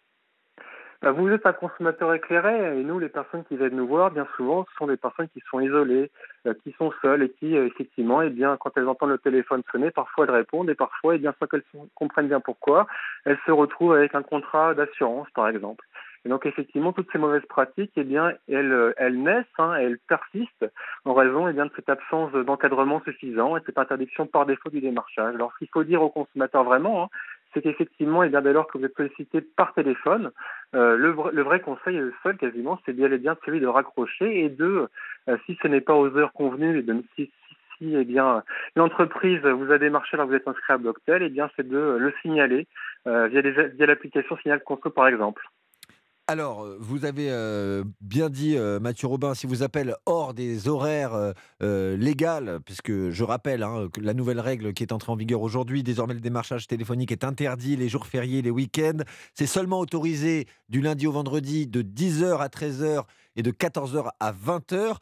Bah, 1.01 1.12
vous 1.12 1.29
êtes 1.29 1.45
un 1.45 1.53
consommateur 1.53 2.13
éclairé 2.13 2.79
et 2.79 2.83
nous, 2.83 2.99
les 2.99 3.07
personnes 3.07 3.45
qui 3.45 3.55
viennent 3.55 3.75
nous 3.75 3.88
voir, 3.88 4.12
bien 4.12 4.27
souvent, 4.35 4.65
ce 4.65 4.77
sont 4.77 4.88
des 4.88 4.97
personnes 4.97 5.29
qui 5.29 5.41
sont 5.49 5.62
isolées, 5.62 6.12
euh, 6.45 6.53
qui 6.63 6.73
sont 6.77 6.91
seules 7.01 7.23
et 7.23 7.29
qui, 7.29 7.55
euh, 7.55 7.67
effectivement, 7.67 8.21
eh 8.21 8.29
bien, 8.29 8.57
quand 8.57 8.71
elles 8.75 8.88
entendent 8.88 9.12
le 9.12 9.17
téléphone 9.17 9.63
sonner, 9.71 9.91
parfois 9.91 10.25
elles 10.25 10.31
répondent 10.31 10.69
et 10.69 10.75
parfois, 10.75 11.15
eh 11.15 11.19
bien, 11.19 11.33
sans 11.39 11.47
qu'elles 11.47 11.63
comprennent 11.95 12.27
bien 12.27 12.41
pourquoi, 12.41 12.85
elles 13.23 13.39
se 13.45 13.51
retrouvent 13.51 13.93
avec 13.93 14.13
un 14.13 14.23
contrat 14.23 14.73
d'assurance, 14.73 15.29
par 15.33 15.47
exemple. 15.47 15.85
Et 16.25 16.29
donc 16.29 16.45
effectivement, 16.45 16.91
toutes 16.91 17.09
ces 17.12 17.17
mauvaises 17.17 17.45
pratiques, 17.47 17.93
eh 17.95 18.03
bien, 18.03 18.33
elles, 18.49 18.73
euh, 18.73 18.93
elles 18.97 19.21
naissent, 19.21 19.45
hein, 19.57 19.75
elles 19.75 19.99
persistent 19.99 20.69
en 21.05 21.13
raison 21.13 21.47
eh 21.47 21.53
bien, 21.53 21.65
de 21.65 21.71
cette 21.75 21.89
absence 21.89 22.33
d'encadrement 22.33 23.01
suffisant 23.05 23.55
et 23.55 23.62
de 23.62 23.65
cette 23.65 23.77
interdiction 23.77 24.27
par 24.27 24.45
défaut 24.45 24.69
du 24.69 24.81
démarchage. 24.81 25.35
Alors 25.35 25.53
ce 25.53 25.59
qu'il 25.59 25.69
faut 25.69 25.85
dire 25.85 26.01
aux 26.01 26.09
consommateurs 26.09 26.65
vraiment, 26.65 27.03
hein, 27.03 27.09
c'est 27.53 27.62
qu'effectivement, 27.62 28.23
eh 28.23 28.29
bien, 28.29 28.41
dès 28.41 28.53
lors 28.53 28.67
que 28.67 28.77
vous 28.77 28.85
êtes 28.85 28.95
sollicité 28.95 29.41
par 29.41 29.73
téléphone, 29.73 30.31
euh, 30.75 30.95
le, 30.95 31.41
vrai 31.41 31.59
conseil 31.62 31.97
est 31.97 32.01
le 32.01 32.13
seul 32.23 32.38
quasiment, 32.38 32.79
c'est 32.85 32.93
bien 32.93 33.12
et 33.12 33.17
bien 33.17 33.35
celui 33.45 33.59
de 33.59 33.67
raccrocher 33.67 34.45
et 34.45 34.49
de, 34.49 34.88
euh, 35.27 35.38
si 35.45 35.57
ce 35.62 35.67
n'est 35.67 35.81
pas 35.81 35.95
aux 35.95 36.15
heures 36.15 36.33
convenues 36.33 36.79
et 36.79 36.83
de 36.83 37.03
si, 37.15 37.31
si, 37.77 37.95
eh 37.95 38.05
bien 38.05 38.43
l'entreprise 38.75 39.41
vous 39.41 39.71
a 39.71 39.77
démarché 39.77 40.15
alors 40.15 40.27
que 40.27 40.31
vous 40.31 40.38
êtes 40.38 40.47
inscrit 40.47 40.73
à 40.73 40.77
Blocktel, 40.77 41.23
eh 41.23 41.29
bien 41.29 41.49
c'est 41.55 41.67
de 41.67 41.97
le 41.99 42.13
signaler 42.21 42.67
euh, 43.07 43.27
via, 43.27 43.41
via 43.41 43.85
l'application 43.85 44.38
Signal 44.38 44.63
Conso 44.63 44.89
par 44.91 45.07
exemple. 45.07 45.43
Alors, 46.29 46.63
euh, 46.63 46.77
vous 46.79 47.05
avez 47.05 47.31
euh, 47.31 47.83
bien 48.01 48.29
dit, 48.29 48.55
euh, 48.55 48.79
Mathieu 48.79 49.07
Robin, 49.07 49.33
si 49.33 49.47
vous 49.47 49.63
appelle 49.63 49.95
hors 50.05 50.35
des 50.35 50.67
horaires 50.67 51.33
légaux, 51.59 52.59
puisque 52.63 53.09
je 53.09 53.23
rappelle 53.23 53.63
hein, 53.63 53.87
que 53.91 53.99
la 53.99 54.13
nouvelle 54.13 54.39
règle 54.39 54.73
qui 54.73 54.83
est 54.83 54.93
entrée 54.93 55.11
en 55.11 55.15
vigueur 55.15 55.41
aujourd'hui, 55.41 55.81
désormais 55.81 56.13
le 56.13 56.19
démarchage 56.19 56.67
téléphonique 56.67 57.11
est 57.11 57.23
interdit 57.23 57.75
les 57.77 57.89
jours 57.89 58.05
fériés, 58.05 58.43
les 58.43 58.51
week-ends. 58.51 59.03
C'est 59.33 59.47
seulement 59.47 59.79
autorisé 59.79 60.45
du 60.69 60.81
lundi 60.81 61.07
au 61.07 61.11
vendredi 61.11 61.65
de 61.65 61.81
10h 61.81 62.37
à 62.37 62.47
13h 62.47 63.05
et 63.39 63.41
de 63.41 63.52
14h 63.52 64.10
à 64.19 64.34
20h. 64.34 64.97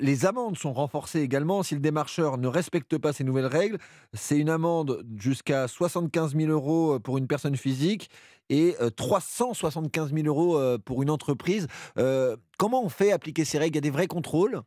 les 0.00 0.24
amendes 0.24 0.56
sont 0.56 0.72
renforcées 0.72 1.22
également 1.22 1.64
si 1.64 1.74
le 1.74 1.80
démarcheur 1.80 2.38
ne 2.38 2.46
respecte 2.46 2.96
pas 2.98 3.12
ces 3.12 3.24
nouvelles 3.24 3.46
règles. 3.46 3.78
C'est 4.12 4.38
une 4.38 4.48
amende 4.48 5.02
jusqu'à 5.18 5.66
75 5.66 6.36
000 6.36 6.52
euros 6.52 7.00
pour 7.00 7.18
une 7.18 7.26
personne 7.26 7.56
physique 7.56 8.08
et 8.48 8.76
375 8.96 10.14
000 10.14 10.28
euros 10.28 10.78
pour 10.78 11.02
une 11.02 11.10
entreprise. 11.10 11.66
comment 12.58 12.84
on 12.84 12.88
fait 12.88 13.10
appliquer 13.10 13.44
ces 13.44 13.58
règles? 13.58 13.74
Il 13.74 13.78
y 13.78 13.78
a 13.78 13.90
des 13.90 13.90
vrais 13.90 14.06
contrôles? 14.06 14.60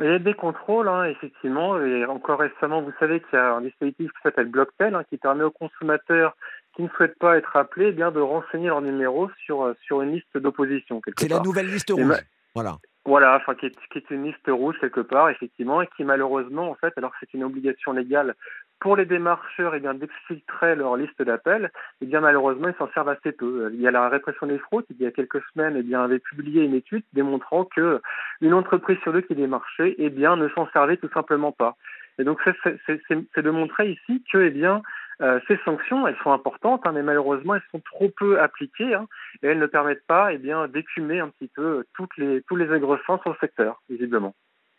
Il 0.00 0.06
y 0.06 0.14
a 0.14 0.18
des 0.18 0.34
contrôles, 0.34 0.88
hein, 0.88 1.04
effectivement. 1.04 1.78
Et 1.82 2.06
encore 2.06 2.38
récemment, 2.38 2.80
vous 2.80 2.92
savez 3.00 3.20
qu'il 3.20 3.36
y 3.36 3.42
a 3.42 3.54
un 3.54 3.60
dispositif 3.60 4.10
qui 4.12 4.22
s'appelle 4.22 4.46
Blocktel, 4.46 4.94
hein, 4.94 5.02
qui 5.10 5.18
permet 5.18 5.42
aux 5.42 5.50
consommateurs 5.50 6.36
qui 6.78 6.84
ne 6.84 6.88
souhaitent 6.90 7.18
pas 7.18 7.36
être 7.36 7.56
appelés 7.56 7.86
eh 7.88 7.92
bien, 7.92 8.12
de 8.12 8.20
renseigner 8.20 8.68
leur 8.68 8.80
numéro 8.80 9.28
sur, 9.44 9.74
sur 9.82 10.00
une 10.00 10.12
liste 10.12 10.38
d'opposition. 10.38 11.02
C'est 11.16 11.26
la 11.26 11.40
nouvelle 11.40 11.66
liste 11.66 11.90
rouge. 11.90 12.22
Voilà. 12.54 12.78
Voilà, 13.04 13.36
enfin 13.36 13.54
qui 13.54 13.66
est, 13.66 13.74
qui 13.90 13.98
est, 13.98 14.10
une 14.10 14.24
liste 14.24 14.46
rouge 14.46 14.76
quelque 14.80 15.00
part, 15.00 15.28
effectivement, 15.30 15.82
et 15.82 15.88
qui 15.96 16.04
malheureusement, 16.04 16.70
en 16.70 16.74
fait, 16.74 16.92
alors 16.96 17.10
que 17.10 17.16
c'est 17.20 17.34
une 17.34 17.42
obligation 17.42 17.92
légale 17.92 18.34
pour 18.80 18.96
les 18.96 19.06
démarcheurs 19.06 19.74
eh 19.74 19.80
bien, 19.80 19.94
d'exfiltrer 19.94 20.76
leur 20.76 20.96
liste 20.96 21.20
d'appels, 21.20 21.72
eh 22.00 22.06
bien, 22.06 22.20
malheureusement, 22.20 22.68
ils 22.68 22.76
s'en 22.76 22.88
servent 22.92 23.08
assez 23.08 23.32
peu. 23.32 23.70
Il 23.72 23.80
y 23.80 23.88
a 23.88 23.90
la 23.90 24.08
répression 24.08 24.46
des 24.46 24.58
fraudes, 24.58 24.84
il 24.90 25.02
y 25.02 25.06
a 25.06 25.10
quelques 25.10 25.42
semaines, 25.52 25.74
eh 25.76 25.82
bien, 25.82 26.04
avait 26.04 26.20
publié 26.20 26.62
une 26.62 26.74
étude 26.74 27.02
démontrant 27.12 27.64
que 27.64 28.00
une 28.40 28.54
entreprise 28.54 28.98
sur 29.02 29.12
deux 29.12 29.22
qui 29.22 29.34
démarchait 29.34 29.96
eh 29.98 30.10
bien, 30.10 30.36
ne 30.36 30.48
s'en 30.50 30.68
servait 30.70 30.96
tout 30.96 31.10
simplement 31.12 31.50
pas. 31.50 31.76
Et 32.20 32.24
donc, 32.24 32.40
c'est 32.44 33.42
de 33.42 33.50
montrer 33.50 33.90
ici 33.90 34.22
que, 34.30 34.38
eh 34.38 34.50
bien, 34.50 34.82
euh, 35.20 35.40
ces 35.48 35.58
sanctions, 35.64 36.06
elles 36.06 36.16
sont 36.22 36.32
importantes, 36.32 36.82
hein, 36.84 36.92
mais 36.92 37.02
malheureusement, 37.02 37.54
elles 37.54 37.62
sont 37.70 37.80
trop 37.80 38.10
peu 38.16 38.40
appliquées 38.40 38.94
hein, 38.94 39.06
et 39.42 39.48
elles 39.48 39.58
ne 39.58 39.66
permettent 39.66 40.06
pas 40.06 40.32
eh 40.32 40.38
bien, 40.38 40.68
d'écumer 40.68 41.20
un 41.20 41.28
petit 41.28 41.48
peu 41.48 41.84
toutes 41.94 42.16
les, 42.16 42.42
tous 42.42 42.56
les 42.56 42.70
agressants 42.70 43.20
sur 43.20 43.30
le 43.30 43.36
secteur, 43.40 43.82
visiblement. 43.88 44.34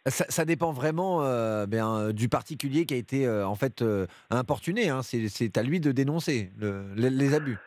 Ça, 0.08 0.46
dépend 0.46 0.72
vraiment 0.72 1.24
euh, 1.24 1.66
ben, 1.66 2.12
du 2.14 2.30
particulier 2.30 2.86
qui 2.86 2.94
a 2.94 2.98
été 2.98 3.28
euh, 3.28 3.46
en 3.46 3.56
fait 3.56 3.82
euh, 3.82 4.08
importuné. 4.30 4.90
Hein. 4.90 5.02
C'est 5.04 5.58
à 5.58 5.62
lui 5.62 5.80
de 5.80 5.92
dénoncer 5.92 6.52
les, 6.96 7.34
abus. 7.34 7.58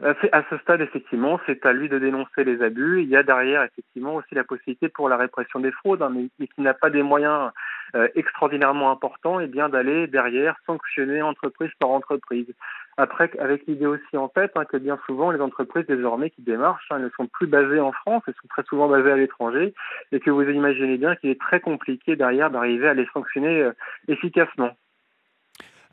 À 0.00 0.42
ce 0.48 0.56
stade, 0.58 0.80
effectivement, 0.80 1.38
c'est 1.46 1.66
à 1.66 1.72
lui 1.72 1.88
de 1.88 1.98
dénoncer 1.98 2.44
les 2.44 2.62
abus. 2.62 3.02
Il 3.02 3.08
y 3.08 3.16
a 3.16 3.22
derrière, 3.22 3.62
effectivement, 3.62 4.14
aussi 4.14 4.34
la 4.34 4.42
possibilité 4.42 4.88
pour 4.88 5.08
la 5.08 5.16
répression 5.16 5.60
des 5.60 5.70
fraudes, 5.70 6.02
hein, 6.02 6.10
mais, 6.10 6.28
qui 6.46 6.60
n'a 6.62 6.74
pas 6.74 6.88
des 6.88 7.02
moyens 7.02 7.50
extraordinairement 8.14 8.90
importants, 8.90 9.38
et 9.38 9.46
bien 9.46 9.68
d'aller 9.68 10.06
derrière 10.06 10.56
sanctionner 10.66 11.20
entreprise 11.20 11.70
par 11.78 11.90
entreprise. 11.90 12.46
Après, 12.98 13.30
avec 13.38 13.66
l'idée 13.66 13.86
aussi 13.86 14.16
en 14.16 14.28
tête 14.28 14.52
hein, 14.54 14.64
que 14.66 14.76
bien 14.76 14.98
souvent, 15.06 15.30
les 15.30 15.40
entreprises 15.40 15.86
désormais 15.86 16.30
qui 16.30 16.42
démarchent 16.42 16.88
hein, 16.90 16.98
ne 16.98 17.08
sont 17.10 17.26
plus 17.26 17.46
basées 17.46 17.80
en 17.80 17.92
France, 17.92 18.22
elles 18.26 18.34
sont 18.40 18.48
très 18.48 18.64
souvent 18.64 18.88
basées 18.88 19.12
à 19.12 19.16
l'étranger, 19.16 19.72
et 20.12 20.20
que 20.20 20.30
vous 20.30 20.42
imaginez 20.42 20.98
bien 20.98 21.16
qu'il 21.16 21.30
est 21.30 21.40
très 21.40 21.60
compliqué 21.60 22.16
derrière 22.16 22.50
d'arriver 22.50 22.88
à 22.88 22.94
les 22.94 23.08
sanctionner 23.14 23.62
euh, 23.62 23.72
efficacement. 24.08 24.72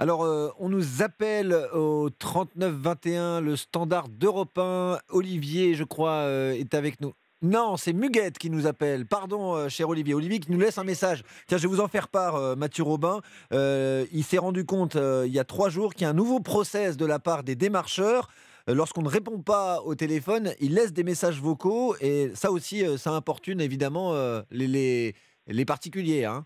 Alors, 0.02 0.24
euh, 0.24 0.48
on 0.60 0.70
nous 0.70 1.04
appelle 1.04 1.54
au 1.74 2.10
3921, 2.10 3.42
le 3.42 3.58
standard 3.58 4.08
d'Europe 4.08 4.58
1. 4.58 4.98
Olivier, 5.10 5.76
je 5.76 5.84
crois, 5.84 6.22
euh, 6.22 6.54
est 6.54 6.74
avec 6.74 7.02
nous. 7.02 7.12
Non, 7.42 7.76
c'est 7.76 7.92
Muguette 7.92 8.38
qui 8.38 8.50
nous 8.50 8.66
appelle. 8.66 9.06
Pardon, 9.06 9.56
euh, 9.56 9.68
cher 9.68 9.90
Olivier. 9.90 10.14
Olivier 10.14 10.40
qui 10.40 10.54
nous 10.54 10.60
laisse 10.60 10.78
un 10.78 10.86
message. 10.86 11.26
Tiens, 11.48 11.58
je 11.58 11.64
vais 11.64 11.68
vous 11.68 11.82
en 11.82 11.90
faire 11.90 12.08
part, 12.08 12.56
Mathieu 12.56 12.84
Robin. 12.84 13.20
Il 13.52 14.24
s'est 14.24 14.38
rendu 14.38 14.64
compte 14.64 14.96
il 14.96 15.34
y 15.34 15.40
a 15.40 15.44
trois 15.44 15.68
jours 15.68 15.94
qu'il 15.94 16.04
y 16.04 16.06
a 16.06 16.12
un 16.12 16.14
nouveau 16.14 16.40
process 16.40 16.96
de 16.96 17.06
la 17.06 17.20
part 17.20 17.44
des 17.44 17.56
démarcheurs. 17.56 18.30
Lorsqu'on 18.68 19.02
ne 19.02 19.10
répond 19.10 19.40
pas 19.40 19.82
au 19.82 19.96
téléphone, 19.96 20.54
ils 20.62 20.76
laissent 20.76 20.94
des 20.94 21.04
messages 21.04 21.42
vocaux 21.42 21.96
et 22.00 22.32
ça 22.36 22.52
aussi, 22.52 22.86
ça 22.98 23.12
importune 23.12 23.60
évidemment 23.60 24.14
les 24.52 25.14
particuliers. 25.66 26.24
Hein. 26.24 26.46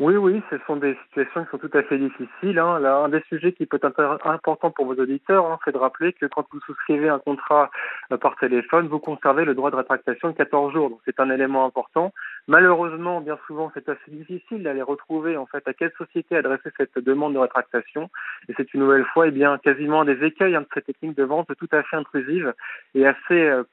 Oui, 0.00 0.16
oui, 0.16 0.40
ce 0.48 0.56
sont 0.66 0.76
des 0.76 0.96
situations 1.04 1.44
qui 1.44 1.50
sont 1.50 1.58
tout 1.58 1.76
à 1.76 1.82
fait 1.82 1.98
difficiles. 1.98 2.58
Hein. 2.58 2.78
Là, 2.78 2.96
un 2.96 3.10
des 3.10 3.22
sujets 3.28 3.52
qui 3.52 3.66
peut 3.66 3.78
être 3.82 4.18
important 4.24 4.70
pour 4.70 4.86
vos 4.86 4.94
auditeurs, 4.94 5.44
hein, 5.44 5.58
c'est 5.62 5.72
de 5.72 5.76
rappeler 5.76 6.14
que 6.14 6.24
quand 6.24 6.46
vous 6.50 6.60
souscrivez 6.60 7.10
un 7.10 7.18
contrat 7.18 7.70
euh, 8.10 8.16
par 8.16 8.36
téléphone, 8.36 8.88
vous 8.88 8.98
conservez 8.98 9.44
le 9.44 9.54
droit 9.54 9.70
de 9.70 9.76
rétractation 9.76 10.30
de 10.30 10.36
14 10.36 10.72
jours. 10.72 10.88
Donc 10.88 11.00
c'est 11.04 11.20
un 11.20 11.28
élément 11.28 11.66
important. 11.66 12.14
Malheureusement, 12.48 13.20
bien 13.20 13.38
souvent, 13.46 13.70
c'est 13.74 13.90
assez 13.90 14.10
difficile 14.10 14.62
d'aller 14.62 14.80
retrouver 14.80 15.36
en 15.36 15.44
fait 15.44 15.68
à 15.68 15.74
quelle 15.74 15.92
société 15.98 16.34
adresser 16.34 16.70
cette 16.78 16.98
demande 16.98 17.34
de 17.34 17.38
rétractation. 17.38 18.08
Et 18.48 18.54
c'est 18.56 18.72
une 18.72 18.80
nouvelle 18.80 19.04
fois, 19.04 19.28
eh 19.28 19.32
bien, 19.32 19.58
quasiment 19.58 20.06
des 20.06 20.24
écueils 20.24 20.56
hein, 20.56 20.62
de 20.62 20.68
cette 20.72 20.86
technique 20.86 21.14
de 21.18 21.24
vente 21.24 21.48
tout 21.58 21.68
à 21.72 21.82
fait 21.82 21.96
intrusive 21.96 22.54
et 22.94 23.06
assez 23.06 23.34
euh. 23.34 23.64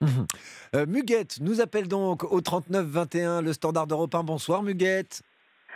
Mmh. 0.00 0.06
Euh, 0.76 0.86
Muguette 0.86 1.40
nous 1.40 1.60
appelle 1.60 1.86
donc 1.86 2.24
au 2.24 2.40
39 2.40 2.86
21, 2.86 3.42
le 3.42 3.52
standard 3.52 3.86
d'Europe 3.86 4.14
1. 4.14 4.22
Bonsoir 4.22 4.62
Muguette. 4.62 5.22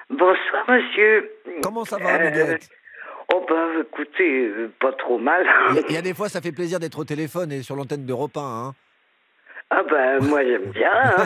Bonsoir 0.08 0.64
monsieur. 0.68 1.30
Comment 1.62 1.84
ça 1.84 1.98
va 1.98 2.18
Muguette 2.18 2.68
Oh 3.32 3.44
ben 3.48 3.80
écoutez, 3.80 4.50
pas 4.80 4.92
trop 4.92 5.18
mal. 5.18 5.44
Il 5.88 5.94
y, 5.94 5.96
a 5.98 6.02
des 6.02 6.14
fois 6.14 6.28
ça 6.28 6.40
fait 6.40 6.52
plaisir 6.52 6.78
d'être 6.78 6.98
au 6.98 7.04
téléphone 7.04 7.52
et 7.52 7.62
sur 7.62 7.76
l'antenne 7.76 8.06
d'Europe 8.06 8.36
1. 8.36 8.40
Hein. 8.40 8.74
Ah 9.70 9.82
ben 9.82 10.18
moi 10.28 10.42
j'aime 10.44 10.70
bien. 10.70 10.92
Hein. 10.92 11.24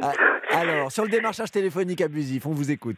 Ah, 0.50 0.60
alors, 0.60 0.90
sur 0.90 1.04
le 1.04 1.10
démarchage 1.10 1.50
téléphonique 1.50 2.00
abusif, 2.00 2.46
on 2.46 2.52
vous 2.52 2.70
écoute. 2.70 2.96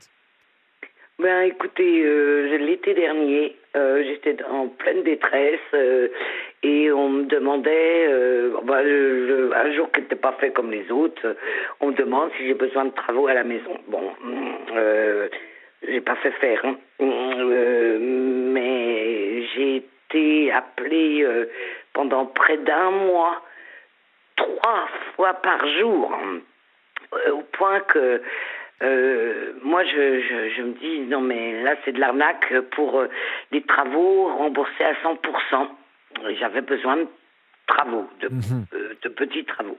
Ben 1.18 1.42
écoutez, 1.42 2.02
euh, 2.02 2.56
l'été 2.58 2.94
dernier, 2.94 3.56
euh, 3.76 4.02
j'étais 4.04 4.42
en 4.44 4.68
pleine 4.68 5.02
détresse 5.02 5.60
euh, 5.74 6.08
et 6.62 6.92
on 6.92 7.08
me 7.08 7.24
demandait, 7.24 8.08
ben, 8.64 9.52
un 9.54 9.72
jour 9.72 9.90
qui 9.92 10.00
n'était 10.00 10.16
pas 10.16 10.32
fait 10.32 10.50
comme 10.50 10.70
les 10.70 10.90
autres, 10.90 11.36
on 11.80 11.88
me 11.88 11.94
demande 11.94 12.30
si 12.36 12.46
j'ai 12.46 12.54
besoin 12.54 12.84
de 12.84 12.90
travaux 12.90 13.28
à 13.28 13.34
la 13.34 13.44
maison. 13.44 13.78
Bon, 13.88 14.12
j'ai 15.88 16.00
pas 16.02 16.16
fait 16.16 16.32
faire, 16.32 16.64
hein. 16.64 16.76
mais 18.50 19.46
j'ai 19.54 19.76
été 19.76 20.52
appelée 20.52 21.26
pendant 21.94 22.26
près 22.26 22.58
d'un 22.58 22.90
mois 22.90 23.40
trois 24.40 24.88
fois 25.14 25.34
par 25.34 25.66
jour, 25.78 26.16
euh, 27.14 27.30
au 27.32 27.42
point 27.52 27.80
que 27.80 28.22
euh, 28.82 29.52
moi, 29.62 29.84
je, 29.84 30.62
me 30.62 30.72
dis, 30.80 31.00
non, 31.00 31.20
mais 31.20 31.62
là, 31.62 31.74
c'est 31.84 31.92
de 31.92 32.00
l'arnaque 32.00 32.52
pour 32.70 32.98
euh, 32.98 33.08
des 33.52 33.62
travaux 33.62 34.28
remboursés 34.36 34.84
à 34.84 34.94
100%. 34.94 35.68
J'avais 36.38 36.60
besoin 36.60 36.96
de 36.96 37.06
travaux, 37.66 38.06
de, 38.20 38.28
mhm. 38.28 38.66
de 39.02 39.08
petits 39.08 39.44
travaux. 39.44 39.78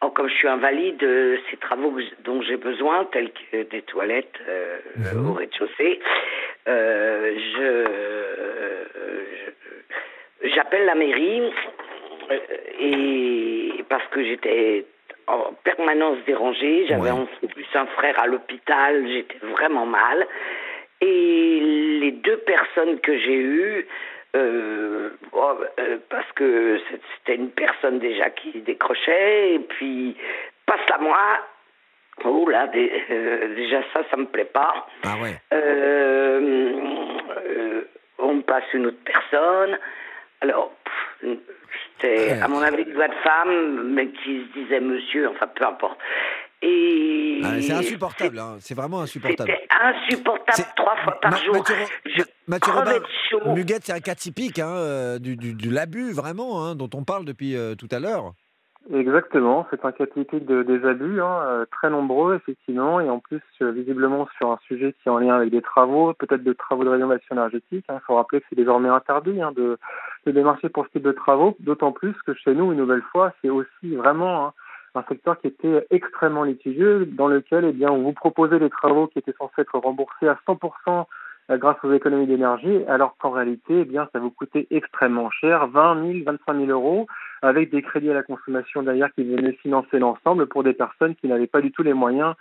Or, 0.00 0.12
comme 0.12 0.28
je 0.28 0.34
suis 0.34 0.48
invalide, 0.48 1.06
ces 1.50 1.56
travaux 1.58 1.96
dont 2.24 2.42
j'ai 2.42 2.56
besoin, 2.56 3.04
tels 3.06 3.30
que 3.30 3.62
des 3.62 3.82
toilettes 3.82 4.40
mhm. 4.96 5.30
au 5.30 5.32
rez-de-chaussée, 5.34 6.00
je, 6.66 7.84
j'appelle 10.54 10.86
la 10.86 10.94
mairie 10.94 11.42
et 12.80 13.84
parce 13.88 14.06
que 14.08 14.24
j'étais 14.24 14.86
en 15.26 15.52
permanence 15.64 16.18
dérangée, 16.26 16.86
j'avais 16.88 17.10
en 17.10 17.26
plus 17.26 17.66
un 17.74 17.86
frère 17.86 18.18
à 18.18 18.26
l'hôpital, 18.26 19.06
j'étais 19.06 19.38
vraiment 19.46 19.86
mal. 19.86 20.26
Et 21.00 21.60
les 22.00 22.12
deux 22.12 22.38
personnes 22.38 23.00
que 23.00 23.16
j'ai 23.18 23.36
eues 23.36 23.86
euh, 24.34 25.10
bon, 25.30 25.58
euh, 25.78 25.98
parce 26.08 26.30
que 26.32 26.80
c'était 27.16 27.36
une 27.36 27.50
personne 27.50 27.98
déjà 27.98 28.30
qui 28.30 28.60
décrochait, 28.60 29.54
et 29.54 29.58
puis 29.58 30.16
passe 30.66 30.90
à 30.92 30.98
moi. 30.98 31.38
Oh 32.24 32.48
là, 32.48 32.68
euh, 32.74 33.54
déjà 33.54 33.82
ça, 33.92 34.02
ça 34.10 34.16
me 34.16 34.26
plaît 34.26 34.44
pas. 34.44 34.86
Ah 35.04 35.16
ouais. 35.22 35.40
Euh, 35.52 36.72
on 38.18 38.40
passe 38.42 38.64
une 38.74 38.86
autre 38.86 39.02
personne. 39.04 39.78
Alors, 40.40 40.72
c'était, 41.20 42.32
à 42.40 42.48
mon 42.48 42.62
avis, 42.62 42.82
une 42.82 42.94
voix 42.94 43.08
de 43.08 43.14
femme, 43.14 43.94
mais 43.94 44.08
qui 44.08 44.44
se 44.44 44.58
disait 44.58 44.80
monsieur, 44.80 45.28
enfin 45.28 45.46
peu 45.46 45.64
importe. 45.64 45.98
Et 46.62 47.40
Ah, 47.44 47.60
c'est 47.60 47.72
insupportable, 47.72 48.38
hein, 48.38 48.56
c'est 48.60 48.74
vraiment 48.74 49.00
insupportable. 49.00 49.50
c'était 49.50 49.68
insupportable 49.82 50.68
trois 50.76 50.96
fois 50.96 51.20
par 51.20 51.30
Ma- 51.32 51.36
jour. 51.38 51.54
Mathieu, 51.56 51.74
Ro- 51.74 51.88
Je 52.06 52.18
Ma- 52.20 52.24
Mathieu 52.46 52.72
Robin, 52.72 52.92
de. 53.48 53.54
Muguette, 53.54 53.82
c'est 53.84 53.92
un 53.92 54.00
cas 54.00 54.14
typique 54.14 54.58
hein, 54.60 54.68
euh, 54.70 55.18
du, 55.18 55.36
du- 55.36 55.54
de 55.54 55.70
l'abus, 55.74 56.12
vraiment, 56.12 56.64
hein, 56.64 56.74
dont 56.76 56.90
on 56.94 57.02
parle 57.04 57.24
depuis 57.24 57.56
euh, 57.56 57.74
tout 57.74 57.88
à 57.90 57.98
l'heure. 57.98 58.32
Exactement, 58.92 59.64
c'est 59.70 59.84
un 59.84 59.92
cas 59.92 60.06
typique 60.06 60.44
de, 60.44 60.64
des 60.64 60.84
abus, 60.84 61.22
hein, 61.22 61.38
euh, 61.44 61.64
très 61.70 61.88
nombreux 61.88 62.34
effectivement, 62.34 62.98
et 63.00 63.08
en 63.08 63.20
plus 63.20 63.40
euh, 63.62 63.70
visiblement 63.70 64.28
sur 64.36 64.50
un 64.50 64.58
sujet 64.66 64.92
qui 64.92 65.08
est 65.08 65.10
en 65.12 65.18
lien 65.18 65.36
avec 65.36 65.50
des 65.50 65.62
travaux, 65.62 66.12
peut-être 66.14 66.42
des 66.42 66.56
travaux 66.56 66.82
de 66.82 66.88
rénovation 66.88 67.36
énergétique. 67.36 67.84
hein. 67.88 67.98
Il 68.02 68.04
faut 68.06 68.16
rappeler 68.16 68.40
que 68.40 68.46
c'est 68.50 68.56
désormais 68.56 68.88
interdit 68.88 69.40
hein, 69.40 69.52
de, 69.54 69.78
de 70.26 70.32
démarcher 70.32 70.68
pour 70.68 70.84
ce 70.86 70.90
type 70.90 71.02
de 71.04 71.12
travaux, 71.12 71.56
d'autant 71.60 71.92
plus 71.92 72.14
que 72.26 72.34
chez 72.34 72.54
nous, 72.54 72.72
une 72.72 72.78
nouvelle 72.78 73.04
fois, 73.12 73.32
c'est 73.40 73.50
aussi 73.50 73.94
vraiment 73.94 74.46
hein, 74.48 74.52
un 74.94 75.04
secteur 75.08 75.40
qui 75.40 75.46
était 75.46 75.86
extrêmement 75.90 76.44
litigieux, 76.44 77.06
dans 77.06 77.28
lequel 77.28 77.64
eh 77.64 77.72
bien, 77.72 77.90
on 77.90 78.02
vous 78.02 78.12
proposait 78.12 78.58
des 78.58 78.70
travaux 78.70 79.06
qui 79.06 79.18
étaient 79.18 79.34
censés 79.38 79.62
être 79.62 79.78
remboursés 79.78 80.28
à 80.28 80.38
100% 80.46 81.06
euh, 81.50 81.58
grâce 81.58 81.76
aux 81.82 81.92
économies 81.92 82.26
d'énergie, 82.26 82.84
alors 82.88 83.16
qu'en 83.18 83.30
réalité, 83.30 83.80
eh 83.80 83.84
bien, 83.84 84.08
ça 84.12 84.18
vous 84.18 84.30
coûtait 84.30 84.66
extrêmement 84.70 85.30
cher, 85.30 85.66
20 85.68 86.12
000, 86.12 86.24
25 86.24 86.56
000 86.66 86.70
euros, 86.70 87.06
avec 87.40 87.70
des 87.70 87.82
crédits 87.82 88.10
à 88.10 88.14
la 88.14 88.22
consommation 88.22 88.82
derrière 88.82 89.12
qui 89.14 89.24
venaient 89.24 89.52
financer 89.52 89.98
l'ensemble 89.98 90.46
pour 90.46 90.62
des 90.62 90.74
personnes 90.74 91.14
qui 91.16 91.26
n'avaient 91.26 91.46
pas 91.46 91.60
du 91.60 91.72
tout 91.72 91.82
les 91.82 91.94
moyens 91.94 92.34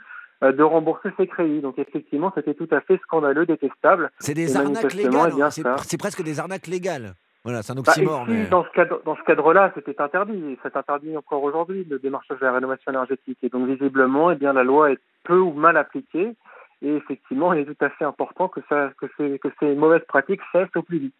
euh, 0.43 0.51
de 0.51 0.63
rembourser 0.63 1.09
ces 1.17 1.27
crédits. 1.27 1.61
Donc 1.61 1.79
effectivement, 1.79 2.31
c'était 2.35 2.53
tout 2.53 2.67
à 2.71 2.81
fait 2.81 2.99
scandaleux, 3.03 3.45
détestable. 3.45 4.11
C'est 4.19 4.33
des 4.33 4.53
Et 4.53 4.57
arnaques 4.57 4.93
légales, 4.93 5.33
eh 5.37 5.41
hein, 5.41 5.77
c'est 5.83 5.97
presque 5.97 6.23
des 6.23 6.39
arnaques 6.39 6.67
légales. 6.67 7.13
Voilà, 7.43 7.63
c'est 7.63 7.71
un 7.71 7.75
bah, 7.75 7.81
oxymore. 7.87 8.23
ici, 8.27 8.31
mais... 8.31 8.45
dans 8.49 8.63
ce 8.63 8.69
cadre, 8.69 9.01
dans 9.03 9.15
ce 9.15 9.23
cadre-là, 9.23 9.71
c'était 9.73 9.99
interdit. 9.99 10.57
C'est 10.61 10.75
interdit 10.75 11.17
encore 11.17 11.43
aujourd'hui 11.43 11.85
le 11.89 11.99
démarchage 11.99 12.39
de 12.39 12.45
la 12.45 12.53
rénovation 12.53 12.91
énergétique. 12.91 13.39
Et 13.41 13.49
donc 13.49 13.67
visiblement, 13.67 14.31
eh 14.31 14.35
bien, 14.35 14.53
la 14.53 14.63
loi 14.63 14.91
est 14.91 14.99
peu 15.23 15.37
ou 15.37 15.53
mal 15.53 15.77
appliquée. 15.77 16.35
Et 16.83 16.95
effectivement, 16.95 17.53
il 17.53 17.61
est 17.61 17.65
tout 17.65 17.85
à 17.85 17.89
fait 17.89 18.05
important 18.05 18.47
que, 18.47 18.59
ça, 18.67 18.91
que, 18.99 19.05
ces, 19.17 19.39
que 19.39 19.49
ces 19.59 19.75
mauvaises 19.75 20.05
pratiques 20.07 20.41
cessent 20.51 20.75
au 20.75 20.81
plus 20.81 20.97
vite. 20.97 21.15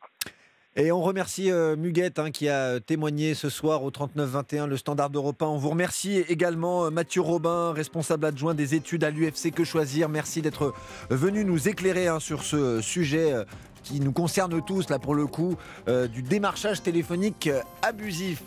Et 0.77 0.89
on 0.93 1.01
remercie 1.01 1.51
euh, 1.51 1.75
Muguette 1.75 2.17
hein, 2.17 2.31
qui 2.31 2.47
a 2.47 2.79
témoigné 2.79 3.33
ce 3.33 3.49
soir 3.49 3.83
au 3.83 3.91
39-21, 3.91 4.67
le 4.67 4.77
standard 4.77 5.09
d'Europe 5.09 5.41
1. 5.41 5.45
On 5.45 5.57
vous 5.57 5.71
remercie 5.71 6.19
également 6.29 6.85
euh, 6.85 6.89
Mathieu 6.89 7.19
Robin, 7.19 7.73
responsable 7.73 8.25
adjoint 8.25 8.53
des 8.53 8.73
études 8.73 9.03
à 9.03 9.09
l'UFC 9.09 9.51
Que 9.53 9.65
Choisir. 9.65 10.07
Merci 10.07 10.41
d'être 10.41 10.73
venu 11.09 11.43
nous 11.43 11.67
éclairer 11.67 12.07
hein, 12.07 12.21
sur 12.21 12.43
ce 12.43 12.79
sujet 12.79 13.33
euh, 13.33 13.43
qui 13.83 13.99
nous 13.99 14.11
concerne 14.11 14.61
tous, 14.63 14.89
là 14.89 14.99
pour 14.99 15.15
le 15.15 15.27
coup, 15.27 15.55
euh, 15.87 16.07
du 16.07 16.21
démarchage 16.21 16.81
téléphonique 16.81 17.47
euh, 17.47 17.61
abusif. 17.81 18.43